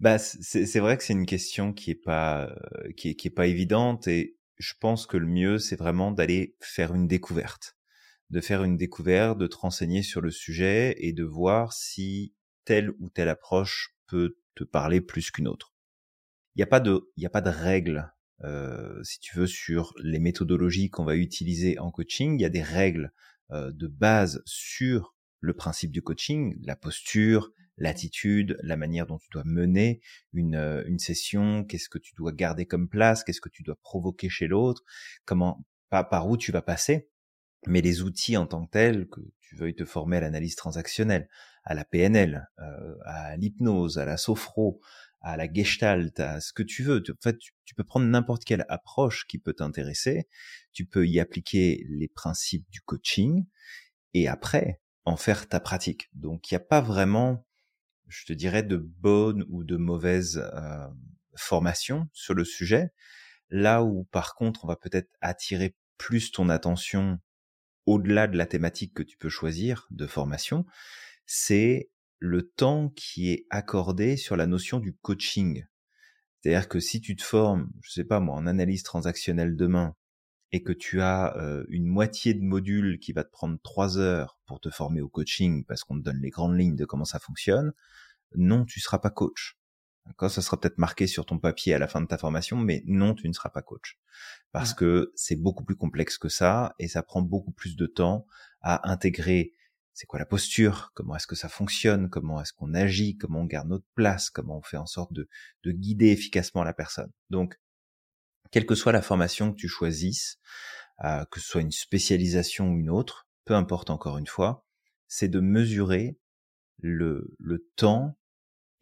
Bah 0.00 0.18
c'est 0.18 0.78
vrai 0.78 0.96
que 0.96 1.04
c'est 1.04 1.12
une 1.12 1.26
question 1.26 1.74
qui 1.74 1.90
est 1.90 1.94
pas 2.02 2.46
euh, 2.46 2.92
qui 2.96 3.10
est, 3.10 3.14
qui 3.14 3.28
est 3.28 3.32
pas 3.32 3.46
évidente 3.46 4.08
et 4.08 4.38
je 4.56 4.72
pense 4.80 5.06
que 5.06 5.18
le 5.18 5.26
mieux 5.26 5.58
c'est 5.58 5.76
vraiment 5.76 6.10
d'aller 6.10 6.56
faire 6.60 6.94
une 6.94 7.06
découverte, 7.06 7.76
de 8.30 8.40
faire 8.40 8.64
une 8.64 8.78
découverte, 8.78 9.36
de 9.36 9.46
te 9.46 9.56
renseigner 9.56 10.02
sur 10.02 10.22
le 10.22 10.30
sujet 10.30 10.94
et 10.98 11.12
de 11.12 11.24
voir 11.24 11.74
si 11.74 12.34
telle 12.64 12.90
ou 12.98 13.10
telle 13.10 13.28
approche 13.28 13.94
peut 14.06 14.38
te 14.54 14.64
parler 14.64 15.02
plus 15.02 15.30
qu'une 15.30 15.48
autre. 15.48 15.74
Il 16.54 16.60
n'y 16.60 16.64
a 16.64 16.66
pas 16.66 16.80
de 16.80 17.10
il 17.18 17.22
y 17.22 17.26
a 17.26 17.30
pas 17.30 17.42
de 17.42 17.50
règle 17.50 18.10
euh, 18.44 19.02
si 19.02 19.20
tu 19.20 19.36
veux, 19.36 19.46
sur 19.46 19.92
les 20.02 20.18
méthodologies 20.18 20.90
qu'on 20.90 21.04
va 21.04 21.16
utiliser 21.16 21.78
en 21.78 21.90
coaching. 21.90 22.38
Il 22.38 22.42
y 22.42 22.46
a 22.46 22.50
des 22.50 22.62
règles 22.62 23.12
euh, 23.50 23.70
de 23.72 23.86
base 23.86 24.42
sur 24.46 25.14
le 25.40 25.54
principe 25.54 25.90
du 25.90 26.02
coaching, 26.02 26.56
la 26.62 26.76
posture, 26.76 27.52
l'attitude, 27.76 28.58
la 28.62 28.76
manière 28.76 29.06
dont 29.06 29.18
tu 29.18 29.28
dois 29.30 29.44
mener 29.44 30.00
une, 30.32 30.54
euh, 30.54 30.84
une 30.86 30.98
session, 30.98 31.64
qu'est-ce 31.64 31.88
que 31.88 31.98
tu 31.98 32.14
dois 32.14 32.32
garder 32.32 32.66
comme 32.66 32.88
place, 32.88 33.24
qu'est-ce 33.24 33.40
que 33.40 33.48
tu 33.48 33.62
dois 33.62 33.76
provoquer 33.82 34.28
chez 34.28 34.46
l'autre, 34.46 34.84
comment, 35.24 35.64
pas 35.88 36.04
par 36.04 36.28
où 36.28 36.36
tu 36.36 36.52
vas 36.52 36.62
passer, 36.62 37.08
mais 37.66 37.80
les 37.80 38.02
outils 38.02 38.36
en 38.36 38.46
tant 38.46 38.64
que 38.66 38.70
tels, 38.70 39.08
que 39.08 39.20
tu 39.40 39.56
veuilles 39.56 39.74
te 39.74 39.84
former 39.84 40.18
à 40.18 40.20
l'analyse 40.20 40.56
transactionnelle, 40.56 41.28
à 41.64 41.74
la 41.74 41.84
PNL, 41.84 42.48
euh, 42.58 42.94
à 43.04 43.36
l'hypnose, 43.36 43.98
à 43.98 44.04
la 44.04 44.16
sophro, 44.16 44.80
à 45.20 45.36
la 45.36 45.52
gestalt, 45.52 46.18
à 46.20 46.40
ce 46.40 46.52
que 46.52 46.62
tu 46.62 46.82
veux. 46.82 47.02
En 47.10 47.22
fait, 47.22 47.36
tu, 47.38 47.74
peux 47.74 47.84
prendre 47.84 48.06
n'importe 48.06 48.44
quelle 48.44 48.64
approche 48.68 49.26
qui 49.26 49.38
peut 49.38 49.52
t'intéresser. 49.52 50.28
Tu 50.72 50.86
peux 50.86 51.06
y 51.06 51.20
appliquer 51.20 51.84
les 51.88 52.08
principes 52.08 52.68
du 52.70 52.80
coaching 52.80 53.46
et 54.14 54.28
après 54.28 54.80
en 55.04 55.16
faire 55.16 55.48
ta 55.48 55.60
pratique. 55.60 56.10
Donc, 56.14 56.50
il 56.50 56.54
n'y 56.54 56.56
a 56.56 56.64
pas 56.64 56.80
vraiment, 56.80 57.46
je 58.08 58.24
te 58.24 58.32
dirais, 58.32 58.62
de 58.62 58.76
bonne 58.76 59.44
ou 59.48 59.64
de 59.64 59.76
mauvaise 59.76 60.38
euh, 60.54 60.86
formation 61.36 62.08
sur 62.12 62.34
le 62.34 62.44
sujet. 62.44 62.92
Là 63.50 63.82
où, 63.82 64.04
par 64.04 64.34
contre, 64.34 64.64
on 64.64 64.68
va 64.68 64.76
peut-être 64.76 65.10
attirer 65.20 65.74
plus 65.98 66.32
ton 66.32 66.48
attention 66.48 67.18
au-delà 67.86 68.26
de 68.26 68.36
la 68.36 68.46
thématique 68.46 68.94
que 68.94 69.02
tu 69.02 69.16
peux 69.16 69.28
choisir 69.28 69.86
de 69.90 70.06
formation, 70.06 70.64
c'est 71.26 71.90
le 72.18 72.48
temps 72.48 72.90
qui 72.90 73.30
est 73.30 73.46
accordé 73.50 74.16
sur 74.16 74.36
la 74.36 74.46
notion 74.46 74.78
du 74.78 74.94
coaching. 74.94 75.64
C'est-à-dire 76.40 76.68
que 76.68 76.80
si 76.80 77.00
tu 77.00 77.16
te 77.16 77.22
formes, 77.22 77.70
je 77.82 77.90
sais 77.90 78.04
pas 78.04 78.20
moi, 78.20 78.36
en 78.36 78.46
analyse 78.46 78.82
transactionnelle 78.82 79.56
demain, 79.56 79.96
et 80.52 80.62
que 80.62 80.72
tu 80.72 81.00
as 81.00 81.36
euh, 81.36 81.64
une 81.68 81.86
moitié 81.86 82.34
de 82.34 82.42
module 82.42 82.98
qui 82.98 83.12
va 83.12 83.24
te 83.24 83.30
prendre 83.30 83.58
trois 83.62 83.98
heures 83.98 84.38
pour 84.46 84.60
te 84.60 84.70
former 84.70 85.00
au 85.00 85.08
coaching 85.08 85.64
parce 85.64 85.84
qu'on 85.84 85.98
te 85.98 86.02
donne 86.02 86.20
les 86.20 86.30
grandes 86.30 86.58
lignes 86.58 86.76
de 86.76 86.84
comment 86.84 87.04
ça 87.04 87.18
fonctionne, 87.18 87.72
non, 88.34 88.64
tu 88.64 88.80
seras 88.80 88.98
pas 88.98 89.10
coach. 89.10 89.56
D'accord, 90.06 90.30
ça 90.30 90.42
sera 90.42 90.58
peut-être 90.58 90.78
marqué 90.78 91.06
sur 91.06 91.26
ton 91.26 91.38
papier 91.38 91.74
à 91.74 91.78
la 91.78 91.86
fin 91.86 92.00
de 92.00 92.06
ta 92.06 92.18
formation, 92.18 92.56
mais 92.56 92.82
non, 92.86 93.14
tu 93.14 93.28
ne 93.28 93.32
seras 93.32 93.50
pas 93.50 93.62
coach. 93.62 93.98
Parce 94.50 94.74
que 94.74 95.12
c'est 95.14 95.36
beaucoup 95.36 95.62
plus 95.62 95.76
complexe 95.76 96.18
que 96.18 96.28
ça 96.28 96.74
et 96.78 96.88
ça 96.88 97.02
prend 97.02 97.22
beaucoup 97.22 97.52
plus 97.52 97.76
de 97.76 97.86
temps 97.86 98.26
à 98.60 98.90
intégrer 98.90 99.54
c'est 99.92 100.06
quoi 100.06 100.18
la 100.18 100.24
posture, 100.24 100.92
comment 100.94 101.14
est-ce 101.16 101.26
que 101.26 101.36
ça 101.36 101.50
fonctionne, 101.50 102.08
comment 102.08 102.40
est-ce 102.40 102.54
qu'on 102.54 102.72
agit, 102.72 103.18
comment 103.18 103.40
on 103.40 103.44
garde 103.44 103.68
notre 103.68 103.84
place, 103.94 104.30
comment 104.30 104.56
on 104.56 104.62
fait 104.62 104.78
en 104.78 104.86
sorte 104.86 105.12
de, 105.12 105.28
guider 105.66 106.08
efficacement 106.08 106.64
la 106.64 106.72
personne? 106.72 107.10
Donc, 107.28 107.60
quelle 108.50 108.66
que 108.66 108.74
soit 108.74 108.92
la 108.92 109.02
formation 109.02 109.52
que 109.52 109.56
tu 109.56 109.68
choisisses, 109.68 110.38
euh, 111.04 111.24
que 111.30 111.40
ce 111.40 111.46
soit 111.46 111.60
une 111.60 111.70
spécialisation 111.70 112.70
ou 112.70 112.78
une 112.78 112.90
autre, 112.90 113.28
peu 113.44 113.54
importe 113.54 113.90
encore 113.90 114.18
une 114.18 114.26
fois, 114.26 114.66
c'est 115.08 115.28
de 115.28 115.40
mesurer 115.40 116.18
le, 116.78 117.36
temps 117.76 118.18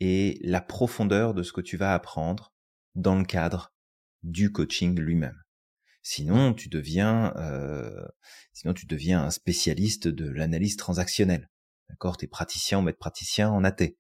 et 0.00 0.38
la 0.42 0.61
profondeur 0.61 1.35
de 1.35 1.42
ce 1.42 1.52
que 1.52 1.61
tu 1.61 1.76
vas 1.76 1.94
apprendre 1.94 2.52
dans 2.94 3.16
le 3.16 3.24
cadre 3.24 3.72
du 4.22 4.52
coaching 4.52 4.98
lui-même. 4.98 5.42
Sinon, 6.02 6.54
tu 6.54 6.68
deviens, 6.68 7.35
euh, 7.37 8.07
sinon 8.52 8.72
tu 8.72 8.87
deviens 8.87 9.22
un 9.22 9.31
spécialiste 9.31 10.09
de 10.09 10.28
l'analyse 10.28 10.76
transactionnelle. 10.76 11.50
D'accord? 11.88 12.16
T'es 12.16 12.26
praticien 12.26 12.78
ou 12.78 12.83
maître 12.83 12.98
praticien 12.98 13.50
en 13.50 13.64
AT. 13.64 13.90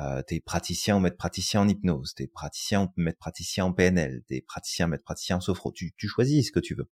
Euh, 0.00 0.22
t'es 0.22 0.40
praticien 0.40 0.96
ou 0.96 1.00
maître 1.00 1.16
praticien 1.16 1.60
en 1.60 1.68
hypnose. 1.68 2.14
T'es 2.14 2.26
praticien 2.26 2.82
ou 2.82 2.88
maître 2.96 3.18
praticien 3.18 3.64
en 3.66 3.72
PNL. 3.72 4.22
T'es 4.26 4.40
praticien 4.40 4.86
maître 4.88 5.04
praticien 5.04 5.36
en 5.36 5.40
sophro. 5.40 5.72
Tu, 5.72 5.92
tu 5.96 6.08
choisis 6.08 6.48
ce 6.48 6.52
que 6.52 6.60
tu 6.60 6.74
veux. 6.74 6.90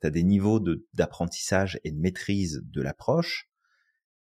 T'as 0.00 0.10
des 0.10 0.22
niveaux 0.22 0.60
de, 0.60 0.86
d'apprentissage 0.92 1.80
et 1.84 1.90
de 1.90 1.98
maîtrise 1.98 2.62
de 2.64 2.82
l'approche, 2.82 3.48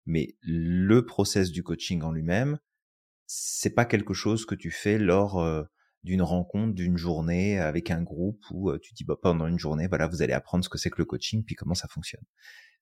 mais 0.06 0.36
le 0.42 1.06
process 1.06 1.52
du 1.52 1.64
coaching 1.64 2.02
en 2.02 2.12
lui-même, 2.12 2.60
c'est 3.28 3.70
pas 3.70 3.86
quelque 3.86 4.14
chose 4.14 4.46
que 4.46 4.56
tu 4.56 4.72
fais 4.72 4.98
lors 4.98 5.40
euh, 5.40 5.64
d'une 6.04 6.22
rencontre, 6.22 6.74
d'une 6.74 6.98
journée 6.98 7.60
avec 7.60 7.92
un 7.92 8.02
groupe 8.02 8.44
où 8.52 8.76
tu 8.80 8.94
dis 8.94 9.06
bah, 9.06 9.16
pendant 9.22 9.48
une 9.48 9.60
journée, 9.60 9.88
voilà, 9.88 10.08
vous 10.08 10.22
allez 10.22 10.34
apprendre 10.34 10.66
ce 10.66 10.70
que 10.70 10.78
c'est 10.78 10.90
que 10.90 10.98
le 10.98 11.06
coaching, 11.06 11.44
puis 11.46 11.56
comment 11.56 11.76
ça 11.76 11.88
fonctionne. 11.88 12.24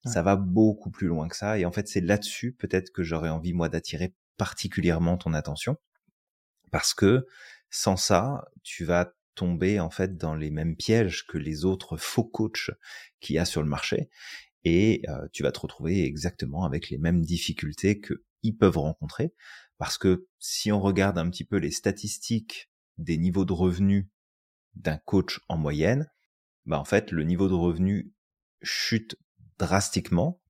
Ça 0.04 0.22
va 0.22 0.36
beaucoup 0.36 0.90
plus 0.90 1.08
loin 1.08 1.26
que 1.28 1.36
ça, 1.36 1.58
et 1.58 1.64
en 1.64 1.72
fait 1.72 1.88
c'est 1.88 2.00
là-dessus 2.00 2.52
peut-être 2.52 2.90
que 2.92 3.02
j'aurais 3.02 3.30
envie 3.30 3.52
moi 3.52 3.68
d'attirer 3.68 4.14
particulièrement 4.38 5.18
ton 5.18 5.34
attention, 5.34 5.76
parce 6.70 6.94
que 6.94 7.26
sans 7.68 7.96
ça, 7.96 8.46
tu 8.62 8.86
vas 8.86 9.12
tomber 9.34 9.78
en 9.78 9.90
fait 9.90 10.16
dans 10.16 10.34
les 10.34 10.50
mêmes 10.50 10.76
pièges 10.76 11.26
que 11.26 11.36
les 11.36 11.66
autres 11.66 11.98
faux 11.98 12.24
coachs 12.24 12.70
qu'il 13.20 13.36
y 13.36 13.38
a 13.38 13.44
sur 13.44 13.62
le 13.62 13.68
marché, 13.68 14.08
et 14.64 15.02
tu 15.32 15.42
vas 15.42 15.52
te 15.52 15.60
retrouver 15.60 16.04
exactement 16.04 16.64
avec 16.64 16.88
les 16.88 16.98
mêmes 16.98 17.20
difficultés 17.20 18.00
que 18.00 18.24
ils 18.42 18.56
peuvent 18.56 18.78
rencontrer, 18.78 19.34
parce 19.76 19.98
que 19.98 20.26
si 20.38 20.72
on 20.72 20.80
regarde 20.80 21.18
un 21.18 21.28
petit 21.30 21.44
peu 21.44 21.56
les 21.56 21.70
statistiques 21.70 22.70
des 22.96 23.18
niveaux 23.18 23.44
de 23.44 23.52
revenus 23.52 24.06
d'un 24.74 24.96
coach 24.98 25.40
en 25.48 25.56
moyenne, 25.56 26.10
bah 26.66 26.78
en 26.78 26.84
fait 26.84 27.12
le 27.12 27.24
niveau 27.24 27.48
de 27.48 27.54
revenu 27.54 28.12
chute 28.62 29.16
drastiquement 29.58 30.40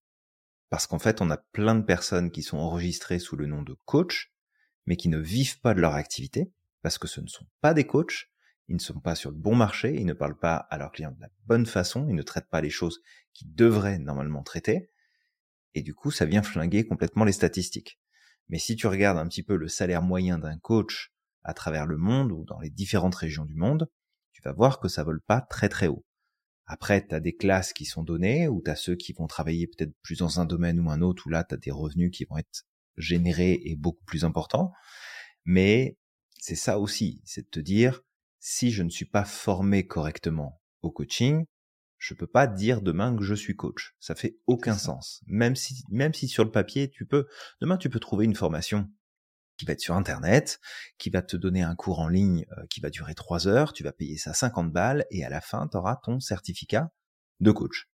parce 0.70 0.86
qu'en 0.86 0.98
fait 0.98 1.20
on 1.20 1.30
a 1.30 1.36
plein 1.36 1.74
de 1.74 1.84
personnes 1.84 2.30
qui 2.30 2.42
sont 2.42 2.58
enregistrées 2.58 3.18
sous 3.18 3.36
le 3.36 3.46
nom 3.46 3.62
de 3.62 3.76
coach 3.84 4.32
mais 4.86 4.96
qui 4.96 5.08
ne 5.08 5.18
vivent 5.18 5.60
pas 5.60 5.74
de 5.74 5.80
leur 5.80 5.94
activité 5.94 6.52
parce 6.82 6.98
que 6.98 7.08
ce 7.08 7.20
ne 7.20 7.26
sont 7.26 7.46
pas 7.60 7.74
des 7.74 7.86
coachs, 7.86 8.30
ils 8.68 8.76
ne 8.76 8.80
sont 8.80 9.00
pas 9.00 9.14
sur 9.14 9.30
le 9.30 9.36
bon 9.36 9.54
marché, 9.54 9.94
ils 9.94 10.06
ne 10.06 10.12
parlent 10.12 10.38
pas 10.38 10.56
à 10.56 10.78
leurs 10.78 10.92
clients 10.92 11.10
de 11.10 11.20
la 11.20 11.30
bonne 11.46 11.66
façon, 11.66 12.06
ils 12.08 12.14
ne 12.14 12.22
traitent 12.22 12.48
pas 12.48 12.60
les 12.60 12.70
choses 12.70 13.00
qu'ils 13.34 13.54
devraient 13.54 13.98
normalement 13.98 14.42
traiter 14.42 14.90
et 15.74 15.82
du 15.82 15.94
coup 15.94 16.10
ça 16.10 16.24
vient 16.24 16.42
flinguer 16.42 16.86
complètement 16.86 17.24
les 17.24 17.32
statistiques. 17.32 18.00
Mais 18.48 18.58
si 18.58 18.76
tu 18.76 18.86
regardes 18.86 19.18
un 19.18 19.28
petit 19.28 19.42
peu 19.42 19.56
le 19.56 19.68
salaire 19.68 20.02
moyen 20.02 20.38
d'un 20.38 20.58
coach 20.58 21.12
à 21.44 21.54
travers 21.54 21.86
le 21.86 21.96
monde 21.96 22.32
ou 22.32 22.44
dans 22.44 22.60
les 22.60 22.70
différentes 22.70 23.14
régions 23.14 23.44
du 23.44 23.54
monde, 23.54 23.90
tu 24.32 24.42
vas 24.42 24.52
voir 24.52 24.80
que 24.80 24.88
ça 24.88 25.04
vole 25.04 25.20
pas 25.20 25.40
très 25.40 25.68
très 25.68 25.88
haut. 25.88 26.04
Après, 26.68 27.06
tu 27.06 27.14
as 27.14 27.20
des 27.20 27.34
classes 27.34 27.72
qui 27.72 27.86
sont 27.86 28.04
données, 28.04 28.46
ou 28.46 28.62
tu 28.62 28.70
as 28.70 28.76
ceux 28.76 28.94
qui 28.94 29.12
vont 29.14 29.26
travailler 29.26 29.66
peut-être 29.66 29.92
plus 30.02 30.18
dans 30.18 30.38
un 30.38 30.44
domaine 30.44 30.78
ou 30.78 30.90
un 30.90 31.00
autre, 31.00 31.24
où 31.26 31.30
là, 31.30 31.42
tu 31.42 31.54
as 31.54 31.58
des 31.58 31.70
revenus 31.70 32.10
qui 32.12 32.24
vont 32.26 32.36
être 32.36 32.66
générés 32.96 33.60
et 33.64 33.74
beaucoup 33.74 34.04
plus 34.04 34.24
importants. 34.24 34.72
Mais 35.44 35.96
c'est 36.38 36.54
ça 36.54 36.78
aussi, 36.78 37.22
c'est 37.24 37.42
de 37.42 37.48
te 37.50 37.60
dire, 37.60 38.02
si 38.38 38.70
je 38.70 38.82
ne 38.82 38.90
suis 38.90 39.06
pas 39.06 39.24
formé 39.24 39.86
correctement 39.86 40.60
au 40.82 40.90
coaching, 40.90 41.44
Je 41.98 42.14
peux 42.14 42.28
pas 42.28 42.46
dire 42.46 42.80
demain 42.80 43.14
que 43.16 43.24
je 43.24 43.34
suis 43.34 43.56
coach. 43.56 43.96
Ça 43.98 44.14
fait 44.14 44.38
aucun 44.46 44.78
sens. 44.78 45.20
Même 45.26 45.56
si, 45.56 45.82
même 45.90 46.14
si 46.14 46.28
sur 46.28 46.44
le 46.44 46.50
papier, 46.52 46.88
tu 46.88 47.04
peux, 47.04 47.26
demain, 47.60 47.76
tu 47.76 47.90
peux 47.90 47.98
trouver 47.98 48.24
une 48.24 48.36
formation 48.36 48.88
qui 49.58 49.66
va 49.66 49.74
être 49.74 49.80
sur 49.80 49.94
Internet, 49.94 50.60
qui 50.96 51.10
va 51.10 51.20
te 51.20 51.36
donner 51.36 51.62
un 51.62 51.74
cours 51.74 51.98
en 51.98 52.08
ligne 52.08 52.46
euh, 52.56 52.66
qui 52.70 52.80
va 52.80 52.88
durer 52.88 53.14
trois 53.14 53.46
heures, 53.46 53.72
tu 53.72 53.82
vas 53.82 53.92
payer 53.92 54.16
ça 54.16 54.32
50 54.32 54.72
balles 54.72 55.04
et 55.10 55.24
à 55.24 55.28
la 55.28 55.40
fin, 55.40 55.68
tu 55.68 55.76
auras 55.76 55.96
ton 55.96 56.20
certificat 56.20 56.90
de 57.40 57.50
coach. 57.50 57.90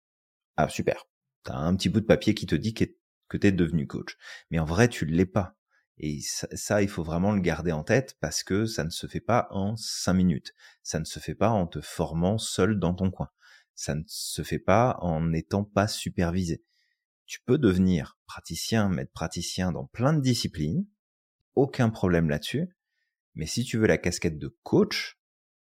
Ah, 0.57 0.69
super. 0.69 1.05
Tu 1.45 1.53
as 1.53 1.57
un 1.57 1.77
petit 1.77 1.89
bout 1.89 2.01
de 2.01 2.07
papier 2.07 2.35
qui 2.35 2.47
te 2.47 2.55
dit 2.55 2.75
que 2.75 2.85
tu 3.37 3.47
es 3.47 3.53
devenu 3.53 3.87
coach. 3.87 4.17
Mais 4.51 4.59
en 4.59 4.65
vrai, 4.65 4.89
tu 4.89 5.07
ne 5.07 5.13
l'es 5.13 5.27
pas. 5.27 5.55
Et 5.99 6.21
ça, 6.23 6.81
il 6.81 6.89
faut 6.89 7.03
vraiment 7.03 7.33
le 7.33 7.41
garder 7.41 7.73
en 7.73 7.83
tête 7.83 8.17
parce 8.21 8.45
que 8.45 8.67
ça 8.67 8.85
ne 8.85 8.91
se 8.91 9.09
fait 9.09 9.21
pas 9.21 9.49
en 9.51 9.77
cinq 9.77 10.15
minutes. 10.15 10.55
Ça 10.85 11.01
ne 11.01 11.05
se 11.05 11.19
fait 11.19 11.35
pas 11.35 11.51
en 11.51 11.67
te 11.67 11.81
formant 11.81 12.39
seul 12.39 12.79
dans 12.79 12.95
ton 12.95 13.11
coin. 13.11 13.31
Ça 13.75 13.95
ne 13.95 14.03
se 14.07 14.43
fait 14.43 14.61
pas 14.61 14.97
en 15.01 15.21
n'étant 15.21 15.65
pas 15.65 15.89
supervisé. 15.89 16.65
Tu 17.27 17.41
peux 17.45 17.59
devenir 17.59 18.17
praticien, 18.27 18.89
maître 18.89 19.13
praticien 19.13 19.73
dans 19.73 19.87
plein 19.87 20.13
de 20.13 20.21
disciplines, 20.21 20.87
aucun 21.59 21.91
problème 21.91 22.31
là-dessus. 22.31 22.69
Mais 23.35 23.47
si 23.47 23.65
tu 23.65 23.79
veux 23.79 23.87
la 23.87 23.99
casquette 23.99 24.39
de 24.39 24.57
coach, 24.63 25.19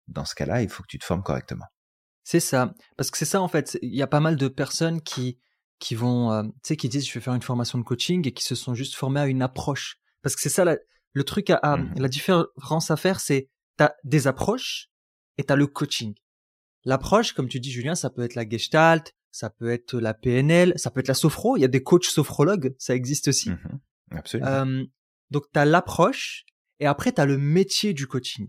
dans 0.07 0.25
ce 0.25 0.35
cas-là, 0.35 0.61
il 0.61 0.69
faut 0.69 0.83
que 0.83 0.87
tu 0.87 0.99
te 0.99 1.05
formes 1.05 1.23
correctement. 1.23 1.65
C'est 2.23 2.39
ça. 2.39 2.73
Parce 2.95 3.11
que 3.11 3.17
c'est 3.17 3.25
ça, 3.25 3.41
en 3.41 3.47
fait. 3.47 3.77
Il 3.81 3.95
y 3.95 4.01
a 4.01 4.07
pas 4.07 4.19
mal 4.19 4.35
de 4.35 4.47
personnes 4.47 5.01
qui, 5.01 5.39
qui 5.79 5.95
vont, 5.95 6.31
euh, 6.31 6.43
tu 6.43 6.51
sais, 6.63 6.77
qui 6.77 6.89
disent 6.89 7.07
je 7.07 7.13
vais 7.13 7.19
faire 7.19 7.33
une 7.33 7.41
formation 7.41 7.79
de 7.79 7.83
coaching 7.83 8.27
et 8.27 8.31
qui 8.31 8.43
se 8.43 8.55
sont 8.55 8.75
juste 8.75 8.95
formés 8.95 9.19
à 9.19 9.27
une 9.27 9.41
approche. 9.41 9.97
Parce 10.21 10.35
que 10.35 10.41
c'est 10.41 10.49
ça, 10.49 10.65
le 11.13 11.23
truc 11.23 11.49
à, 11.49 11.77
mmh 11.77 11.95
la 11.97 12.07
différence 12.07 12.91
à 12.91 12.95
faire, 12.97 13.19
c'est 13.19 13.49
t'as 13.77 13.91
des 14.03 14.27
approches 14.27 14.89
et 15.37 15.43
t'as 15.43 15.55
le 15.55 15.67
coaching. 15.67 16.13
L'approche, 16.85 17.33
comme 17.33 17.47
tu 17.47 17.59
dis, 17.59 17.71
Julien, 17.71 17.95
ça 17.95 18.09
peut 18.09 18.23
être 18.23 18.35
la 18.35 18.47
gestalt, 18.47 19.15
ça 19.31 19.49
peut 19.49 19.71
être 19.71 19.97
la 19.97 20.13
PNL, 20.13 20.73
ça 20.75 20.91
peut 20.91 20.99
être 20.99 21.07
la 21.07 21.13
sophro. 21.13 21.57
Il 21.57 21.61
y 21.61 21.65
a 21.65 21.69
des 21.69 21.83
coachs 21.83 22.05
sophrologues, 22.05 22.75
ça 22.77 22.95
existe 22.95 23.27
aussi. 23.29 23.49
Mmh 23.49 23.79
Absolument. 24.11 24.85
Donc, 25.31 25.43
tu 25.53 25.59
as 25.59 25.65
l'approche 25.65 26.45
et 26.79 26.85
après, 26.85 27.11
tu 27.11 27.21
as 27.21 27.25
le 27.25 27.37
métier 27.37 27.93
du 27.93 28.07
coaching. 28.07 28.47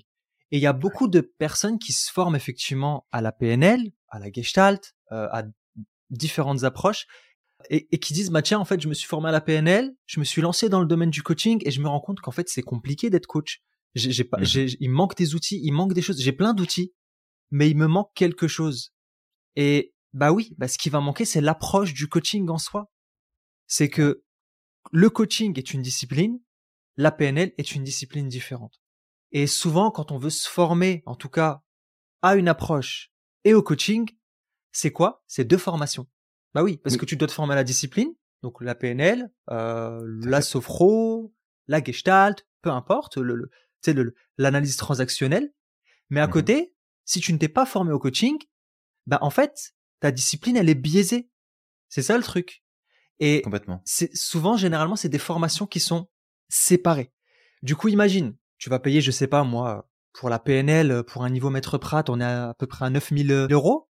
Et 0.51 0.59
il 0.59 0.61
y 0.61 0.67
a 0.67 0.73
beaucoup 0.73 1.09
de 1.09 1.21
personnes 1.21 1.79
qui 1.79 1.93
se 1.93 2.11
forment 2.11 2.37
effectivement 2.37 3.07
à 3.13 3.21
la 3.21 3.33
PNL, 3.33 3.93
à 4.09 4.19
la 4.19 4.31
Gestalt, 4.33 4.95
euh, 5.13 5.29
à 5.31 5.45
différentes 6.11 6.65
approches, 6.65 7.07
et, 7.69 7.89
et, 7.95 7.99
qui 7.99 8.15
disent, 8.15 8.31
bah 8.31 8.43
tiens, 8.43 8.59
en 8.59 8.65
fait, 8.65 8.81
je 8.81 8.89
me 8.89 8.95
suis 8.95 9.07
formé 9.07 9.29
à 9.29 9.33
la 9.33 9.41
PNL, 9.41 9.95
je 10.07 10.19
me 10.19 10.25
suis 10.25 10.43
lancé 10.43 10.69
dans 10.69 10.81
le 10.81 10.87
domaine 10.87 11.11
du 11.11 11.23
coaching, 11.23 11.61
et 11.65 11.71
je 11.71 11.81
me 11.81 11.89
rends 11.89 12.01
compte 12.01 12.21
qu'en 12.21 12.31
fait, 12.31 12.49
c'est 12.49 12.63
compliqué 12.63 13.11
d'être 13.11 13.27
coach. 13.27 13.63
J'ai, 13.95 14.25
pas, 14.25 14.39
mmh 14.39 14.45
j'ai, 14.45 14.77
il 14.81 14.91
manque 14.91 15.17
des 15.17 15.35
outils, 15.35 15.61
il 15.63 15.73
manque 15.73 15.93
des 15.93 16.03
choses. 16.03 16.21
J'ai 16.21 16.33
plein 16.33 16.55
d'outils, 16.55 16.93
mais 17.51 17.69
il 17.69 17.77
me 17.77 17.87
manque 17.87 18.11
quelque 18.15 18.49
chose. 18.49 18.93
Et 19.57 19.93
bah 20.13 20.33
oui, 20.33 20.55
bah 20.59 20.69
ce 20.69 20.79
qui 20.79 20.91
va 20.91 21.01
manquer, 21.01 21.25
c'est 21.25 21.41
l'approche 21.41 21.93
du 21.93 22.09
coaching 22.09 22.49
en 22.51 22.59
soi. 22.59 22.91
C'est 23.67 23.89
que 23.89 24.23
le 24.93 25.11
coaching 25.11 25.59
est 25.59 25.75
une 25.75 25.83
discipline, 25.83 26.39
la 26.97 27.11
PNL 27.11 27.53
est 27.59 27.75
une 27.75 27.85
discipline 27.85 28.29
différente. 28.29 28.81
Et 29.33 29.47
souvent, 29.47 29.91
quand 29.91 30.11
on 30.11 30.19
veut 30.19 30.31
se 30.31 30.49
former, 30.49 31.03
en 31.07 31.15
tout 31.15 31.29
cas, 31.29 31.63
à 32.23 32.37
une 32.37 32.49
approche 32.49 33.13
et 33.45 33.55
au 33.55 33.63
coaching, 33.63 34.09
c'est 34.73 34.93
quoi? 34.93 35.25
C'est 35.27 35.45
deux 35.45 35.59
formations. 35.59 36.07
Bah 36.55 36.63
oui, 36.63 36.79
parce 36.79 36.97
que 36.97 37.05
tu 37.05 37.17
dois 37.17 37.29
te 37.29 37.33
former 37.33 37.53
à 37.53 37.57
la 37.57 37.65
discipline, 37.65 38.13
donc 38.43 38.61
la 38.61 38.75
PNL, 38.75 39.31
euh, 39.51 40.01
la 40.25 40.43
sophro, 40.43 41.33
la 41.69 41.83
gestalt, 41.83 42.47
peu 42.63 42.71
importe, 42.71 43.17
le, 43.19 43.51
le, 43.87 44.15
l'analyse 44.37 44.77
transactionnelle. 44.77 45.53
Mais 46.11 46.21
à 46.21 46.27
mmh 46.27 46.31
côté, 46.31 46.75
si 47.05 47.21
tu 47.21 47.33
ne 47.33 47.39
t'es 47.39 47.49
pas 47.49 47.67
formé 47.67 47.93
au 47.93 47.99
coaching, 48.01 48.37
bah 49.07 49.19
en 49.23 49.31
fait, 49.31 49.75
ta 50.01 50.11
discipline, 50.11 50.57
elle 50.57 50.69
est 50.69 50.75
biaisée. 50.75 51.31
C'est 51.89 52.03
ça 52.03 52.17
le 52.17 52.23
truc. 52.25 52.65
Et 53.21 53.43
Complètement. 53.43 53.83
c'est 53.85 54.15
souvent, 54.17 54.57
généralement, 54.57 54.97
c'est 54.97 55.09
des 55.09 55.19
formations 55.19 55.67
qui 55.67 55.79
sont 55.79 56.09
séparés. 56.51 57.13
Du 57.63 57.77
coup, 57.77 57.89
imagine, 57.89 58.37
tu 58.59 58.69
vas 58.69 58.79
payer, 58.79 59.01
je 59.01 59.11
sais 59.11 59.27
pas 59.27 59.45
moi, 59.45 59.89
pour 60.13 60.29
la 60.29 60.39
PNL, 60.39 61.03
pour 61.05 61.25
un 61.25 61.31
niveau 61.31 61.51
maître 61.51 61.79
Prat, 61.79 62.05
on 62.09 62.21
est 62.21 62.25
à, 62.25 62.55
peu 62.59 62.67
près 62.67 62.85
à 62.85 62.91
9000 62.91 63.49
euros. 63.51 63.89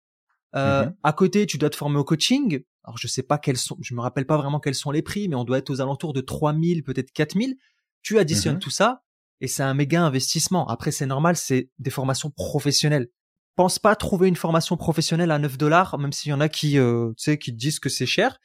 Euh, 0.56 0.86
mhm. 0.86 0.96
À 1.04 1.14
côté, 1.14 1.46
tu 1.46 1.58
dois 1.58 1.70
te 1.70 1.76
former 1.76 2.00
au 2.00 2.04
coaching. 2.04 2.64
Alors, 2.84 2.98
je 2.98 3.08
sais 3.08 3.24
pas 3.24 3.38
quels 3.38 3.58
sont, 3.58 3.78
je 3.82 3.94
me 3.94 4.02
rappelle 4.02 4.26
pas 4.26 4.38
vraiment 4.38 4.60
quels 4.60 4.76
sont 4.76 4.92
les 4.92 5.02
prix, 5.02 5.28
mais 5.28 5.36
on 5.36 5.44
doit 5.44 5.58
être 5.58 5.70
aux 5.70 5.82
alentours 5.82 6.14
de 6.14 6.22
3000, 6.22 6.84
peut-être 6.84 7.12
4000. 7.12 7.58
Tu 8.02 8.20
additionnes 8.20 8.56
mhm. 8.56 8.62
tout 8.62 8.70
ça 8.70 9.04
et 9.42 9.48
c'est 9.48 9.64
un 9.64 9.74
méga 9.74 10.02
investissement. 10.02 10.68
Après, 10.68 10.92
c'est 10.92 11.06
normal, 11.06 11.36
c'est 11.36 11.70
des 11.80 11.90
formations 11.90 12.30
professionnelles. 12.30 13.10
Pense 13.56 13.80
pas 13.80 13.96
trouver 13.96 14.28
une 14.28 14.36
formation 14.36 14.78
professionnelle 14.78 15.32
à 15.32 15.40
9 15.40 15.58
dollars, 15.58 15.98
même 15.98 16.12
s'il 16.12 16.30
y 16.30 16.34
en 16.34 16.42
a 16.42 16.50
qui, 16.50 16.78
euh, 16.78 17.10
tu 17.18 17.24
sais, 17.24 17.38
qui 17.38 17.54
disent 17.54 17.80
que 17.80 17.90
c'est 17.90 18.06
cher. 18.06 18.38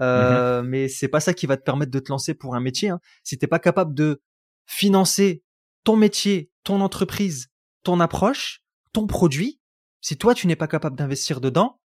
Euh, 0.00 0.62
mhm. 0.62 0.68
Mais 0.68 0.88
c'est 0.88 1.08
pas 1.08 1.20
ça 1.20 1.34
qui 1.34 1.46
va 1.46 1.56
te 1.56 1.62
permettre 1.62 1.90
de 1.90 1.98
te 1.98 2.10
lancer 2.10 2.34
pour 2.34 2.54
un 2.54 2.60
métier. 2.60 2.90
Hein. 2.90 3.00
Si 3.24 3.38
t'es 3.38 3.46
pas 3.46 3.58
capable 3.58 3.94
de 3.94 4.22
financer 4.66 5.42
ton 5.84 5.96
métier, 5.96 6.50
ton 6.64 6.80
entreprise, 6.80 7.48
ton 7.82 8.00
approche, 8.00 8.62
ton 8.92 9.06
produit, 9.06 9.60
si 10.00 10.16
toi 10.16 10.34
tu 10.34 10.46
n'es 10.46 10.56
pas 10.56 10.68
capable 10.68 10.96
d'investir 10.96 11.40
dedans, 11.40 11.80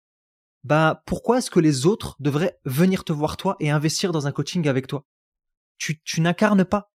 bah 0.64 1.04
pourquoi 1.06 1.38
est-ce 1.38 1.52
que 1.52 1.60
les 1.60 1.86
autres 1.86 2.16
devraient 2.20 2.60
venir 2.66 3.04
te 3.04 3.14
voir 3.14 3.38
toi 3.38 3.56
et 3.60 3.70
investir 3.70 4.12
dans 4.12 4.28
un 4.28 4.32
coaching 4.32 4.68
avec 4.68 4.88
toi? 4.88 5.06
Tu, 5.78 6.02
tu 6.04 6.22
n'incarnes 6.22 6.66
pas. 6.66 6.92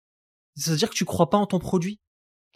C'est-à-dire 0.57 0.91
que 0.91 0.95
tu 0.95 1.05
crois 1.05 1.31
pas 1.31 1.39
en 1.39 1.47
ton 1.47 1.59
produit. 1.59 2.01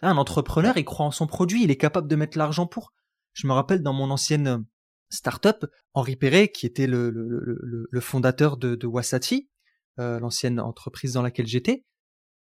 Un 0.01 0.17
entrepreneur, 0.17 0.77
il 0.77 0.85
croit 0.85 1.05
en 1.05 1.11
son 1.11 1.27
produit, 1.27 1.63
il 1.63 1.71
est 1.71 1.77
capable 1.77 2.07
de 2.07 2.15
mettre 2.15 2.37
l'argent 2.37 2.65
pour. 2.65 2.93
Je 3.33 3.47
me 3.47 3.53
rappelle 3.53 3.81
dans 3.81 3.93
mon 3.93 4.11
ancienne 4.11 4.65
startup, 5.09 5.65
Henri 5.93 6.15
Perret, 6.15 6.49
qui 6.49 6.65
était 6.65 6.87
le, 6.87 7.09
le, 7.09 7.87
le, 7.89 8.01
fondateur 8.01 8.57
de, 8.57 8.75
de 8.75 8.87
Wasati, 8.87 9.49
euh, 9.99 10.19
l'ancienne 10.19 10.59
entreprise 10.59 11.13
dans 11.13 11.21
laquelle 11.21 11.47
j'étais, 11.47 11.85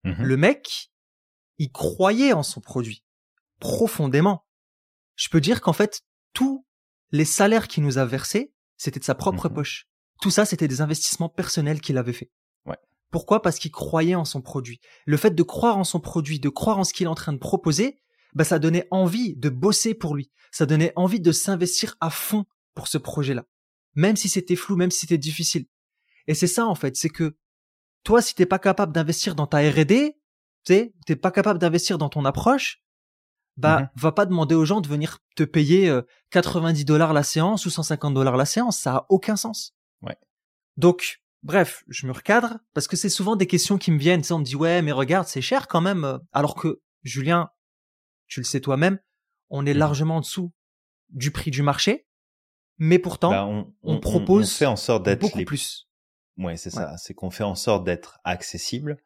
mmh 0.05 0.23
le 0.23 0.37
mec, 0.37 0.91
il 1.59 1.73
croyait 1.73 2.33
en 2.33 2.43
son 2.43 2.61
produit 2.61 3.05
profondément. 3.59 4.47
Je 5.17 5.29
peux 5.29 5.41
dire 5.41 5.61
qu'en 5.61 5.73
fait, 5.73 6.03
tous 6.33 6.67
les 7.11 7.25
salaires 7.25 7.69
qu'il 7.69 7.83
nous 7.85 7.99
a 7.99 8.05
versés, 8.05 8.53
c'était 8.77 9.01
de 9.01 9.05
sa 9.05 9.15
propre 9.15 9.49
mmh 9.49 9.55
poche. 9.55 9.89
Tout 10.21 10.31
ça, 10.31 10.45
c'était 10.45 10.69
des 10.69 10.81
investissements 10.81 11.29
personnels 11.29 11.81
qu'il 11.81 11.99
avait 11.99 12.13
fait. 12.13 12.31
Ouais. 12.67 12.79
Pourquoi? 13.11 13.43
Parce 13.43 13.59
qu'il 13.59 13.71
croyait 13.71 14.15
en 14.15 14.25
son 14.25 14.43
produit. 14.43 14.81
Le 15.07 15.17
fait 15.17 15.31
de 15.31 15.43
croire 15.43 15.79
en 15.79 15.85
son 15.85 16.01
produit, 16.01 16.41
de 16.41 16.49
croire 16.49 16.79
en 16.79 16.85
ce 16.85 16.93
qu'il 16.93 17.05
est 17.05 17.11
en 17.11 17.15
train 17.15 17.33
de 17.33 17.39
proposer, 17.39 18.01
bah 18.35 18.45
ça 18.45 18.59
donnait 18.59 18.87
envie 18.91 19.37
de 19.37 19.49
bosser 19.49 19.95
pour 19.95 20.14
lui. 20.14 20.30
Ça 20.51 20.66
donnait 20.66 20.93
envie 20.97 21.20
de 21.20 21.32
s'investir 21.32 21.97
à 22.01 22.11
fond 22.11 22.45
pour 22.74 22.89
ce 22.89 22.99
projet-là. 22.99 23.45
Même 23.95 24.16
si 24.16 24.28
c'était 24.28 24.57
flou, 24.57 24.76
même 24.76 24.91
si 24.91 25.01
c'était 25.01 25.18
difficile. 25.18 25.66
Et 26.26 26.35
c'est 26.35 26.47
ça 26.47 26.66
en 26.66 26.74
fait, 26.74 26.97
c'est 26.97 27.11
que 27.11 27.37
toi, 28.03 28.20
si 28.20 28.35
t'es 28.35 28.47
pas 28.47 28.59
capable 28.59 28.93
d'investir 28.93 29.35
dans 29.35 29.47
ta 29.47 29.59
R&D, 29.59 30.16
tu 30.64 30.72
sais, 30.72 30.95
t'es 31.07 31.16
pas 31.16 31.30
capable 31.30 31.59
d'investir 31.59 31.99
dans 31.99 32.09
ton 32.09 32.24
approche, 32.24 32.82
bah 33.57 33.80
mhm. 33.80 33.89
va 33.97 34.12
pas 34.12 34.26
demander 34.26 34.55
aux 34.55 34.64
gens 34.64 34.80
de 34.80 34.89
venir 34.89 35.18
te 35.37 35.45
payer 35.45 35.93
90 36.30 36.80
euh, 36.80 36.85
dollars 36.85 37.12
la 37.12 37.22
séance 37.22 37.66
ou 37.66 37.70
150 37.70 38.14
dollars 38.14 38.37
la 38.37 38.47
séance, 38.47 38.78
ça 38.78 38.97
a 38.97 39.07
aucun 39.09 39.37
sens. 39.37 39.74
Ouais. 40.03 40.16
Donc 40.76 41.22
bref, 41.43 41.85
je 41.89 42.07
me 42.07 42.12
recadre 42.12 42.59
parce 42.72 42.89
que 42.89 42.97
c'est 42.97 43.09
souvent 43.09 43.37
des 43.37 43.47
questions 43.47 43.78
qui 43.78 43.91
me 43.91 43.99
viennent, 43.99 44.22
tu 44.22 44.28
sais, 44.28 44.35
on 44.35 44.41
me 44.41 44.45
dit 44.45 44.57
ouais, 44.57 44.82
mais 44.82 44.93
regarde, 44.93 45.28
c'est 45.28 45.43
cher 45.43 45.68
quand 45.68 45.80
même 45.80 46.05
euh. 46.05 46.18
alors 46.32 46.55
que 46.57 46.80
Julien, 47.05 47.51
tu 48.35 48.41
le 48.41 48.45
sais 48.45 48.61
toi-même, 48.61 48.99
on 49.49 49.64
est 49.64 49.74
mhm. 49.74 49.78
largement 49.78 50.16
en 50.16 50.20
dessous 50.20 50.53
du 51.11 51.30
prix 51.30 51.53
du 51.53 51.62
marché, 51.62 52.09
mais 52.78 52.99
pourtant 52.99 53.30
bah, 53.30 53.47
on, 53.85 54.01
propose 54.01 54.53
fait 54.53 54.66
en 54.66 54.74
sorte 54.74 55.05
d'être 55.05 55.20
beaucoup 55.20 55.45
plus. 55.45 55.89
Ouais, 56.37 56.57
c'est 56.57 56.70
ça, 56.70 56.97
c'est 56.97 57.14
qu'on 57.14 57.30
fait 57.30 57.45
en 57.45 57.55
sorte 57.55 57.85
d'être 57.85 58.18
accessible 58.24 58.97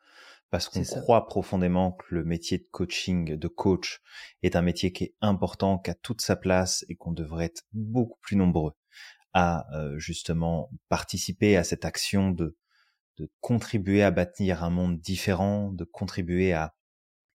parce 0.49 0.70
qu'on 0.70 0.83
croit 0.83 1.26
profondément 1.26 1.93
que 1.93 2.07
le 2.09 2.24
métier 2.24 2.57
de 2.57 2.66
coaching, 2.70 3.37
de 3.37 3.49
coach, 3.49 4.01
est 4.43 4.57
un 4.57 4.62
métier 4.62 4.95
qui 4.95 5.05
est 5.05 5.14
important, 5.20 5.79
qui 5.79 5.91
a 5.91 5.95
toute 5.95 6.22
sa 6.22 6.35
place 6.35 6.87
et 6.89 6.97
qu'on 6.97 7.12
devrait 7.12 7.45
être 7.45 7.64
beaucoup 7.74 8.18
plus 8.22 8.37
nombreux 8.37 8.72
à 9.35 9.66
euh, 9.76 9.99
justement 9.99 10.70
participer 10.89 11.59
à 11.59 11.64
cette 11.64 11.85
action 11.85 12.31
de, 12.31 12.57
de 13.18 13.31
contribuer 13.43 14.03
à 14.03 14.11
bâtir 14.11 14.64
un 14.64 14.70
monde 14.70 14.99
différent, 14.99 15.70
de 15.70 15.85
contribuer 15.85 16.55
à 16.55 16.78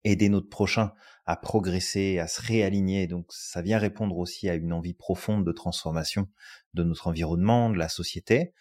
aider 0.04 0.30
notre 0.30 0.50
prochain 0.50 0.92
à 1.26 1.38
progresser, 1.38 2.20
à 2.20 2.28
se 2.28 2.42
réaligner. 2.42 3.08
Donc 3.08 3.28
ça 3.30 3.62
vient 3.62 3.78
répondre 3.78 4.18
aussi 4.18 4.50
à 4.50 4.56
une 4.56 4.74
envie 4.74 4.94
profonde 4.94 5.46
de 5.46 5.52
transformation 5.52 6.28
de 6.74 6.84
notre 6.84 7.08
environnement, 7.08 7.70
de 7.70 7.78
la 7.78 7.90
société. 7.90 8.54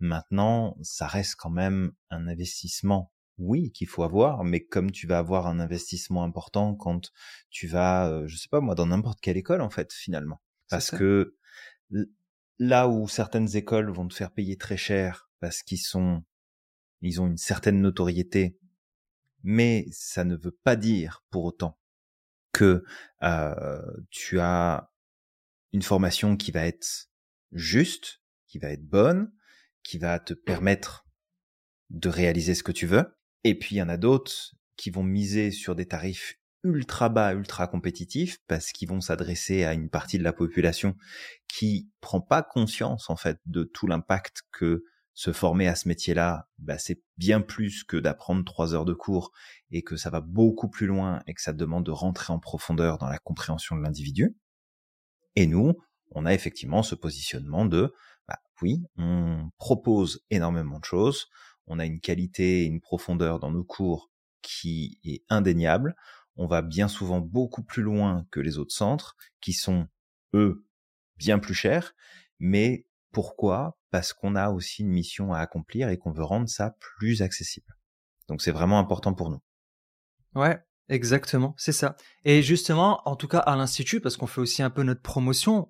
Maintenant, 0.00 0.76
ça 0.82 1.06
reste 1.06 1.36
quand 1.36 1.50
même 1.50 1.92
un 2.10 2.28
investissement 2.28 3.12
oui, 3.38 3.72
qu'il 3.72 3.88
faut 3.88 4.04
avoir, 4.04 4.44
mais 4.44 4.60
comme 4.60 4.90
tu 4.90 5.06
vas 5.06 5.18
avoir 5.18 5.46
un 5.46 5.58
investissement 5.58 6.22
important 6.22 6.74
quand 6.74 7.10
tu 7.50 7.66
vas, 7.66 8.08
euh, 8.08 8.26
je 8.26 8.36
sais 8.36 8.48
pas 8.48 8.60
moi, 8.60 8.74
dans 8.74 8.86
n'importe 8.86 9.20
quelle 9.20 9.36
école 9.36 9.60
en 9.60 9.70
fait, 9.70 9.92
finalement. 9.92 10.40
Parce 10.68 10.90
que 10.90 11.36
là 12.58 12.88
où 12.88 13.08
certaines 13.08 13.56
écoles 13.56 13.90
vont 13.90 14.08
te 14.08 14.14
faire 14.14 14.32
payer 14.32 14.56
très 14.56 14.76
cher 14.76 15.28
parce 15.40 15.62
qu'ils 15.62 15.80
sont, 15.80 16.22
ils 17.00 17.20
ont 17.20 17.26
une 17.26 17.36
certaine 17.36 17.80
notoriété, 17.80 18.56
mais 19.44 19.86
ça 19.92 20.24
ne 20.24 20.36
veut 20.36 20.58
pas 20.64 20.74
dire 20.74 21.22
pour 21.30 21.44
autant 21.44 21.78
que 22.52 22.84
euh, 23.22 23.82
tu 24.10 24.40
as 24.40 24.90
une 25.72 25.82
formation 25.82 26.36
qui 26.36 26.50
va 26.50 26.66
être 26.66 27.08
juste, 27.52 28.22
qui 28.46 28.58
va 28.58 28.70
être 28.70 28.86
bonne, 28.86 29.32
qui 29.82 29.98
va 29.98 30.18
te 30.18 30.34
permettre 30.34 31.06
de 31.90 32.08
réaliser 32.08 32.54
ce 32.54 32.62
que 32.62 32.72
tu 32.72 32.86
veux. 32.86 33.16
Et 33.44 33.58
puis 33.58 33.76
il 33.76 33.78
y 33.78 33.82
en 33.82 33.88
a 33.88 33.96
d'autres 33.96 34.54
qui 34.76 34.90
vont 34.90 35.02
miser 35.02 35.50
sur 35.50 35.74
des 35.74 35.86
tarifs 35.86 36.36
ultra 36.62 37.10
bas, 37.10 37.34
ultra 37.34 37.66
compétitifs, 37.66 38.38
parce 38.46 38.72
qu'ils 38.72 38.88
vont 38.88 39.02
s'adresser 39.02 39.64
à 39.64 39.74
une 39.74 39.90
partie 39.90 40.18
de 40.18 40.24
la 40.24 40.32
population 40.32 40.96
qui 41.46 41.90
prend 42.00 42.22
pas 42.22 42.42
conscience 42.42 43.10
en 43.10 43.16
fait 43.16 43.38
de 43.44 43.64
tout 43.64 43.86
l'impact 43.86 44.42
que 44.50 44.84
se 45.14 45.32
former 45.32 45.68
à 45.68 45.76
ce 45.76 45.88
métier-là, 45.88 46.48
bah, 46.58 46.78
c'est 46.78 47.00
bien 47.16 47.40
plus 47.40 47.84
que 47.84 47.96
d'apprendre 47.96 48.44
trois 48.44 48.74
heures 48.74 48.84
de 48.84 48.94
cours 48.94 49.30
et 49.70 49.82
que 49.82 49.96
ça 49.96 50.10
va 50.10 50.20
beaucoup 50.20 50.68
plus 50.68 50.86
loin 50.86 51.22
et 51.26 51.34
que 51.34 51.40
ça 51.40 51.52
demande 51.52 51.86
de 51.86 51.92
rentrer 51.92 52.32
en 52.32 52.40
profondeur 52.40 52.98
dans 52.98 53.08
la 53.08 53.18
compréhension 53.18 53.76
de 53.76 53.82
l'individu. 53.82 54.36
Et 55.36 55.46
nous, 55.46 55.74
on 56.10 56.26
a 56.26 56.34
effectivement 56.34 56.82
ce 56.82 56.96
positionnement 56.96 57.64
de, 57.64 57.94
bah, 58.26 58.38
oui, 58.60 58.82
on 58.96 59.50
propose 59.58 60.24
énormément 60.30 60.80
de 60.80 60.84
choses, 60.84 61.28
on 61.66 61.78
a 61.78 61.86
une 61.86 62.00
qualité 62.00 62.62
et 62.62 62.64
une 62.64 62.80
profondeur 62.80 63.38
dans 63.38 63.50
nos 63.50 63.64
cours 63.64 64.10
qui 64.42 64.98
est 65.04 65.22
indéniable, 65.28 65.94
on 66.36 66.46
va 66.46 66.60
bien 66.60 66.88
souvent 66.88 67.20
beaucoup 67.20 67.62
plus 67.62 67.82
loin 67.82 68.26
que 68.30 68.40
les 68.40 68.58
autres 68.58 68.74
centres, 68.74 69.16
qui 69.40 69.52
sont, 69.52 69.86
eux, 70.34 70.66
bien 71.16 71.38
plus 71.38 71.54
chers, 71.54 71.94
mais 72.40 72.86
pourquoi? 73.14 73.78
Parce 73.90 74.12
qu'on 74.12 74.36
a 74.36 74.50
aussi 74.50 74.82
une 74.82 74.90
mission 74.90 75.32
à 75.32 75.38
accomplir 75.38 75.88
et 75.88 75.96
qu'on 75.96 76.12
veut 76.12 76.24
rendre 76.24 76.48
ça 76.48 76.76
plus 76.80 77.22
accessible. 77.22 77.78
Donc 78.28 78.42
c'est 78.42 78.50
vraiment 78.50 78.78
important 78.78 79.14
pour 79.14 79.30
nous. 79.30 79.40
Ouais, 80.34 80.58
exactement, 80.88 81.54
c'est 81.56 81.72
ça. 81.72 81.96
Et 82.24 82.42
justement, 82.42 83.00
en 83.08 83.16
tout 83.16 83.28
cas 83.28 83.38
à 83.38 83.56
l'Institut, 83.56 84.00
parce 84.00 84.16
qu'on 84.16 84.26
fait 84.26 84.40
aussi 84.40 84.62
un 84.62 84.70
peu 84.70 84.82
notre 84.82 85.00
promotion, 85.00 85.68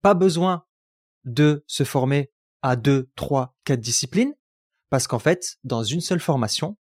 pas 0.00 0.14
besoin 0.14 0.64
de 1.24 1.64
se 1.66 1.84
former 1.84 2.30
à 2.62 2.76
deux, 2.76 3.10
trois, 3.16 3.56
quatre 3.64 3.80
disciplines, 3.80 4.34
parce 4.88 5.06
qu'en 5.06 5.18
fait, 5.18 5.58
dans 5.64 5.82
une 5.82 6.00
seule 6.00 6.20
formation, 6.20 6.78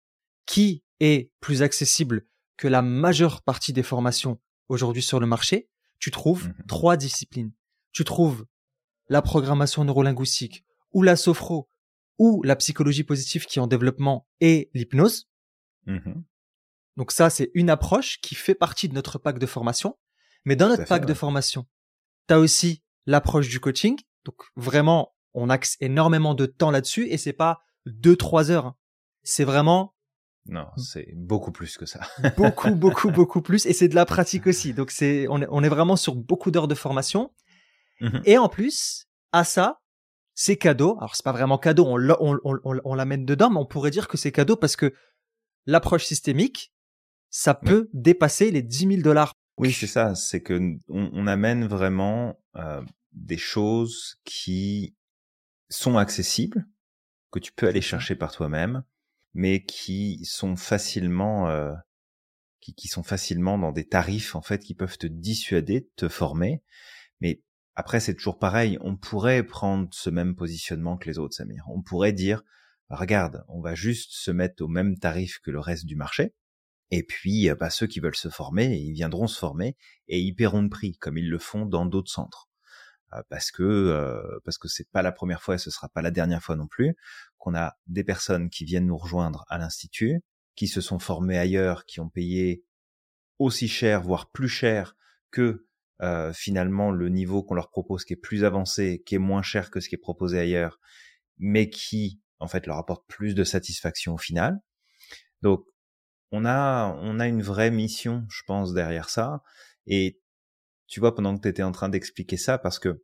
qui 0.47 0.83
est 1.01 1.31
plus 1.41 1.63
accessible 1.63 2.27
que 2.57 2.67
la 2.67 2.83
majeure 2.83 3.43
partie 3.43 3.73
des 3.73 3.83
formations 3.83 4.41
aujourd'hui 4.69 5.03
sur 5.03 5.21
le 5.21 5.27
marché, 5.27 5.69
tu 5.99 6.11
trouves 6.11 6.49
mmh 6.49 6.55
trois 6.67 6.97
disciplines. 6.97 7.53
Tu 7.93 8.05
trouves 8.05 8.47
la 9.09 9.23
programmation 9.23 9.85
neurolinguistique 9.85 10.65
ou 10.93 11.03
la 11.03 11.17
sophro 11.17 11.69
ou 12.19 12.43
la 12.43 12.57
psychologie 12.57 13.05
positive 13.05 13.47
qui 13.47 13.59
est 13.59 13.63
en 13.63 13.67
développement 13.67 14.29
et 14.41 14.71
l'hypnose. 14.75 15.29
Mmh 15.87 16.23
Donc 16.97 17.13
ça, 17.13 17.31
c'est 17.31 17.51
une 17.55 17.71
approche 17.71 18.21
qui 18.21 18.35
fait 18.35 18.55
partie 18.55 18.89
de 18.89 18.95
notre 18.95 19.19
pack 19.19 19.39
de 19.39 19.47
formation. 19.47 19.99
Mais 20.45 20.57
dans 20.57 20.69
notre 20.69 20.87
pack 20.87 21.07
de 21.07 21.15
formation, 21.15 21.67
tu 22.29 22.35
as 22.35 22.39
aussi 22.39 22.83
l'approche 23.07 23.49
du 23.49 23.61
coaching. 23.61 23.97
Donc 24.25 24.37
vraiment, 24.57 25.15
on 25.35 25.51
axe 25.51 25.77
énormément 25.81 26.35
de 26.35 26.47
temps 26.47 26.71
là-dessus 26.71 27.07
et 27.09 27.19
c'est 27.19 27.33
pas 27.33 27.63
deux, 27.87 28.17
trois 28.17 28.51
heures. 28.51 28.67
Hein. 28.67 28.77
C'est 29.23 29.45
vraiment 29.45 29.95
non, 30.47 30.67
c'est 30.77 31.09
beaucoup 31.15 31.53
plus 31.53 31.77
que 31.77 31.87
ça. 31.87 32.01
beaucoup, 32.37 32.75
beaucoup, 32.75 33.11
beaucoup 33.13 33.43
plus. 33.43 33.65
Et 33.67 33.73
c'est 33.73 33.89
de 33.89 33.95
la 33.95 34.05
pratique 34.05 34.47
aussi. 34.49 34.75
Donc 34.75 34.91
c'est, 34.91 35.27
on 35.29 35.41
est, 35.41 35.47
on 35.51 35.63
est 35.63 35.69
vraiment 35.69 35.95
sur 35.97 36.17
beaucoup 36.17 36.51
d'heures 36.51 36.69
de 36.69 36.75
formation. 36.75 37.33
Mmh 38.03 38.21
et 38.25 38.37
en 38.37 38.49
plus, 38.49 39.07
à 39.31 39.45
ça, 39.45 39.81
c'est 40.35 40.57
cadeau. 40.57 40.97
Alors 40.99 41.15
c'est 41.15 41.25
pas 41.25 41.33
vraiment 41.33 41.57
cadeau, 41.57 41.87
on, 41.87 41.99
on, 42.21 42.39
on, 42.45 42.81
on 42.85 42.95
l'amène 42.95 43.25
dedans, 43.25 43.49
mais 43.49 43.59
on 43.59 43.67
pourrait 43.67 43.91
dire 43.91 44.09
que 44.09 44.17
c'est 44.17 44.33
cadeau 44.33 44.57
parce 44.57 44.77
que 44.77 44.93
l'approche 45.67 46.05
systémique, 46.05 46.73
ça 47.31 47.55
peut 47.55 47.89
dépasser 47.93 48.51
les 48.51 48.63
10 48.63 48.89
000 48.89 49.03
dollars. 49.03 49.33
Oui, 49.57 49.73
c'est 49.73 49.87
ça. 49.87 50.15
C'est 50.15 50.43
que 50.43 50.55
on, 50.89 51.11
on 51.13 51.27
amène 51.27 51.67
vraiment 51.67 52.39
euh, 52.57 52.83
des 53.13 53.39
choses 53.39 54.17
qui 54.25 54.97
sont 55.69 55.97
accessibles, 55.97 56.67
que 57.31 57.39
tu 57.39 57.53
peux 57.53 57.69
aller 57.69 57.81
chercher 57.81 58.17
par 58.17 58.33
toi-même, 58.33 58.83
mais 59.35 59.65
qui 59.65 60.25
sont 60.25 60.57
facilement 60.57 61.49
euh, 61.49 61.73
qui, 62.61 62.75
qui 62.75 62.89
sont 62.89 63.03
facilement 63.03 63.59
dans 63.59 63.73
des 63.73 63.87
tarifs 63.87 64.35
en 64.35 64.43
fait 64.43 64.63
qui 64.63 64.75
peuvent 64.75 64.99
te 64.99 65.07
dissuader 65.07 65.81
de 65.81 65.91
te 65.97 66.09
former. 66.09 66.63
Après, 67.75 68.01
c'est 68.01 68.15
toujours 68.15 68.39
pareil. 68.39 68.79
On 68.81 68.97
pourrait 68.97 69.43
prendre 69.43 69.89
ce 69.93 70.11
même 70.11 70.35
positionnement 70.35 70.97
que 70.97 71.09
les 71.09 71.19
autres, 71.19 71.35
Samir. 71.35 71.65
On 71.69 71.83
pourrait 71.83 72.13
dire, 72.13 72.43
regarde, 72.91 73.45
on 73.49 73.61
va 73.61 73.75
juste 73.75 74.13
se 74.13 74.31
mettre 74.31 74.63
au 74.63 74.69
même 74.69 74.99
tarif 74.99 75.39
que 75.41 75.51
le 75.51 75.61
reste 75.61 75.87
du 75.87 75.97
marché. 75.97 76.35
Et 76.91 77.03
puis, 77.03 77.49
euh, 77.49 77.55
bah, 77.55 77.71
ceux 77.71 77.87
qui 77.87 78.01
veulent 78.01 78.15
se 78.15 78.29
former, 78.29 78.77
ils 78.77 78.93
viendront 78.93 79.27
se 79.27 79.39
former 79.39 79.77
et 80.09 80.21
ils 80.21 80.35
paieront 80.35 80.63
de 80.63 80.69
prix, 80.69 80.99
comme 80.99 81.17
ils 81.17 81.29
le 81.29 81.39
font 81.39 81.65
dans 81.65 81.87
d'autres 81.87 82.11
centres. 82.11 82.51
Euh, 83.15 83.23
parce 83.31 83.51
que 83.51 83.63
euh, 83.63 84.41
parce 84.45 84.59
que 84.59 84.69
c'est 84.69 84.89
pas 84.91 85.03
la 85.03 85.13
première 85.13 85.43
fois 85.43 85.57
et 85.57 85.59
ce 85.59 85.71
sera 85.71 85.89
pas 85.89 86.03
la 86.03 86.11
dernière 86.11 86.43
fois 86.43 86.57
non 86.57 86.67
plus 86.67 86.95
qu'on 87.39 87.55
a 87.55 87.75
des 87.87 88.05
personnes 88.05 88.51
qui 88.51 88.65
viennent 88.65 88.87
nous 88.87 88.97
rejoindre 88.97 89.45
à 89.49 89.59
l'institut, 89.59 90.21
qui 90.55 90.69
se 90.69 90.81
sont 90.81 90.99
formées 90.99 91.39
ailleurs, 91.39 91.85
qui 91.87 92.01
ont 92.01 92.09
payé 92.09 92.65
aussi 93.39 93.69
cher, 93.69 94.03
voire 94.03 94.31
plus 94.31 94.49
cher 94.49 94.95
que 95.31 95.67
euh, 96.03 96.33
finalement 96.33 96.91
le 96.91 97.09
niveau 97.09 97.43
qu'on 97.43 97.55
leur 97.55 97.71
propose 97.71 98.05
qui 98.05 98.15
est 98.15 98.17
plus 98.17 98.45
avancé, 98.45 99.03
qui 99.07 99.15
est 99.15 99.19
moins 99.19 99.43
cher 99.43 99.71
que 99.71 99.81
ce 99.81 99.89
qui 99.89 99.95
est 99.95 99.99
proposé 99.99 100.39
ailleurs, 100.39 100.81
mais 101.39 101.71
qui 101.71 102.21
en 102.39 102.49
fait 102.49 102.67
leur 102.67 102.79
apporte 102.79 103.07
plus 103.09 103.35
de 103.35 103.45
satisfaction 103.45 104.15
au 104.15 104.19
final. 104.19 104.59
Donc 105.43 105.65
on 106.33 106.45
a 106.45 106.97
on 107.01 107.21
a 107.21 107.29
une 107.29 107.43
vraie 107.43 107.71
mission, 107.71 108.27
je 108.29 108.43
pense, 108.47 108.73
derrière 108.75 109.11
ça. 109.11 109.43
Et 109.87 110.21
tu 110.89 111.01
vois, 111.01 111.15
pendant 111.15 111.37
que 111.37 111.43
tu 111.43 111.49
étais 111.49 111.63
en 111.63 111.73
train 111.73 111.89
d'expliquer 111.89 112.37
ça, 112.37 112.59
parce 112.59 112.79
que 112.79 113.03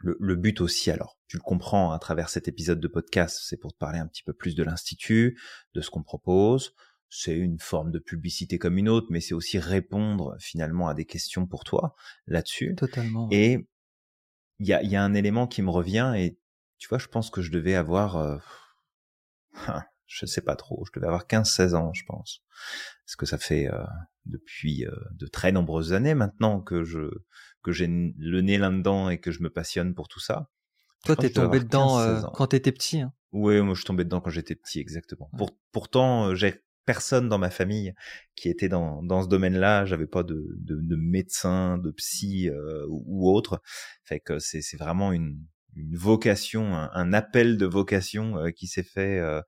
le, 0.00 0.16
le, 0.20 0.36
but 0.36 0.60
aussi, 0.60 0.90
alors, 0.90 1.18
tu 1.28 1.36
le 1.36 1.42
comprends 1.42 1.92
à 1.92 1.98
travers 1.98 2.28
cet 2.28 2.48
épisode 2.48 2.80
de 2.80 2.88
podcast, 2.88 3.40
c'est 3.44 3.56
pour 3.56 3.72
te 3.72 3.78
parler 3.78 3.98
un 3.98 4.06
petit 4.06 4.22
peu 4.22 4.32
plus 4.32 4.54
de 4.54 4.64
l'institut, 4.64 5.40
de 5.74 5.80
ce 5.80 5.90
qu'on 5.90 6.02
propose, 6.02 6.74
c'est 7.14 7.36
une 7.36 7.58
forme 7.58 7.90
de 7.90 7.98
publicité 7.98 8.58
comme 8.58 8.78
une 8.78 8.88
autre, 8.88 9.08
mais 9.10 9.20
c'est 9.20 9.34
aussi 9.34 9.58
répondre 9.58 10.34
finalement 10.40 10.88
à 10.88 10.94
des 10.94 11.04
questions 11.04 11.46
pour 11.46 11.62
toi 11.62 11.94
là-dessus. 12.26 12.74
Totalement. 12.74 13.28
Et 13.30 13.68
il 14.60 14.66
y 14.66 14.72
a, 14.72 14.82
y 14.82 14.96
a, 14.96 15.04
un 15.04 15.12
élément 15.12 15.46
qui 15.46 15.60
me 15.60 15.68
revient 15.68 16.14
et 16.16 16.38
tu 16.78 16.88
vois, 16.88 16.96
je 16.96 17.08
pense 17.08 17.28
que 17.28 17.42
je 17.42 17.50
devais 17.50 17.74
avoir, 17.74 18.16
euh, 18.16 18.38
je 20.06 20.24
sais 20.24 20.40
pas 20.40 20.56
trop, 20.56 20.86
je 20.86 20.98
devais 20.98 21.06
avoir 21.06 21.26
15-16 21.26 21.74
ans, 21.74 21.92
je 21.92 22.02
pense, 22.06 22.42
parce 23.04 23.16
que 23.16 23.26
ça 23.26 23.36
fait 23.36 23.70
euh, 23.70 23.84
depuis 24.24 24.86
euh, 24.86 24.96
de 25.12 25.26
très 25.26 25.52
nombreuses 25.52 25.92
années 25.92 26.14
maintenant 26.14 26.62
que 26.62 26.82
je 26.82 27.10
que 27.62 27.72
j'ai 27.72 27.86
le 27.88 28.40
nez 28.40 28.56
là-dedans 28.56 29.10
et 29.10 29.20
que 29.20 29.30
je 29.30 29.42
me 29.42 29.50
passionne 29.50 29.94
pour 29.94 30.08
tout 30.08 30.18
ça. 30.18 30.50
Toi, 31.04 31.14
t'es 31.14 31.30
tombé 31.30 31.60
dedans 31.60 31.98
euh, 31.98 32.22
quand 32.32 32.48
t'étais 32.48 32.72
petit. 32.72 33.02
Hein. 33.02 33.12
Oui, 33.32 33.60
moi 33.60 33.74
je 33.74 33.80
suis 33.80 33.86
tombé 33.86 34.04
dedans 34.04 34.22
quand 34.22 34.30
j'étais 34.30 34.54
petit, 34.54 34.80
exactement. 34.80 35.30
Pour, 35.36 35.50
pourtant, 35.72 36.34
j'ai 36.34 36.62
personne 36.84 37.28
dans 37.28 37.38
ma 37.38 37.50
famille 37.50 37.94
qui 38.34 38.48
était 38.48 38.68
dans, 38.68 39.02
dans 39.02 39.22
ce 39.22 39.28
domaine-là. 39.28 39.84
J'avais 39.84 40.06
pas 40.06 40.22
de, 40.22 40.46
de, 40.58 40.80
de, 40.80 40.96
médecin, 40.96 41.78
de 41.78 41.90
psy 41.92 42.48
euh, 42.48 42.84
ou 42.88 43.30
autre. 43.30 43.62
Fait 44.04 44.20
que 44.20 44.38
c'est, 44.38 44.62
c'est 44.62 44.76
vraiment 44.76 45.12
une, 45.12 45.38
une 45.76 45.96
vocation, 45.96 46.74
un, 46.74 47.12
appel 47.12 47.56
de 47.56 47.66
vocation 47.66 48.36
euh, 48.38 48.50
qui 48.50 48.66
s'est 48.66 48.82
fait. 48.82 49.18
Euh, 49.18 49.40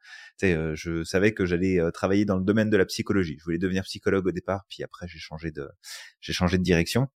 euh, 0.43 0.74
je 0.74 1.05
savais 1.05 1.32
que 1.35 1.45
j'allais 1.47 1.80
travailler 1.93 2.24
dans 2.24 2.37
le 2.37 2.45
domaine 2.45 2.70
de 2.70 2.76
la 2.76 2.87
psychologie. 2.87 3.37
Je 3.39 3.45
voulais 3.45 3.59
devenir 3.59 3.85
psychologue 3.85 4.26
au 4.26 4.32
départ, 4.32 4.64
puis 4.68 4.82
après 4.82 5.07
j'ai 5.09 5.18
changé 5.18 5.51
de, 5.51 5.68
j'ai 6.20 6.32
changé 6.32 6.59
de 6.59 6.62
direction. 6.62 7.09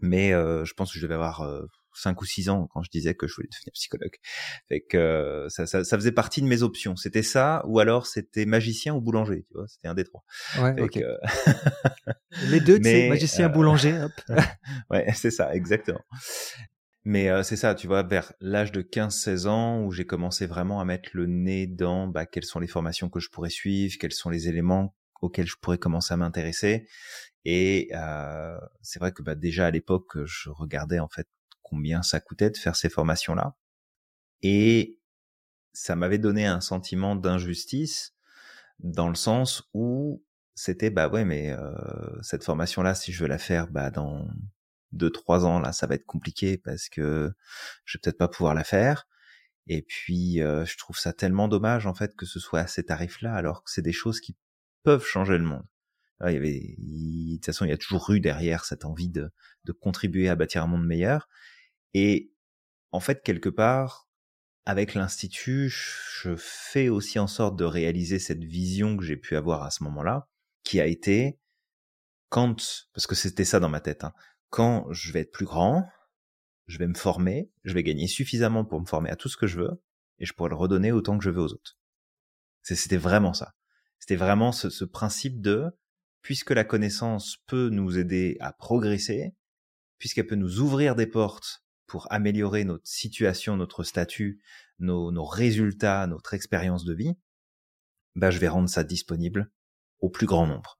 Mais 0.00 0.30
je 0.30 0.72
pense 0.74 0.92
que 0.92 0.98
je 0.98 1.02
devais 1.02 1.14
avoir 1.14 1.48
cinq 1.96 2.20
ou 2.22 2.24
six 2.24 2.48
ans 2.48 2.68
quand 2.72 2.82
je 2.82 2.90
disais 2.90 3.14
que 3.14 3.26
je 3.26 3.34
voulais 3.34 3.48
devenir 3.50 3.72
psychologue. 3.72 4.14
Fait 4.68 4.80
que 4.80 4.96
euh, 4.96 5.48
ça, 5.48 5.66
ça, 5.66 5.84
ça, 5.84 5.96
faisait 5.96 6.12
partie 6.12 6.42
de 6.42 6.46
mes 6.46 6.62
options. 6.62 6.96
C'était 6.96 7.22
ça, 7.22 7.62
ou 7.66 7.78
alors 7.78 8.06
c'était 8.06 8.46
magicien 8.46 8.94
ou 8.94 9.00
boulanger, 9.00 9.44
tu 9.48 9.54
vois. 9.54 9.66
C'était 9.68 9.88
un 9.88 9.94
des 9.94 10.04
trois. 10.04 10.24
Ouais. 10.60 10.74
Les 12.50 12.60
deux, 12.60 12.78
c'est 12.82 13.08
magicien, 13.08 13.46
euh... 13.46 13.48
boulanger. 13.48 13.98
Hop. 13.98 14.12
ouais, 14.90 15.06
c'est 15.14 15.30
ça, 15.30 15.54
exactement. 15.54 16.04
Mais 17.04 17.30
euh, 17.30 17.44
c'est 17.44 17.56
ça, 17.56 17.74
tu 17.76 17.86
vois, 17.86 18.02
vers 18.02 18.32
l'âge 18.40 18.72
de 18.72 18.82
15-16 18.82 19.46
ans 19.46 19.82
où 19.84 19.92
j'ai 19.92 20.06
commencé 20.06 20.46
vraiment 20.46 20.80
à 20.80 20.84
mettre 20.84 21.10
le 21.12 21.26
nez 21.26 21.68
dans 21.68 22.08
bah, 22.08 22.26
quelles 22.26 22.44
sont 22.44 22.58
les 22.58 22.66
formations 22.66 23.08
que 23.08 23.20
je 23.20 23.30
pourrais 23.30 23.48
suivre, 23.48 23.94
quels 24.00 24.12
sont 24.12 24.28
les 24.28 24.48
éléments 24.48 24.94
auxquels 25.22 25.46
je 25.46 25.54
pourrais 25.60 25.78
commencer 25.78 26.12
à 26.12 26.16
m'intéresser. 26.16 26.88
Et 27.44 27.90
euh, 27.94 28.58
c'est 28.82 28.98
vrai 28.98 29.12
que 29.12 29.22
bah, 29.22 29.36
déjà 29.36 29.66
à 29.66 29.70
l'époque, 29.70 30.18
je 30.24 30.50
regardais 30.50 30.98
en 30.98 31.08
fait 31.08 31.28
combien 31.66 32.02
ça 32.02 32.20
coûtait 32.20 32.50
de 32.50 32.56
faire 32.56 32.76
ces 32.76 32.88
formations-là. 32.88 33.56
Et 34.42 34.98
ça 35.72 35.96
m'avait 35.96 36.18
donné 36.18 36.46
un 36.46 36.60
sentiment 36.60 37.16
d'injustice 37.16 38.14
dans 38.78 39.08
le 39.08 39.14
sens 39.14 39.68
où 39.74 40.24
c'était 40.54 40.90
bah 40.90 41.08
ouais 41.08 41.24
mais 41.24 41.50
euh, 41.50 42.22
cette 42.22 42.44
formation 42.44 42.82
là 42.82 42.94
si 42.94 43.12
je 43.12 43.22
veux 43.22 43.28
la 43.28 43.38
faire 43.38 43.68
bah 43.68 43.90
dans 43.90 44.26
deux 44.92 45.10
trois 45.10 45.44
ans 45.44 45.58
là 45.60 45.72
ça 45.72 45.86
va 45.86 45.96
être 45.96 46.06
compliqué 46.06 46.56
parce 46.56 46.88
que 46.88 47.32
je 47.84 47.98
vais 47.98 48.00
peut-être 48.02 48.18
pas 48.18 48.28
pouvoir 48.28 48.54
la 48.54 48.64
faire. 48.64 49.06
Et 49.66 49.82
puis 49.82 50.40
euh, 50.40 50.64
je 50.64 50.78
trouve 50.78 50.98
ça 50.98 51.12
tellement 51.12 51.48
dommage 51.48 51.86
en 51.86 51.94
fait 51.94 52.14
que 52.14 52.26
ce 52.26 52.38
soit 52.38 52.60
à 52.60 52.66
ces 52.68 52.84
tarifs 52.84 53.20
là 53.20 53.34
alors 53.34 53.64
que 53.64 53.70
c'est 53.70 53.82
des 53.82 53.92
choses 53.92 54.20
qui 54.20 54.36
peuvent 54.84 55.04
changer 55.04 55.36
le 55.38 55.44
monde. 55.44 55.66
Il 56.26 56.32
y 56.32 56.36
avait 56.36 56.76
de 56.78 57.34
toute 57.34 57.46
façon 57.46 57.64
il 57.64 57.70
y 57.70 57.74
a 57.74 57.78
toujours 57.78 58.10
eu 58.10 58.20
derrière 58.20 58.64
cette 58.64 58.84
envie 58.84 59.10
de, 59.10 59.30
de 59.64 59.72
contribuer 59.72 60.28
à 60.28 60.36
bâtir 60.36 60.62
un 60.62 60.68
monde 60.68 60.86
meilleur 60.86 61.28
et 61.98 62.30
en 62.92 63.00
fait, 63.00 63.22
quelque 63.22 63.48
part, 63.48 64.06
avec 64.66 64.92
l'institut, 64.92 65.70
je 65.70 66.36
fais 66.36 66.90
aussi 66.90 67.18
en 67.18 67.26
sorte 67.26 67.56
de 67.56 67.64
réaliser 67.64 68.18
cette 68.18 68.44
vision 68.44 68.98
que 68.98 69.02
j'ai 69.02 69.16
pu 69.16 69.34
avoir 69.34 69.62
à 69.62 69.70
ce 69.70 69.82
moment-là, 69.84 70.28
qui 70.62 70.78
a 70.78 70.84
été 70.84 71.40
quand, 72.28 72.86
parce 72.92 73.06
que 73.06 73.14
c'était 73.14 73.46
ça 73.46 73.60
dans 73.60 73.70
ma 73.70 73.80
tête, 73.80 74.04
hein, 74.04 74.12
quand 74.50 74.92
je 74.92 75.10
vais 75.10 75.20
être 75.20 75.32
plus 75.32 75.46
grand, 75.46 75.88
je 76.66 76.76
vais 76.76 76.86
me 76.86 76.94
former, 76.94 77.50
je 77.64 77.72
vais 77.72 77.82
gagner 77.82 78.08
suffisamment 78.08 78.66
pour 78.66 78.78
me 78.78 78.86
former 78.86 79.08
à 79.08 79.16
tout 79.16 79.30
ce 79.30 79.38
que 79.38 79.46
je 79.46 79.58
veux, 79.58 79.82
et 80.18 80.26
je 80.26 80.34
pourrai 80.34 80.50
le 80.50 80.56
redonner 80.56 80.92
autant 80.92 81.16
que 81.16 81.24
je 81.24 81.30
veux 81.30 81.40
aux 81.40 81.54
autres. 81.54 81.78
C'était 82.60 82.98
vraiment 82.98 83.32
ça. 83.32 83.54
C'était 84.00 84.16
vraiment 84.16 84.52
ce, 84.52 84.68
ce, 84.68 84.84
principe 84.84 85.40
de, 85.40 85.70
puisque 86.20 86.50
la 86.50 86.64
connaissance 86.64 87.38
peut 87.46 87.70
nous 87.70 87.96
aider 87.96 88.36
à 88.40 88.52
progresser, 88.52 89.34
puisqu'elle 89.96 90.26
peut 90.26 90.34
nous 90.34 90.60
ouvrir 90.60 90.94
des 90.94 91.06
portes 91.06 91.62
pour 91.86 92.10
améliorer 92.10 92.64
notre 92.64 92.86
situation, 92.86 93.56
notre 93.56 93.84
statut, 93.84 94.40
nos, 94.78 95.10
nos 95.12 95.24
résultats, 95.24 96.06
notre 96.06 96.34
expérience 96.34 96.84
de 96.84 96.94
vie, 96.94 97.16
bah, 98.14 98.30
je 98.30 98.38
vais 98.38 98.48
rendre 98.48 98.68
ça 98.68 98.84
disponible 98.84 99.50
au 100.00 100.10
plus 100.10 100.26
grand 100.26 100.46
nombre. 100.46 100.78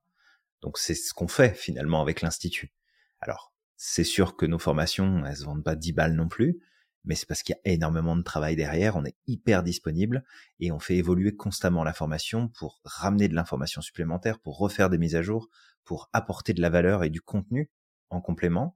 Donc 0.61 0.77
c'est 0.77 0.95
ce 0.95 1.13
qu'on 1.13 1.27
fait 1.27 1.55
finalement 1.55 2.01
avec 2.01 2.21
l'Institut. 2.21 2.73
Alors, 3.19 3.53
c'est 3.75 4.03
sûr 4.03 4.35
que 4.35 4.45
nos 4.45 4.59
formations, 4.59 5.23
elles 5.25 5.37
se 5.37 5.45
vendent 5.45 5.63
pas 5.63 5.75
10 5.75 5.93
balles 5.93 6.15
non 6.15 6.27
plus, 6.27 6.59
mais 7.05 7.15
c'est 7.15 7.27
parce 7.27 7.43
qu'il 7.43 7.55
y 7.55 7.69
a 7.69 7.73
énormément 7.73 8.17
de 8.17 8.21
travail 8.21 8.55
derrière, 8.55 8.97
on 8.97 9.05
est 9.05 9.15
hyper 9.27 9.63
disponible 9.63 10.25
et 10.59 10.71
on 10.71 10.79
fait 10.79 10.97
évoluer 10.97 11.35
constamment 11.35 11.83
la 11.83 11.93
formation 11.93 12.49
pour 12.49 12.81
ramener 12.83 13.27
de 13.27 13.35
l'information 13.35 13.81
supplémentaire, 13.81 14.39
pour 14.39 14.57
refaire 14.57 14.89
des 14.89 14.97
mises 14.97 15.15
à 15.15 15.21
jour, 15.21 15.49
pour 15.85 16.09
apporter 16.11 16.53
de 16.53 16.61
la 16.61 16.69
valeur 16.69 17.03
et 17.03 17.09
du 17.09 17.21
contenu 17.21 17.69
en 18.09 18.19
complément. 18.19 18.75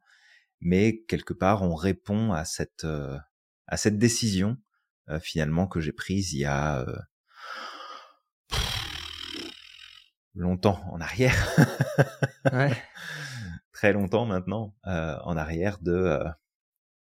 Mais 0.61 1.01
quelque 1.07 1.33
part, 1.33 1.63
on 1.63 1.75
répond 1.75 2.31
à 2.31 2.45
cette, 2.45 2.83
euh, 2.83 3.17
à 3.67 3.77
cette 3.77 3.97
décision 3.97 4.57
euh, 5.09 5.19
finalement 5.19 5.67
que 5.67 5.79
j'ai 5.79 5.91
prise 5.91 6.33
il 6.33 6.39
y 6.39 6.45
a 6.45 6.81
euh, 6.81 6.97
longtemps 10.35 10.81
en 10.91 11.01
arrière. 11.01 11.35
ouais. 12.53 12.71
Très 13.73 13.93
longtemps 13.93 14.27
maintenant 14.27 14.75
en 14.83 15.35
arrière 15.35 15.79
de 15.79 16.23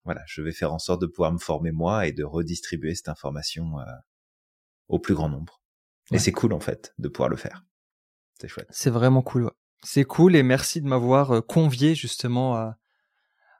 voilà, 0.09 0.23
je 0.25 0.41
vais 0.41 0.51
faire 0.51 0.73
en 0.73 0.79
sorte 0.79 1.01
de 1.01 1.05
pouvoir 1.05 1.31
me 1.31 1.37
former 1.37 1.71
moi 1.71 2.07
et 2.07 2.11
de 2.11 2.23
redistribuer 2.23 2.95
cette 2.95 3.09
information 3.09 3.79
euh, 3.79 3.85
au 4.87 4.97
plus 4.97 5.13
grand 5.13 5.29
nombre. 5.29 5.61
Et 6.11 6.17
c'est 6.17 6.31
cool 6.31 6.51
en 6.51 6.59
fait 6.59 6.95
de 6.97 7.07
pouvoir 7.07 7.29
le 7.29 7.35
faire. 7.35 7.63
C'est 8.41 8.47
chouette. 8.47 8.65
C'est 8.71 8.89
vraiment 8.89 9.21
cool. 9.21 9.51
C'est 9.83 10.05
cool 10.05 10.35
et 10.35 10.41
merci 10.41 10.81
de 10.81 10.87
m'avoir 10.87 11.31
euh, 11.31 11.41
convié 11.41 11.93
justement 11.93 12.55
à, 12.55 12.78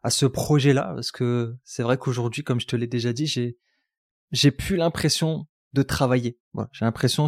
à 0.04 0.10
ce 0.10 0.26
projet-là 0.26 0.92
parce 0.96 1.12
que 1.12 1.56
c'est 1.64 1.84
vrai 1.84 1.98
qu'aujourd'hui, 1.98 2.44
comme 2.44 2.60
je 2.60 2.68
te 2.68 2.76
l'ai 2.76 2.88
déjà 2.88 3.14
dit, 3.14 3.28
j'ai 3.28 3.58
j'ai 4.32 4.52
plus 4.52 4.76
l'impression 4.76 5.48
de 5.74 5.82
travailler. 5.82 6.40
j'ai 6.72 6.86
l'impression 6.86 7.28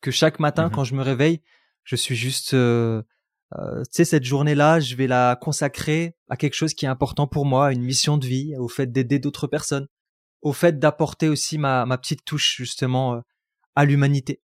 que 0.00 0.10
chaque 0.10 0.40
matin, 0.40 0.68
mmh 0.68 0.70
quand 0.70 0.84
je 0.84 0.94
me 0.94 1.02
réveille, 1.02 1.42
je 1.84 1.96
suis 1.96 2.16
juste 2.16 2.54
euh, 2.54 3.02
euh, 3.56 3.82
tu 3.84 3.90
sais, 3.92 4.04
cette 4.04 4.24
journée-là, 4.24 4.80
je 4.80 4.96
vais 4.96 5.06
la 5.06 5.38
consacrer 5.40 6.16
à 6.28 6.36
quelque 6.36 6.54
chose 6.54 6.74
qui 6.74 6.86
est 6.86 6.88
important 6.88 7.26
pour 7.26 7.46
moi, 7.46 7.72
une 7.72 7.82
mission 7.82 8.16
de 8.16 8.26
vie, 8.26 8.56
au 8.56 8.68
fait 8.68 8.90
d'aider 8.90 9.18
d'autres 9.18 9.46
personnes, 9.46 9.86
au 10.42 10.52
fait 10.52 10.78
d'apporter 10.78 11.28
aussi 11.28 11.58
ma, 11.58 11.86
ma 11.86 11.98
petite 11.98 12.24
touche 12.24 12.56
justement 12.56 13.14
euh, 13.14 13.20
à 13.76 13.84
l'humanité. 13.84 14.42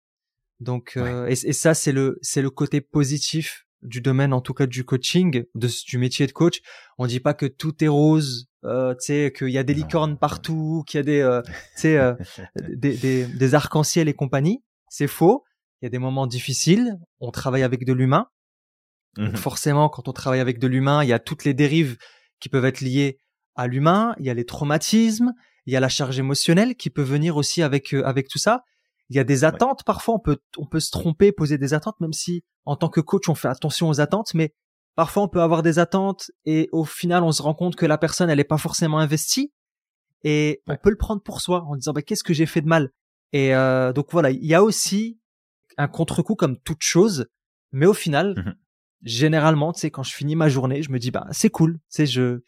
Donc, 0.59 0.97
euh, 0.97 1.27
et, 1.27 1.35
ça, 1.35 1.73
c'est 1.73 1.91
le 1.91 2.17
c'est 2.21 2.41
le 2.41 2.49
côté 2.49 2.81
positif 2.81 3.66
du 3.81 4.01
domaine, 4.01 4.33
en 4.33 4.41
tout 4.41 4.53
cas 4.53 4.65
du 4.65 4.83
coaching, 4.83 5.45
de, 5.55 5.69
du 5.87 5.97
métier 5.97 6.27
de 6.27 6.31
coach. 6.31 6.61
On 6.97 7.07
dit 7.07 7.19
pas 7.19 7.33
que 7.33 7.45
tout 7.45 7.83
est 7.83 7.87
rose, 7.87 8.47
euh, 8.65 8.93
tu 8.95 9.05
sais, 9.05 9.33
qu'il 9.35 9.49
y 9.49 9.57
a 9.57 9.63
des 9.63 9.73
licornes 9.73 10.17
partout, 10.17 10.83
qu'il 10.87 10.97
y 10.97 11.01
a 11.01 11.03
des, 11.03 11.21
euh, 11.21 11.41
tu 11.75 11.81
sais, 11.81 12.15
des, 12.69 12.97
des, 12.97 13.25
des 13.25 13.55
arcs-en-ciel 13.55 14.07
et 14.07 14.13
compagnie. 14.13 14.63
C'est 14.89 15.07
faux. 15.07 15.43
Il 15.81 15.85
y 15.85 15.87
a 15.87 15.89
des 15.89 15.99
moments 15.99 16.27
difficiles. 16.27 16.97
On 17.19 17.31
travaille 17.31 17.63
avec 17.63 17.85
de 17.85 17.93
l'humain. 17.93 18.27
Mmh 19.17 19.35
forcément, 19.35 19.89
quand 19.89 20.07
on 20.07 20.13
travaille 20.13 20.39
avec 20.39 20.59
de 20.59 20.67
l'humain, 20.67 21.03
il 21.03 21.09
y 21.09 21.13
a 21.13 21.19
toutes 21.19 21.43
les 21.43 21.55
dérives 21.55 21.97
qui 22.39 22.49
peuvent 22.49 22.65
être 22.65 22.81
liées 22.81 23.19
à 23.55 23.65
l'humain, 23.65 24.13
il 24.19 24.25
y 24.25 24.29
a 24.29 24.33
les 24.33 24.45
traumatismes, 24.45 25.33
il 25.65 25.73
y 25.73 25.75
a 25.75 25.79
la 25.79 25.89
charge 25.89 26.19
émotionnelle 26.19 26.75
qui 26.75 26.91
peut 26.91 27.01
venir 27.01 27.35
aussi 27.35 27.63
avec 27.63 27.93
euh, 27.93 28.03
avec 28.05 28.27
tout 28.27 28.37
ça. 28.37 28.63
Il 29.09 29.15
y 29.15 29.19
a 29.19 29.23
des 29.23 29.43
attentes 29.43 29.83
parfois, 29.85 30.15
on 30.15 30.19
peut 30.19 30.37
on 30.57 30.65
peut 30.65 30.79
se 30.79 30.91
tromper, 30.91 31.31
poser 31.31 31.57
des 31.57 31.73
attentes 31.73 31.99
même 31.99 32.13
si 32.13 32.43
en 32.65 32.75
tant 32.75 32.89
que 32.89 33.01
coach 33.01 33.29
on 33.29 33.35
fait 33.35 33.47
attention 33.47 33.89
aux 33.89 34.01
attentes 34.01 34.33
mais 34.33 34.53
parfois 34.95 35.23
on 35.23 35.27
peut 35.27 35.41
avoir 35.41 35.63
des 35.63 35.79
attentes 35.79 36.31
et 36.45 36.69
au 36.71 36.83
final 36.83 37.23
on 37.23 37.31
se 37.31 37.41
rend 37.41 37.53
compte 37.53 37.75
que 37.75 37.85
la 37.85 37.97
personne 37.97 38.29
elle 38.29 38.39
est 38.39 38.43
pas 38.43 38.57
forcément 38.57 38.99
investie 38.99 39.53
et 40.23 40.61
on 40.67 40.75
peut 40.75 40.89
le 40.89 40.97
prendre 40.97 41.21
pour 41.21 41.41
soi 41.41 41.63
en 41.63 41.75
disant 41.75 41.93
bah 41.93 42.01
qu'est-ce 42.01 42.23
que 42.23 42.33
j'ai 42.33 42.45
fait 42.45 42.61
de 42.61 42.67
mal? 42.67 42.91
Et 43.33 43.55
euh, 43.55 43.93
donc 43.93 44.11
voilà 44.11 44.31
il 44.31 44.45
y 44.45 44.55
a 44.55 44.63
aussi 44.63 45.19
un 45.77 45.87
contre-coup 45.87 46.35
comme 46.35 46.57
toute 46.59 46.83
chose 46.83 47.27
mais 47.71 47.85
au 47.85 47.93
final 47.93 48.33
mmh 48.35 48.55
généralement, 49.03 49.73
tu 49.73 49.81
sais, 49.81 49.91
quand 49.91 50.03
je 50.03 50.13
finis 50.13 50.35
ma 50.35 50.49
journée, 50.49 50.81
je 50.81 50.91
me 50.91 50.99
dis, 50.99 51.11
bah, 51.11 51.27
c'est 51.31 51.49
cool, 51.49 51.75
tu 51.75 51.81
sais, 51.89 52.05
je, 52.05 52.41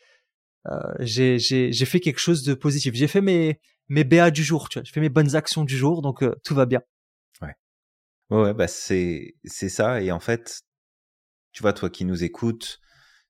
euh, 0.67 0.93
j'ai, 0.99 1.39
j'ai, 1.39 1.71
j'ai 1.71 1.85
fait 1.85 1.99
quelque 1.99 2.19
chose 2.19 2.43
de 2.43 2.53
positif. 2.53 2.93
J'ai 2.95 3.07
fait 3.07 3.21
mes, 3.21 3.59
mes 3.89 4.03
BA 4.03 4.31
du 4.31 4.43
jour, 4.43 4.69
tu 4.69 4.79
vois, 4.79 4.83
j'ai 4.83 4.91
fait 4.91 5.01
mes 5.01 5.09
bonnes 5.09 5.35
actions 5.35 5.63
du 5.63 5.77
jour, 5.77 6.01
donc 6.01 6.23
euh, 6.23 6.35
tout 6.43 6.55
va 6.55 6.65
bien. 6.65 6.81
Ouais. 7.41 7.55
Ouais, 8.29 8.53
bah, 8.53 8.67
c'est, 8.67 9.35
c'est 9.45 9.69
ça. 9.69 10.01
Et 10.01 10.11
en 10.11 10.19
fait, 10.19 10.61
tu 11.51 11.61
vois, 11.61 11.73
toi 11.73 11.89
qui 11.89 12.05
nous 12.05 12.23
écoutes 12.23 12.79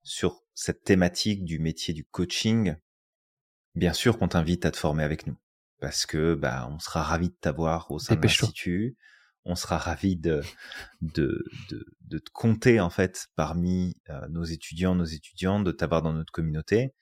sur 0.04 0.42
cette 0.54 0.84
thématique 0.84 1.46
du 1.46 1.60
métier 1.60 1.94
du 1.94 2.06
coaching, 2.06 2.76
bien 3.76 3.94
sûr 3.94 4.18
qu'on 4.18 4.28
t'invite 4.28 4.66
à 4.66 4.72
te 4.72 4.78
former 4.78 5.04
avec 5.04 5.28
nous. 5.28 5.38
Parce 5.80 6.06
que, 6.06 6.36
bah, 6.36 6.68
on 6.70 6.80
sera 6.80 7.04
ravi 7.04 7.30
de 7.30 7.36
t'avoir 7.40 7.90
au 7.92 8.00
sein 8.00 8.16
de 8.16 8.22
l'institut 8.22 8.98
on 9.46 9.56
sera 9.56 9.78
ravi 9.78 10.16
de, 10.16 10.42
de, 11.02 11.44
de, 12.02 12.20
te 12.20 12.30
compter 12.32 12.80
en 12.80 12.90
fait 12.90 13.28
parmi 13.36 13.98
euh, 14.10 14.28
nos 14.30 14.44
étudiants, 14.44 14.96
nos 14.96 15.06
étudiantes, 15.06 15.64
de 15.64 15.72
t'avoir 15.72 16.02
dans 16.02 16.14
notre 16.14 16.32
communauté. 16.32 16.94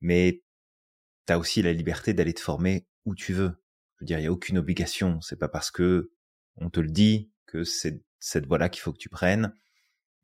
Mais 0.00 0.42
tu 1.26 1.32
as 1.32 1.38
aussi 1.38 1.62
la 1.62 1.72
liberté 1.72 2.14
d'aller 2.14 2.34
te 2.34 2.40
former 2.40 2.86
où 3.04 3.14
tu 3.14 3.32
veux. 3.32 3.62
Je 3.96 4.04
veux 4.04 4.06
dire, 4.06 4.18
il 4.18 4.22
n'y 4.22 4.28
a 4.28 4.32
aucune 4.32 4.58
obligation. 4.58 5.20
C'est 5.20 5.38
pas 5.38 5.48
parce 5.48 5.70
que 5.70 6.12
on 6.56 6.70
te 6.70 6.80
le 6.80 6.90
dit 6.90 7.30
que 7.46 7.64
c'est 7.64 8.02
cette 8.18 8.46
voie-là 8.46 8.68
qu'il 8.68 8.82
faut 8.82 8.92
que 8.92 8.98
tu 8.98 9.08
prennes, 9.08 9.54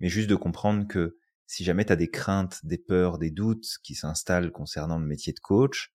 mais 0.01 0.09
juste 0.09 0.31
de 0.31 0.35
comprendre 0.35 0.87
que 0.87 1.19
si 1.47 1.65
jamais 1.65 1.85
tu 1.85 1.93
as 1.93 1.97
des 1.97 2.11
craintes, 2.11 2.65
des 2.65 2.79
peurs, 2.79 3.19
des 3.19 3.31
doutes 3.31 3.79
qui 3.83 3.95
s'installent 3.95 4.53
concernant 4.53 4.99
le 4.99 5.07
métier 5.07 5.33
de 5.33 5.41
coach, 5.41 5.93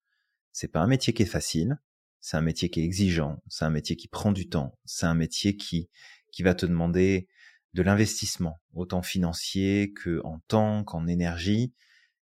c'est 0.52 0.68
pas 0.68 0.82
un 0.82 0.88
métier 0.88 1.14
qui 1.14 1.24
est 1.24 1.28
facile, 1.28 1.80
c'est 2.20 2.38
un 2.38 2.42
métier 2.42 2.70
qui 2.70 2.82
est 2.82 2.84
exigeant, 2.84 3.42
c'est 3.48 3.66
un 3.66 3.70
métier 3.70 3.96
qui 3.96 4.08
prend 4.08 4.32
du 4.32 4.50
temps, 4.50 4.78
c'est 4.86 5.06
un 5.06 5.14
métier 5.14 5.56
qui, 5.56 5.90
qui 6.32 6.44
va 6.44 6.56
te 6.56 6.66
demander 6.66 7.28
de 7.74 7.82
l'investissement, 7.82 8.62
autant 8.74 9.02
financier 9.02 9.94
que 9.94 10.22
en 10.24 10.40
temps, 10.48 10.84
qu'en 10.84 11.08
énergie, 11.08 11.74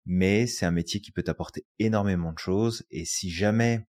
mais 0.05 0.47
c'est 0.47 0.65
un 0.65 0.71
métier 0.71 1.01
qui 1.01 1.11
peut 1.11 1.23
t'apporter 1.23 1.65
énormément 1.79 2.33
de 2.33 2.39
choses 2.39 2.85
et 2.89 3.05
si 3.05 3.29
jamais 3.29 3.87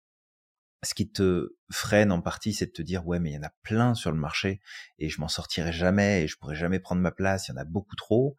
ce 0.83 0.95
qui 0.95 1.11
te 1.11 1.57
freine 1.71 2.13
en 2.13 2.21
partie, 2.21 2.53
c'est 2.53 2.67
de 2.67 2.73
te 2.73 2.83
dire 2.83 3.07
ouais 3.07 3.19
mais 3.19 3.31
il 3.31 3.35
y 3.35 3.39
en 3.39 3.43
a 3.43 3.53
plein 3.63 3.95
sur 3.95 4.13
le 4.13 4.19
marché 4.19 4.61
et 4.99 5.09
je 5.09 5.21
m'en 5.21 5.29
sortirai 5.29 5.73
jamais 5.73 6.23
et 6.23 6.29
je 6.29 6.37
pourrai 6.39 6.55
jamais 6.55 6.79
prendre 6.79 7.03
ma 7.03 7.11
place, 7.11 7.49
il 7.49 7.53
y 7.53 7.55
en 7.55 7.61
a 7.61 7.65
beaucoup 7.65 7.97
trop. 7.97 8.37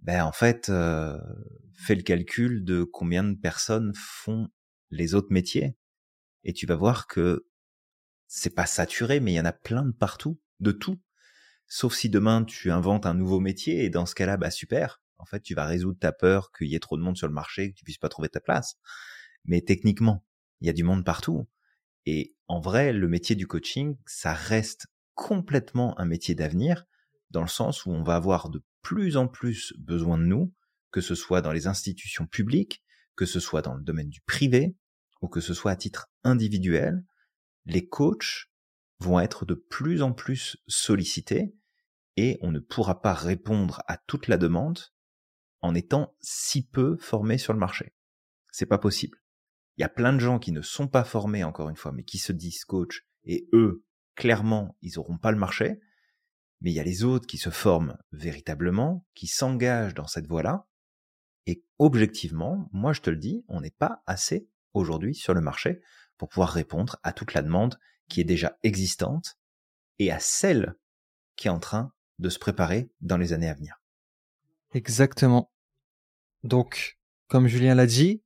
Ben 0.00 0.24
en 0.24 0.32
fait, 0.32 0.68
euh, 0.68 1.18
fais 1.78 1.94
le 1.94 2.02
calcul 2.02 2.64
de 2.64 2.84
combien 2.84 3.24
de 3.24 3.34
personnes 3.34 3.92
font 3.96 4.48
les 4.90 5.14
autres 5.14 5.32
métiers 5.32 5.76
et 6.44 6.52
tu 6.52 6.66
vas 6.66 6.76
voir 6.76 7.06
que 7.06 7.46
c'est 8.28 8.54
pas 8.54 8.66
saturé, 8.66 9.20
mais 9.20 9.32
il 9.32 9.36
y 9.36 9.40
en 9.40 9.46
a 9.46 9.52
plein 9.52 9.84
de 9.84 9.92
partout, 9.92 10.40
de 10.60 10.72
tout. 10.72 11.00
Sauf 11.68 11.94
si 11.94 12.08
demain 12.10 12.44
tu 12.44 12.70
inventes 12.70 13.06
un 13.06 13.14
nouveau 13.14 13.40
métier 13.40 13.84
et 13.84 13.90
dans 13.90 14.06
ce 14.06 14.14
cas-là, 14.14 14.36
bah 14.36 14.50
super. 14.50 15.00
En 15.18 15.24
fait, 15.24 15.40
tu 15.40 15.54
vas 15.54 15.64
résoudre 15.64 15.98
ta 15.98 16.12
peur 16.12 16.52
qu'il 16.52 16.68
y 16.68 16.74
ait 16.74 16.80
trop 16.80 16.96
de 16.96 17.02
monde 17.02 17.16
sur 17.16 17.26
le 17.26 17.32
marché, 17.32 17.70
que 17.70 17.76
tu 17.76 17.84
puisses 17.84 17.98
pas 17.98 18.08
trouver 18.08 18.28
ta 18.28 18.40
place. 18.40 18.76
Mais 19.44 19.62
techniquement, 19.62 20.24
il 20.66 20.70
y 20.70 20.70
a 20.70 20.72
du 20.72 20.82
monde 20.82 21.04
partout. 21.04 21.46
Et 22.06 22.34
en 22.48 22.58
vrai, 22.58 22.92
le 22.92 23.06
métier 23.06 23.36
du 23.36 23.46
coaching, 23.46 23.96
ça 24.04 24.32
reste 24.32 24.88
complètement 25.14 25.96
un 26.00 26.06
métier 26.06 26.34
d'avenir, 26.34 26.86
dans 27.30 27.42
le 27.42 27.46
sens 27.46 27.86
où 27.86 27.92
on 27.92 28.02
va 28.02 28.16
avoir 28.16 28.50
de 28.50 28.64
plus 28.82 29.16
en 29.16 29.28
plus 29.28 29.72
besoin 29.78 30.18
de 30.18 30.24
nous, 30.24 30.52
que 30.90 31.00
ce 31.00 31.14
soit 31.14 31.40
dans 31.40 31.52
les 31.52 31.68
institutions 31.68 32.26
publiques, 32.26 32.82
que 33.14 33.26
ce 33.26 33.38
soit 33.38 33.62
dans 33.62 33.74
le 33.74 33.82
domaine 33.84 34.08
du 34.08 34.20
privé, 34.22 34.74
ou 35.22 35.28
que 35.28 35.40
ce 35.40 35.54
soit 35.54 35.70
à 35.70 35.76
titre 35.76 36.08
individuel, 36.24 37.04
les 37.64 37.86
coachs 37.86 38.50
vont 38.98 39.20
être 39.20 39.44
de 39.44 39.54
plus 39.54 40.02
en 40.02 40.12
plus 40.12 40.56
sollicités 40.66 41.54
et 42.16 42.38
on 42.40 42.50
ne 42.50 42.58
pourra 42.58 43.02
pas 43.02 43.14
répondre 43.14 43.82
à 43.86 43.98
toute 43.98 44.26
la 44.26 44.36
demande 44.36 44.80
en 45.60 45.76
étant 45.76 46.16
si 46.20 46.66
peu 46.66 46.96
formés 46.96 47.38
sur 47.38 47.52
le 47.52 47.60
marché. 47.60 47.94
C'est 48.50 48.66
pas 48.66 48.78
possible. 48.78 49.18
Il 49.76 49.82
y 49.82 49.84
a 49.84 49.88
plein 49.88 50.12
de 50.12 50.20
gens 50.20 50.38
qui 50.38 50.52
ne 50.52 50.62
sont 50.62 50.88
pas 50.88 51.04
formés 51.04 51.44
encore 51.44 51.68
une 51.68 51.76
fois, 51.76 51.92
mais 51.92 52.04
qui 52.04 52.18
se 52.18 52.32
disent 52.32 52.64
coach 52.64 53.06
et 53.24 53.48
eux, 53.52 53.84
clairement, 54.14 54.76
ils 54.82 54.94
n'auront 54.96 55.18
pas 55.18 55.32
le 55.32 55.38
marché. 55.38 55.80
Mais 56.62 56.70
il 56.70 56.74
y 56.74 56.80
a 56.80 56.84
les 56.84 57.04
autres 57.04 57.26
qui 57.26 57.36
se 57.36 57.50
forment 57.50 57.98
véritablement, 58.12 59.04
qui 59.14 59.26
s'engagent 59.26 59.94
dans 59.94 60.06
cette 60.06 60.26
voie-là. 60.26 60.66
Et 61.46 61.62
objectivement, 61.78 62.68
moi 62.72 62.92
je 62.92 63.02
te 63.02 63.10
le 63.10 63.16
dis, 63.16 63.44
on 63.48 63.60
n'est 63.60 63.70
pas 63.70 64.02
assez 64.06 64.48
aujourd'hui 64.72 65.14
sur 65.14 65.34
le 65.34 65.40
marché 65.40 65.80
pour 66.16 66.28
pouvoir 66.28 66.50
répondre 66.50 66.98
à 67.02 67.12
toute 67.12 67.34
la 67.34 67.42
demande 67.42 67.78
qui 68.08 68.20
est 68.20 68.24
déjà 68.24 68.58
existante 68.62 69.38
et 69.98 70.10
à 70.10 70.18
celle 70.18 70.74
qui 71.36 71.48
est 71.48 71.50
en 71.50 71.58
train 71.58 71.92
de 72.18 72.30
se 72.30 72.38
préparer 72.38 72.90
dans 73.00 73.18
les 73.18 73.32
années 73.32 73.48
à 73.48 73.54
venir. 73.54 73.82
Exactement. 74.72 75.52
Donc, 76.42 76.98
comme 77.28 77.46
Julien 77.46 77.74
l'a 77.74 77.86
dit, 77.86 78.22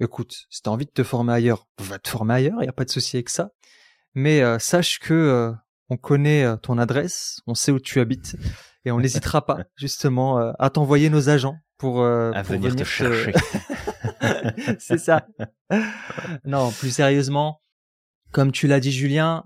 écoute, 0.00 0.46
si 0.50 0.62
tu 0.62 0.68
as 0.68 0.72
envie 0.72 0.86
de 0.86 0.90
te 0.90 1.02
former 1.02 1.32
ailleurs, 1.32 1.66
va 1.78 1.98
te 1.98 2.08
former 2.08 2.34
ailleurs, 2.34 2.58
il 2.60 2.64
n'y 2.64 2.68
a 2.68 2.72
pas 2.72 2.84
de 2.84 2.90
souci 2.90 3.16
avec 3.16 3.28
ça. 3.28 3.50
Mais 4.14 4.42
euh, 4.42 4.58
sache 4.58 4.98
que 4.98 5.14
euh, 5.14 5.52
on 5.88 5.96
connaît 5.96 6.44
euh, 6.44 6.56
ton 6.56 6.78
adresse, 6.78 7.40
on 7.46 7.54
sait 7.54 7.72
où 7.72 7.80
tu 7.80 8.00
habites 8.00 8.36
et 8.84 8.90
on 8.90 9.00
n'hésitera 9.00 9.44
pas 9.44 9.58
justement 9.76 10.38
à 10.58 10.70
t'envoyer 10.70 11.10
nos 11.10 11.28
agents 11.28 11.56
pour, 11.76 12.04
à 12.04 12.42
venir, 12.42 12.74
te 12.74 12.84
chercher. 12.84 13.32
C'est 14.78 14.98
ça. 14.98 15.26
Non, 16.44 16.72
plus 16.72 16.90
sérieusement, 16.90 17.60
comme 18.32 18.50
tu 18.50 18.66
l'as 18.66 18.80
dit 18.80 18.90
Julien, 18.90 19.44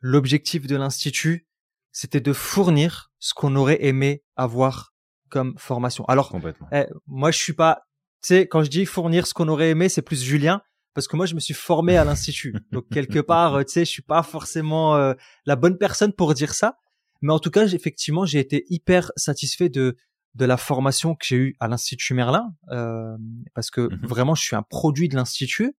l'objectif 0.00 0.66
de 0.66 0.76
l'institut, 0.76 1.46
c'était 1.92 2.20
de 2.20 2.32
fournir 2.32 3.12
ce 3.18 3.34
qu'on 3.34 3.54
aurait 3.56 3.84
aimé 3.84 4.24
avoir 4.36 4.94
comme 5.30 5.56
formation. 5.58 6.04
Alors, 6.06 6.34
eh, 6.72 6.86
moi, 7.06 7.30
je 7.30 7.38
suis 7.38 7.52
pas, 7.52 7.82
sais, 8.22 8.46
quand 8.46 8.62
je 8.62 8.70
dis 8.70 8.86
fournir 8.86 9.26
ce 9.26 9.34
qu'on 9.34 9.48
aurait 9.48 9.70
aimé, 9.70 9.88
c'est 9.88 10.02
plus 10.02 10.22
Julien, 10.22 10.62
parce 10.94 11.06
que 11.06 11.16
moi, 11.16 11.26
je 11.26 11.34
me 11.34 11.40
suis 11.40 11.54
formé 11.54 11.96
à 11.96 12.04
l'institut. 12.04 12.54
Donc, 12.72 12.88
quelque 12.90 13.20
part, 13.20 13.64
tu 13.64 13.72
sais, 13.72 13.84
je 13.84 13.90
suis 13.90 14.02
pas 14.02 14.22
forcément 14.22 14.96
euh, 14.96 15.14
la 15.46 15.56
bonne 15.56 15.78
personne 15.78 16.12
pour 16.12 16.34
dire 16.34 16.54
ça. 16.54 16.78
Mais 17.20 17.32
en 17.32 17.38
tout 17.38 17.50
cas, 17.50 17.66
effectivement, 17.66 18.24
j'ai 18.26 18.38
été 18.38 18.64
hyper 18.68 19.10
satisfait 19.16 19.68
de 19.68 19.96
de 20.34 20.44
la 20.44 20.56
formation 20.56 21.16
que 21.16 21.24
j'ai 21.24 21.36
eue 21.36 21.56
à 21.58 21.66
l'institut 21.66 22.14
Merlin, 22.14 22.54
euh, 22.70 23.16
parce 23.54 23.70
que 23.70 23.80
mmh 23.80 24.06
vraiment, 24.06 24.34
je 24.36 24.42
suis 24.42 24.54
un 24.54 24.62
produit 24.62 25.08
de 25.08 25.16
l'institut. 25.16 25.74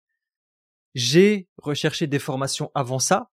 J'ai 0.95 1.47
recherché 1.57 2.07
des 2.07 2.19
formations 2.19 2.71
avant 2.75 2.99
ça, 2.99 3.29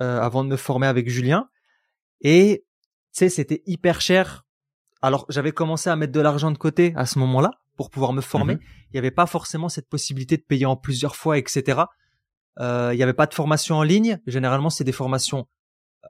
euh, 0.00 0.20
avant 0.20 0.42
de 0.42 0.48
me 0.48 0.56
former 0.56 0.86
avec 0.86 1.10
Julien, 1.10 1.50
et 2.22 2.64
tu 3.12 3.18
sais, 3.18 3.28
c'était 3.28 3.62
hyper 3.66 4.00
cher 4.00 4.46
alors 5.02 5.26
j'avais 5.28 5.52
commencé 5.52 5.88
à 5.90 5.96
mettre 5.96 6.12
de 6.12 6.20
l'argent 6.20 6.50
de 6.50 6.58
côté 6.58 6.92
à 6.96 7.06
ce 7.06 7.18
moment-là 7.20 7.52
pour 7.80 7.88
pouvoir 7.88 8.12
me 8.12 8.20
former. 8.20 8.56
Mhm. 8.56 8.60
Il 8.62 8.92
n'y 8.92 8.98
avait 8.98 9.10
pas 9.10 9.24
forcément 9.24 9.70
cette 9.70 9.88
possibilité 9.88 10.36
de 10.36 10.42
payer 10.42 10.66
en 10.66 10.76
plusieurs 10.76 11.16
fois, 11.16 11.38
etc. 11.38 11.80
Euh, 12.58 12.90
il 12.92 12.98
n'y 12.98 13.02
avait 13.02 13.14
pas 13.14 13.24
de 13.24 13.32
formation 13.32 13.76
en 13.76 13.82
ligne. 13.82 14.20
Généralement, 14.26 14.68
c'est 14.68 14.84
des 14.84 14.92
formations 14.92 15.48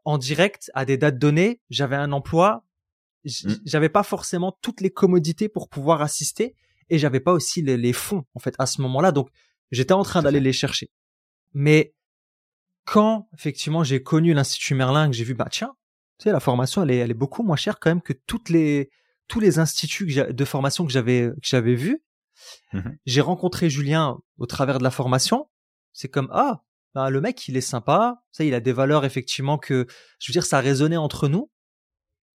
en 0.04 0.18
direct 0.18 0.68
à 0.74 0.84
des 0.84 0.98
dates 0.98 1.16
données. 1.16 1.60
J'avais 1.70 1.94
un 1.94 2.10
emploi. 2.10 2.64
Mhm. 3.24 3.60
J'avais 3.64 3.88
pas 3.88 4.02
forcément 4.02 4.58
toutes 4.62 4.80
les 4.80 4.90
commodités 4.90 5.48
pour 5.48 5.68
pouvoir 5.68 6.02
assister 6.02 6.56
et 6.88 6.98
j'avais 6.98 7.20
pas 7.20 7.32
aussi 7.32 7.62
les, 7.62 7.92
fonds 7.92 8.24
en 8.34 8.40
fait 8.40 8.56
à 8.58 8.66
ce 8.66 8.82
moment-là. 8.82 9.12
Donc 9.12 9.28
j'étais 9.70 9.94
en 9.94 10.02
train 10.02 10.22
d'aller 10.22 10.40
les 10.40 10.52
chercher. 10.52 10.90
Mais 11.54 11.94
quand 12.84 13.28
effectivement 13.32 13.84
j'ai 13.84 14.02
connu 14.02 14.34
l'institut 14.34 14.74
Merlin, 14.74 15.08
que 15.08 15.14
j'ai 15.14 15.22
vu 15.22 15.34
bah 15.34 15.46
tiens 15.48 15.76
tu 16.18 16.24
sais, 16.24 16.32
la 16.32 16.40
formation, 16.40 16.82
elle 16.82 16.90
est, 16.90 16.96
elle 16.96 17.10
est 17.12 17.14
beaucoup 17.14 17.42
moins 17.42 17.56
chère 17.56 17.78
quand 17.78 17.88
même 17.90 18.02
que 18.02 18.12
toutes 18.12 18.50
les, 18.50 18.90
tous 19.30 19.40
les 19.40 19.58
instituts 19.58 20.06
de 20.06 20.44
formation 20.44 20.84
que 20.84 20.92
j'avais, 20.92 21.28
que 21.28 21.46
j'avais 21.46 21.74
vus. 21.74 22.02
Mmh 22.72 22.80
J'ai 23.06 23.20
rencontré 23.20 23.70
Julien 23.70 24.18
au 24.38 24.46
travers 24.46 24.78
de 24.78 24.84
la 24.84 24.90
formation. 24.90 25.48
C'est 25.92 26.08
comme, 26.08 26.28
ah, 26.32 26.62
bah, 26.94 27.10
le 27.10 27.20
mec, 27.20 27.46
il 27.48 27.56
est 27.56 27.60
sympa. 27.62 28.22
Ça, 28.32 28.44
il 28.44 28.54
a 28.54 28.60
des 28.60 28.72
valeurs, 28.72 29.04
effectivement, 29.04 29.56
que, 29.56 29.86
je 30.18 30.30
veux 30.30 30.32
dire, 30.32 30.44
ça 30.44 30.60
résonnait 30.60 30.96
entre 30.96 31.28
nous. 31.28 31.50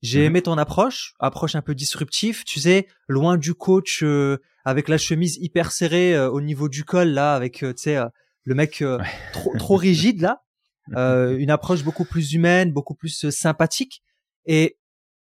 J'ai 0.01 0.21
mmh 0.21 0.25
aimé 0.25 0.41
ton 0.43 0.57
approche, 0.57 1.13
approche 1.19 1.55
un 1.55 1.61
peu 1.61 1.75
disruptive, 1.75 2.43
tu 2.45 2.59
sais, 2.59 2.87
loin 3.07 3.37
du 3.37 3.53
coach, 3.53 4.01
euh, 4.03 4.37
avec 4.63 4.87
la 4.87 4.97
chemise 4.97 5.37
hyper 5.37 5.71
serrée 5.71 6.15
euh, 6.15 6.29
au 6.29 6.41
niveau 6.41 6.69
du 6.69 6.83
col, 6.85 7.09
là, 7.09 7.35
avec, 7.35 7.63
euh, 7.63 7.73
tu 7.73 7.83
sais, 7.83 7.99
le 8.43 8.55
mec 8.55 8.83
trop, 9.33 9.57
trop 9.57 9.75
rigide, 9.75 10.21
là. 10.21 10.41
Euh, 10.95 11.37
une 11.37 11.49
approche 11.49 11.83
beaucoup 11.83 12.05
plus 12.05 12.33
humaine, 12.33 12.71
beaucoup 12.71 12.93
plus 12.93 13.25
euh, 13.25 13.31
sympathique. 13.31 14.03
Et 14.45 14.77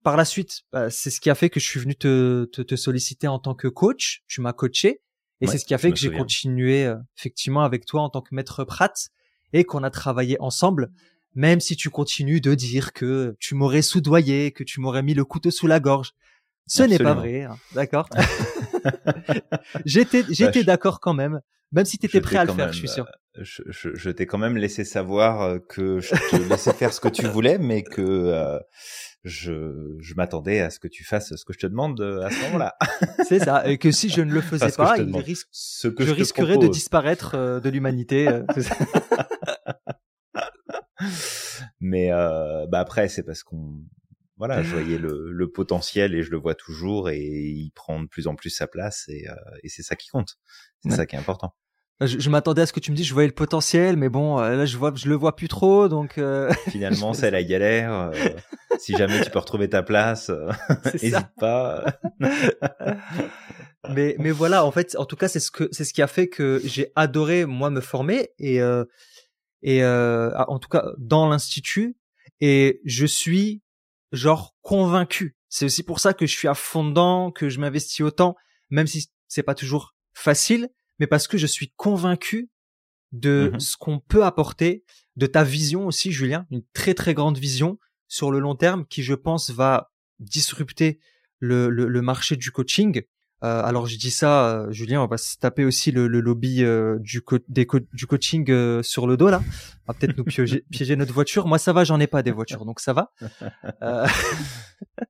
par 0.10 0.18
la 0.18 0.26
suite, 0.26 0.64
bah, 0.74 0.89
c'est 0.89 1.12
ce 1.12 1.22
qui 1.22 1.30
a 1.30 1.36
fait 1.36 1.51
que 1.51 1.60
je 1.60 1.68
suis 1.68 1.80
venu 1.80 1.95
te, 1.95 2.45
te, 2.45 2.64
te 2.64 2.76
solliciter 2.76 3.28
en 3.28 3.38
tant 3.38 3.53
que 3.53 3.68
coach. 3.68 4.24
Tu 4.28 4.41
m'as 4.41 4.53
coaché. 4.53 5.03
Et 5.39 5.45
c'est 5.45 5.60
ce 5.60 5.66
qui 5.66 5.76
a 5.76 5.78
fait 5.78 5.91
que 5.91 5.99
j'ai 5.99 6.10
continué 6.12 6.84
euh, 6.88 6.95
effectivement 7.16 7.62
avec 7.62 7.86
toi 7.86 8.01
en 8.01 8.10
tant 8.10 8.22
que 8.24 8.34
maître 8.34 8.64
Pratt 8.64 9.12
et 9.53 9.66
qu'on 9.66 9.84
a 9.84 9.91
travaillé 9.91 10.36
ensemble. 10.39 10.89
Même 11.36 11.60
si 11.60 11.76
tu 11.76 11.91
continues 11.91 12.41
de 12.41 12.55
dire 12.55 12.91
que 12.91 13.38
tu 13.39 13.53
m'aurais 13.53 13.84
soudoyé, 13.84 14.51
que 14.51 14.64
tu 14.64 14.80
m'aurais 14.80 15.03
mis 15.03 15.14
le 15.14 15.26
couteau 15.26 15.51
sous 15.51 15.68
la 15.68 15.80
gorge, 15.80 16.14
ce 16.66 16.82
n'est 16.82 16.97
pas 16.97 17.14
vrai, 17.14 17.43
hein, 17.43 17.60
d'accord? 17.76 18.10
J'étais 19.86 20.26
j'étais 20.28 20.64
d'accord 20.64 21.01
quand 21.01 21.14
même, 21.14 21.39
même 21.72 21.86
si 21.86 21.99
tu 21.99 22.07
étais 22.07 22.20
prêt 22.20 22.38
à 22.38 22.45
le 22.45 22.53
faire, 22.53 22.74
je 22.74 22.80
suis 22.80 22.89
sûr 22.89 23.05
je, 23.38 23.64
je, 23.68 23.96
je 23.96 24.10
t'ai 24.10 24.26
quand 24.26 24.38
même 24.38 24.58
laissé 24.58 24.84
savoir 24.84 25.42
euh, 25.42 25.60
que 25.60 26.00
je 26.00 26.10
te 26.10 26.50
laissais 26.50 26.74
faire 26.74 26.94
ce 26.94 27.00
que 27.00 27.08
tu 27.08 27.26
voulais, 27.28 27.58
mais 27.58 27.84
que 27.84 28.02
euh, 28.02 28.60
je, 29.24 29.96
je 30.00 30.14
m'attendais 30.16 30.62
à 30.62 30.70
ce 30.70 30.80
que 30.80 30.88
tu 30.88 31.04
fasses 31.04 31.36
ce 31.36 31.46
que 31.46 31.54
je 31.54 31.60
te 31.60 31.68
demande 31.68 32.00
euh, 32.02 32.24
à 32.24 32.32
ce 32.32 32.42
moment-là. 32.44 32.76
C'est 33.28 33.40
ça, 33.40 33.68
et 33.68 33.78
que 33.78 33.92
si 33.92 34.10
je 34.10 34.22
ne 34.22 34.34
le 34.34 34.42
faisais 34.42 34.72
pas, 34.72 34.98
il 34.98 35.16
risque, 35.18 35.48
ce 35.52 35.88
que 35.88 36.06
je, 36.06 36.12
risquerais 36.12 36.58
de 36.58 36.68
disparaître 36.68 37.60
de 37.60 37.70
l'humanité. 37.70 38.28
mais 41.80 42.12
euh, 42.12 42.66
bah 42.68 42.80
après, 42.80 43.10
c'est 43.10 43.24
parce 43.24 43.44
qu'on 43.44 43.84
voilà, 44.38 44.64
je 44.64 44.74
voyais 44.74 44.98
le, 44.98 45.32
le, 45.32 45.52
potentiel 45.52 46.16
et 46.16 46.24
je 46.24 46.32
le 46.32 46.38
vois 46.38 46.56
toujours 46.56 47.10
et 47.10 47.20
il 47.20 47.72
prend 47.72 48.02
de 48.02 48.08
plus 48.08 48.28
en 48.28 48.36
plus 48.36 48.50
sa 48.50 48.68
place 48.68 49.04
et, 49.10 49.28
et 49.64 49.70
c'est 49.70 49.84
ça 49.84 49.98
qui 49.98 50.08
compte. 50.08 50.38
C'est 50.82 50.92
ça 50.92 51.06
qui 51.06 51.18
est 51.18 51.20
important. 51.20 51.54
Je, 52.02 52.30
m'attendais 52.30 52.62
à 52.62 52.66
ce 52.66 52.72
que 52.72 52.80
tu 52.80 52.91
me 52.91 52.95
dises, 52.95 53.08
je 53.08 53.14
voyais 53.14 53.28
le 53.28 53.34
potentiel, 53.34 53.97
mais 53.97 54.08
bon, 54.08 54.39
euh, 54.39 54.56
là 54.56 54.66
je 54.66 54.78
vois, 54.78 54.93
je 54.95 55.10
le 55.10 55.16
vois 55.16 55.36
plus 55.36 55.50
trop, 55.50 55.89
donc. 55.89 56.18
Euh... 56.18 56.50
Finalement, 56.70 57.14
c'est 57.14 57.30
la 57.30 57.43
galère. 57.43 57.91
Euh, 57.93 58.30
si 58.80 58.95
jamais 58.95 59.22
tu 59.22 59.30
peux 59.30 59.39
retrouver 59.39 59.68
ta 59.68 59.84
place, 59.84 60.32
n'hésite 60.93 61.16
euh, 61.16 61.22
pas. 61.39 62.00
mais 63.89 64.16
mais 64.18 64.32
voilà, 64.32 64.64
en 64.64 64.72
fait, 64.72 64.95
en 64.95 65.04
tout 65.04 65.18
cas, 65.18 65.28
c'est 65.28 65.41
ce 65.41 65.52
que 65.52 65.68
c'est 65.74 65.84
ce 65.84 65.93
qui 65.93 66.02
a 66.02 66.08
fait 66.08 66.30
que 66.30 66.62
j'ai 66.64 66.93
adoré 66.95 67.45
moi 67.45 67.70
me 67.70 67.82
former 67.82 68.30
et 68.39 68.60
et 69.62 69.86
en 69.86 70.60
tout 70.60 70.70
cas 70.70 70.86
dans 70.97 71.28
l'institut 71.28 71.97
et 72.39 72.80
je 72.86 73.06
suis 73.06 73.62
genre 74.14 74.56
convaincu. 74.62 75.36
C'est 75.50 75.66
aussi 75.66 75.84
pour 75.84 76.00
ça 76.00 76.14
que 76.14 76.26
je 76.26 76.34
suis 76.34 76.47
à 76.47 76.54
fond 76.54 76.86
dedans, 76.88 77.32
que 77.32 77.50
je 77.50 77.60
m'investis 77.60 78.02
autant, 78.02 78.36
même 78.70 78.88
si 78.88 79.10
c'est 79.28 79.43
pas 79.43 79.56
toujours 79.56 79.95
facile 80.14 80.70
mais 81.00 81.08
parce 81.08 81.28
que 81.28 81.38
je 81.38 81.47
suis 81.47 81.74
convaincu 81.76 82.50
de 83.12 83.52
mmh 83.54 83.60
ce 83.60 83.78
qu'on 83.78 84.00
peut 84.00 84.24
apporter, 84.24 84.84
de 85.16 85.26
ta 85.26 85.43
vision 85.43 85.88
aussi, 85.88 86.12
Julien, 86.12 86.45
une 86.52 86.64
très 86.74 86.93
très 86.93 87.14
grande 87.14 87.38
vision 87.38 87.80
sur 88.08 88.32
le 88.32 88.39
long 88.39 88.56
terme 88.56 88.86
qui, 88.86 89.04
je 89.04 89.14
pense, 89.14 89.50
va 89.50 89.91
disrupter 90.20 91.00
le, 91.39 91.70
le, 91.70 92.02
marché 92.02 92.36
du 92.36 92.52
coaching. 92.52 93.04
Euh, 93.42 93.64
alors 93.64 93.88
je 93.88 93.98
dis 93.98 94.12
ça, 94.12 94.50
euh, 94.50 94.72
Julien, 94.72 95.02
on 95.02 95.08
va 95.08 95.18
se 95.18 95.38
taper 95.38 95.64
aussi 95.64 95.92
le, 95.92 96.10
le 96.10 96.20
lobby 96.20 96.62
euh, 96.64 96.98
du, 97.00 97.22
des 97.48 97.66
du 97.94 98.06
coaching 98.06 98.46
euh, 98.52 98.84
sur 98.84 99.08
le 99.08 99.16
dos 99.16 99.30
là. 99.30 99.42
On 99.88 99.94
va 99.94 99.98
peut-être 99.98 100.18
nous 100.18 100.26
piéger, 100.26 100.66
piéger, 100.72 100.98
notre 100.98 101.14
voiture. 101.14 101.48
Moi 101.48 101.58
ça 101.58 101.72
va, 101.72 101.86
j'en 101.86 102.02
ai 102.02 102.08
pas 102.08 102.22
des 102.22 102.32
voitures, 102.32 102.66
donc 102.66 102.82
ça 102.82 102.92
va. 102.92 103.14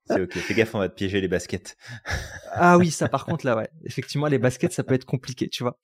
C'est 0.05 0.21
ok. 0.21 0.37
Fais 0.37 0.53
gaffe, 0.53 0.75
on 0.75 0.79
va 0.79 0.89
te 0.89 0.95
piéger 0.95 1.21
les 1.21 1.27
baskets. 1.27 1.75
ah 2.51 2.77
oui, 2.77 2.91
ça 2.91 3.09
par 3.09 3.25
contre 3.25 3.47
là, 3.47 3.55
ouais. 3.55 3.69
Effectivement, 3.83 4.27
les 4.27 4.37
baskets, 4.37 4.73
ça 4.73 4.83
peut 4.83 4.93
être 4.93 5.05
compliqué, 5.05 5.49
tu 5.49 5.63
vois. 5.63 5.79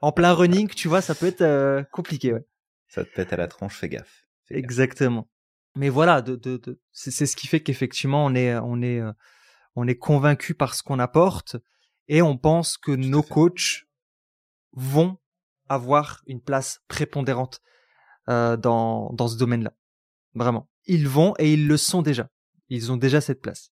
En 0.00 0.12
plein 0.12 0.32
running, 0.32 0.68
tu 0.68 0.86
vois, 0.86 1.00
ça 1.00 1.16
peut 1.16 1.26
être 1.26 1.84
compliqué, 1.90 2.32
ouais. 2.32 2.46
Ça 2.86 3.04
te 3.04 3.10
pète 3.10 3.32
à 3.32 3.36
la 3.36 3.48
tronche, 3.48 3.74
fais 3.74 3.88
gaffe. 3.88 4.26
Exactement. 4.50 5.28
Mais 5.74 5.88
voilà, 5.88 6.22
de, 6.22 6.36
de, 6.36 6.58
de 6.58 6.80
c'est 6.92 7.26
ce 7.26 7.36
qui 7.36 7.48
fait 7.48 7.60
qu'effectivement 7.60 8.24
on 8.24 8.34
est 8.36 8.56
on 8.56 8.82
est 8.82 9.00
on 9.74 9.88
est 9.88 9.96
convaincu 9.96 10.54
par 10.54 10.74
ce 10.74 10.82
qu'on 10.84 11.00
apporte 11.00 11.56
et 12.08 12.22
on 12.22 12.36
pense 12.36 12.76
que 12.76 12.92
nos 12.92 13.22
coachs 13.22 13.86
vont 14.72 15.18
avoir 15.68 16.22
une 16.26 16.40
place 16.40 16.80
prépondérante 16.88 17.60
euh, 18.28 18.56
dans, 18.56 19.12
dans 19.12 19.28
ce 19.28 19.36
domaine-là. 19.36 19.74
Vraiment. 20.34 20.70
Ils 20.86 21.08
vont 21.08 21.34
et 21.38 21.52
ils 21.52 21.66
le 21.66 21.76
sont 21.76 22.02
déjà. 22.02 22.30
Ils 22.68 22.92
ont 22.92 22.96
déjà 22.96 23.20
cette 23.20 23.40
place. 23.40 23.72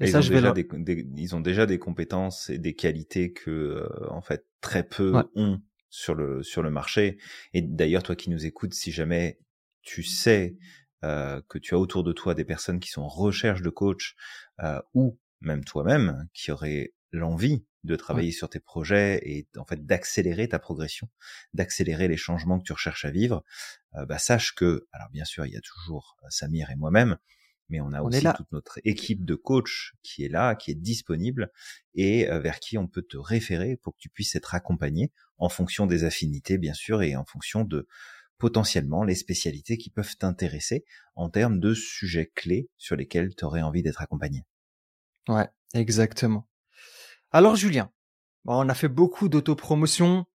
Et, 0.00 0.06
ça, 0.06 0.20
je 0.20 0.32
vais 0.32 0.52
des, 0.52 1.06
ils 1.16 1.34
ont 1.34 1.40
déjà 1.40 1.66
des 1.66 1.78
compétences 1.78 2.48
et 2.48 2.58
des 2.58 2.74
qualités 2.74 3.32
que, 3.32 3.50
euh, 3.50 4.10
en 4.10 4.22
fait, 4.22 4.46
très 4.60 4.82
peu 4.82 5.14
ont 5.34 5.60
sur 5.90 6.14
le, 6.14 6.42
sur 6.42 6.62
le 6.62 6.70
marché. 6.70 7.18
Et 7.52 7.60
d'ailleurs, 7.60 8.02
toi 8.02 8.16
qui 8.16 8.30
nous 8.30 8.46
écoutes, 8.46 8.72
si 8.72 8.90
jamais 8.90 9.38
tu 9.82 10.02
sais 10.02 10.56
euh, 11.04 11.42
que 11.48 11.58
tu 11.58 11.74
as 11.74 11.78
autour 11.78 12.04
de 12.04 12.12
toi 12.12 12.34
des 12.34 12.44
personnes 12.44 12.80
qui 12.80 12.88
sont 12.88 13.02
en 13.02 13.08
recherche 13.08 13.60
de 13.60 13.70
coach 13.70 14.14
euh, 14.60 14.80
ou 14.94 15.18
même 15.40 15.64
toi-même 15.64 16.26
qui 16.32 16.50
auraient 16.50 16.94
l'envie 17.12 17.64
de 17.84 17.96
travailler 17.96 18.32
sur 18.32 18.48
tes 18.48 18.60
projets 18.60 19.20
et 19.24 19.48
en 19.56 19.64
fait 19.64 19.84
d'accélérer 19.86 20.48
ta 20.48 20.58
progression, 20.58 21.08
d'accélérer 21.52 22.08
les 22.08 22.16
changements 22.16 22.58
que 22.58 22.64
tu 22.64 22.72
recherches 22.72 23.04
à 23.04 23.10
vivre, 23.10 23.44
euh, 23.94 24.06
bah, 24.06 24.18
sache 24.18 24.54
que, 24.54 24.86
alors 24.92 25.10
bien 25.10 25.24
sûr, 25.24 25.44
il 25.46 25.52
y 25.52 25.56
a 25.56 25.60
toujours 25.60 26.16
Samir 26.28 26.70
et 26.70 26.76
moi-même, 26.76 27.18
mais 27.68 27.80
on 27.80 27.92
a 27.92 28.02
aussi 28.02 28.32
toute 28.32 28.52
notre 28.52 28.78
équipe 28.84 29.24
de 29.24 29.34
coachs 29.34 29.92
qui 30.02 30.24
est 30.24 30.28
là, 30.28 30.54
qui 30.54 30.70
est 30.70 30.74
disponible 30.74 31.50
et 31.94 32.26
vers 32.26 32.60
qui 32.60 32.76
on 32.76 32.86
peut 32.86 33.02
te 33.02 33.16
référer 33.16 33.76
pour 33.76 33.94
que 33.94 33.98
tu 33.98 34.10
puisses 34.10 34.34
être 34.34 34.54
accompagné 34.54 35.10
en 35.38 35.48
fonction 35.48 35.86
des 35.86 36.04
affinités, 36.04 36.58
bien 36.58 36.74
sûr, 36.74 37.02
et 37.02 37.16
en 37.16 37.24
fonction 37.24 37.64
de 37.64 37.88
potentiellement 38.36 39.04
les 39.04 39.14
spécialités 39.14 39.78
qui 39.78 39.88
peuvent 39.88 40.16
t'intéresser 40.16 40.84
en 41.14 41.30
termes 41.30 41.60
de 41.60 41.74
sujets 41.74 42.30
clés 42.34 42.68
sur 42.76 42.96
lesquels 42.96 43.34
tu 43.34 43.44
aurais 43.44 43.62
envie 43.62 43.82
d'être 43.82 44.02
accompagné. 44.02 44.44
Ouais, 45.28 45.48
exactement. 45.74 46.48
Alors 47.32 47.56
Julien, 47.56 47.90
on 48.44 48.68
a 48.68 48.74
fait 48.74 48.88
beaucoup 48.88 49.30
d'autopromotion, 49.30 50.26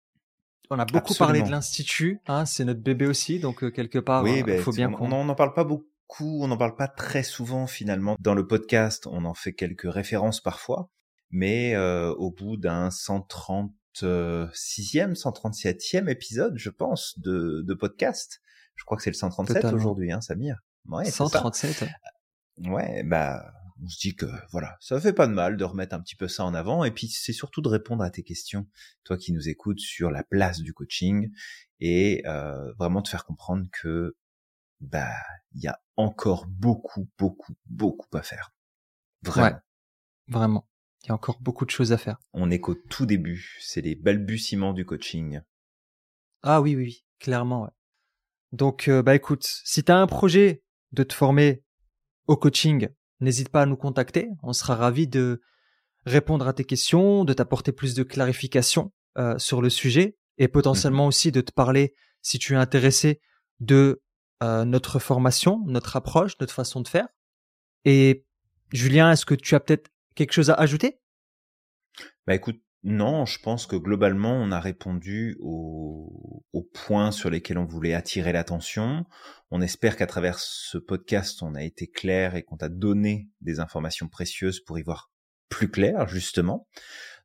on 0.71 0.79
a 0.79 0.87
beaucoup 0.87 1.15
parlé 1.15 1.43
de 1.43 1.51
l'institut, 1.51 2.21
hein, 2.27 2.47
c'est 2.47 2.65
notre 2.65 2.81
bébé 2.81 3.07
aussi, 3.07 3.39
donc 3.39 3.63
euh, 3.63 3.71
quelque 3.71 3.99
part, 3.99 4.23
oui, 4.23 4.39
il 4.39 4.45
ben, 4.45 4.63
faut 4.63 4.73
bien 4.73 4.91
qu'on. 4.91 5.13
On 5.13 5.27
n'en 5.27 5.35
parle 5.35 5.53
pas 5.53 5.65
beaucoup, 5.65 6.43
on 6.43 6.49
n'en 6.49 6.57
parle 6.57 6.75
pas 6.75 6.89
très 6.89 7.23
souvent 7.23 7.67
finalement. 7.67 8.17
Dans 8.21 8.35
le 8.35 8.47
podcast, 8.47 9.07
on 9.07 9.27
en 9.27 9.35
fait 9.35 9.53
quelques 9.53 9.93
références 9.93 10.41
parfois, 10.41 10.91
mais 11.31 11.75
euh, 11.75 12.15
au 12.15 12.31
bout 12.31 12.57
d'un 12.57 12.89
136e, 12.89 13.69
137e 14.03 16.09
épisode, 16.09 16.55
je 16.57 16.71
pense, 16.71 17.19
de, 17.19 17.63
de 17.63 17.75
podcast, 17.75 18.41
je 18.75 18.85
crois 18.85 18.97
que 18.97 19.03
c'est 19.03 19.11
le 19.11 19.17
137 19.17 19.67
aujourd'hui, 19.67 20.13
hein, 20.13 20.23
Samir. 20.23 20.63
Ouais, 20.87 21.05
137. 21.05 21.85
Ouais, 22.69 23.03
bah 23.03 23.53
on 23.83 23.89
se 23.89 23.99
dit 23.99 24.15
que 24.17 24.27
voilà, 24.53 24.77
ça 24.81 25.01
fait 25.01 25.13
pas 25.13 25.27
de 25.27 25.33
mal 25.33 25.57
de 25.57 25.65
remettre 25.65 25.95
un 25.95 26.01
petit 26.01 26.17
peu 26.17 26.29
ça 26.29 26.45
en 26.45 26.55
avant 26.55 26.85
et 26.85 26.91
puis 26.91 27.09
c'est 27.09 27.33
surtout 27.33 27.61
de 27.61 27.69
répondre 27.69 28.03
à 28.03 28.11
tes 28.11 28.23
questions, 28.23 28.67
toi 29.05 29.17
qui 29.17 29.33
nous 29.33 29.49
écoutes 29.49 29.81
sur 29.81 30.11
la 30.11 30.25
place 30.25 30.61
du 30.61 30.73
coaching 30.73 31.31
et 31.81 32.23
euh, 32.27 32.73
vraiment 32.75 33.03
te 33.03 33.09
faire 33.09 33.25
comprendre 33.25 33.67
que 33.73 34.17
bah 34.81 35.15
il 35.53 35.63
y 35.63 35.69
a 35.69 35.81
encore 35.97 36.47
beaucoup 36.47 37.09
beaucoup 37.19 37.55
beaucoup 37.67 38.17
à 38.17 38.23
faire. 38.23 38.53
Vraiment. 39.23 39.61
vraiment. 40.29 40.69
Il 41.05 41.09
y 41.09 41.11
a 41.13 41.15
encore 41.15 41.41
beaucoup 41.41 41.65
de 41.65 41.71
choses 41.71 41.93
à 41.93 41.99
faire. 41.99 42.19
On 42.33 42.51
est 42.51 42.61
qu'au 42.61 42.75
tout 42.75 43.07
début, 43.07 43.59
c'est 43.61 43.81
les 43.81 43.95
balbutiements 43.95 44.73
du 44.73 44.85
coaching. 44.85 45.41
Ah 46.43 46.61
oui 46.61 46.75
oui, 46.75 46.85
oui 46.85 47.05
clairement 47.19 47.65
ouais. 47.65 47.71
Donc 48.53 48.89
euh, 48.89 49.03
bah 49.03 49.15
écoute, 49.15 49.45
si 49.65 49.85
tu 49.85 49.93
as 49.93 49.99
un 49.99 50.07
projet 50.07 50.63
de 50.93 51.03
te 51.03 51.15
former 51.15 51.63
au 52.27 52.37
coaching 52.37 52.89
n'hésite 53.21 53.49
pas 53.49 53.63
à 53.63 53.67
nous 53.67 53.77
contacter. 53.77 54.29
On 54.43 54.53
sera 54.53 54.77
ravi 54.77 55.07
de 55.07 55.41
répondre 56.05 56.47
à 56.47 56.53
tes 56.53 56.65
questions, 56.65 57.25
de 57.25 57.33
t'apporter 57.33 57.73
plus 57.73 57.95
de 57.95 58.03
clarification 58.03 58.93
euh, 59.19 59.39
sur 59.39 59.61
le 59.63 59.71
sujet 59.71 60.17
et 60.39 60.49
potentiellement 60.49 61.05
mhm. 61.05 61.09
aussi 61.09 61.33
de 61.33 61.41
te 61.41 61.53
parler, 61.53 61.95
si 62.23 62.39
tu 62.39 62.55
es 62.55 62.57
intéressé, 62.57 63.21
de 63.61 64.03
euh, 64.43 64.65
notre 64.65 64.99
formation, 64.99 65.63
notre 65.67 65.97
approche, 65.97 66.35
notre 66.41 66.53
façon 66.53 66.81
de 66.81 66.89
faire. 66.89 67.09
Et 67.85 68.25
Julien, 68.73 69.13
est-ce 69.13 69.27
que 69.27 69.35
tu 69.35 69.55
as 69.55 69.61
peut-être 69.61 69.91
quelque 70.15 70.33
chose 70.33 70.51
à 70.51 70.55
ajouter? 70.55 71.01
Bah 72.27 72.35
écoute, 72.35 72.61
non, 72.89 73.27
je 73.27 73.41
pense 73.41 73.67
que 73.67 73.75
globalement, 73.75 74.33
on 74.35 74.53
a 74.53 74.61
répondu 74.61 75.37
aux, 75.41 76.71
points 76.73 77.11
sur 77.11 77.31
lesquels 77.31 77.59
on 77.59 77.65
voulait 77.65 77.95
attirer 77.95 78.33
l'attention. 78.33 79.07
On 79.51 79.61
espère 79.61 79.97
qu'à 79.97 80.07
travers 80.07 80.39
ce 80.39 80.79
podcast, 80.79 81.43
on 81.43 81.57
a 81.57 81.65
été 81.65 81.89
clair 81.89 82.37
et 82.37 82.45
qu'on 82.45 82.57
t'a 82.57 82.69
donné 82.69 83.29
des 83.41 83.59
informations 83.59 84.07
précieuses 84.07 84.61
pour 84.61 84.79
y 84.79 84.83
voir 84.83 85.11
plus 85.49 85.69
clair, 85.69 86.07
justement. 86.07 86.69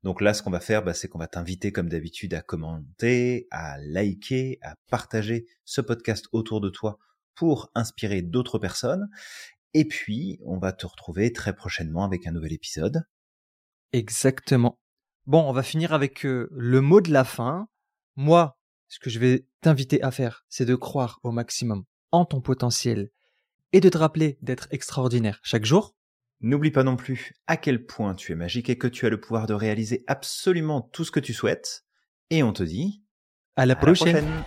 Donc 0.02 0.22
là, 0.22 0.34
ce 0.34 0.42
qu'on 0.42 0.50
va 0.50 0.62
faire, 0.62 0.84
bah, 0.84 0.96
c'est 0.96 1.08
qu'on 1.08 1.20
va 1.20 1.28
t'inviter, 1.28 1.72
comme 1.72 1.90
d'habitude, 1.90 2.34
à 2.34 2.42
commenter, 2.42 3.48
à 3.52 3.78
liker, 3.78 4.58
à 4.64 4.74
partager 4.90 5.46
ce 5.64 5.82
podcast 5.82 6.26
autour 6.32 6.60
de 6.60 6.70
toi 6.70 6.98
pour 7.36 7.70
inspirer 7.76 8.24
d'autres 8.24 8.58
personnes. 8.58 9.10
Et 9.76 9.88
puis, 9.88 10.40
on 10.44 10.58
va 10.58 10.72
te 10.72 10.88
retrouver 10.88 11.32
très 11.32 11.56
prochainement 11.56 12.04
avec 12.04 12.26
un 12.26 12.32
nouvel 12.32 12.54
épisode. 12.54 13.04
Exactement. 13.94 14.81
Bon, 15.28 15.48
on 15.48 15.54
va 15.54 15.64
finir 15.64 15.94
avec 15.94 16.26
euh, 16.26 16.48
le 16.52 16.82
mot 16.82 17.00
de 17.00 17.12
la 17.12 17.24
fin. 17.24 17.68
Moi, 18.16 18.58
ce 18.88 19.00
que 19.00 19.10
je 19.10 19.20
vais 19.20 19.46
t'inviter 19.62 20.02
à 20.02 20.12
faire, 20.12 20.46
c'est 20.50 20.66
de 20.66 20.76
croire 20.76 21.20
au 21.24 21.32
maximum 21.32 21.84
en 22.12 22.26
ton 22.26 22.42
potentiel 22.42 23.10
et 23.72 23.80
de 23.80 23.90
te 23.90 23.98
rappeler 23.98 24.38
d'être 24.42 24.68
extraordinaire 24.72 25.40
chaque 25.44 25.66
jour. 25.66 25.96
N'oublie 26.42 26.72
pas 26.72 26.84
non 26.84 26.96
plus 26.96 27.34
à 27.46 27.56
quel 27.56 27.86
point 27.86 28.16
tu 28.16 28.32
es 28.32 28.36
magique 28.36 28.70
et 28.70 28.78
que 28.78 28.88
tu 28.88 29.06
as 29.06 29.10
le 29.10 29.20
pouvoir 29.20 29.46
de 29.46 29.54
réaliser 29.54 30.04
absolument 30.08 30.82
tout 30.82 31.06
ce 31.06 31.12
que 31.12 31.20
tu 31.20 31.34
souhaites. 31.34 31.86
Et 32.32 32.42
on 32.42 32.52
te 32.52 32.64
dit 32.64 33.04
à 33.56 33.66
la 33.66 33.76
prochaine. 33.76 34.44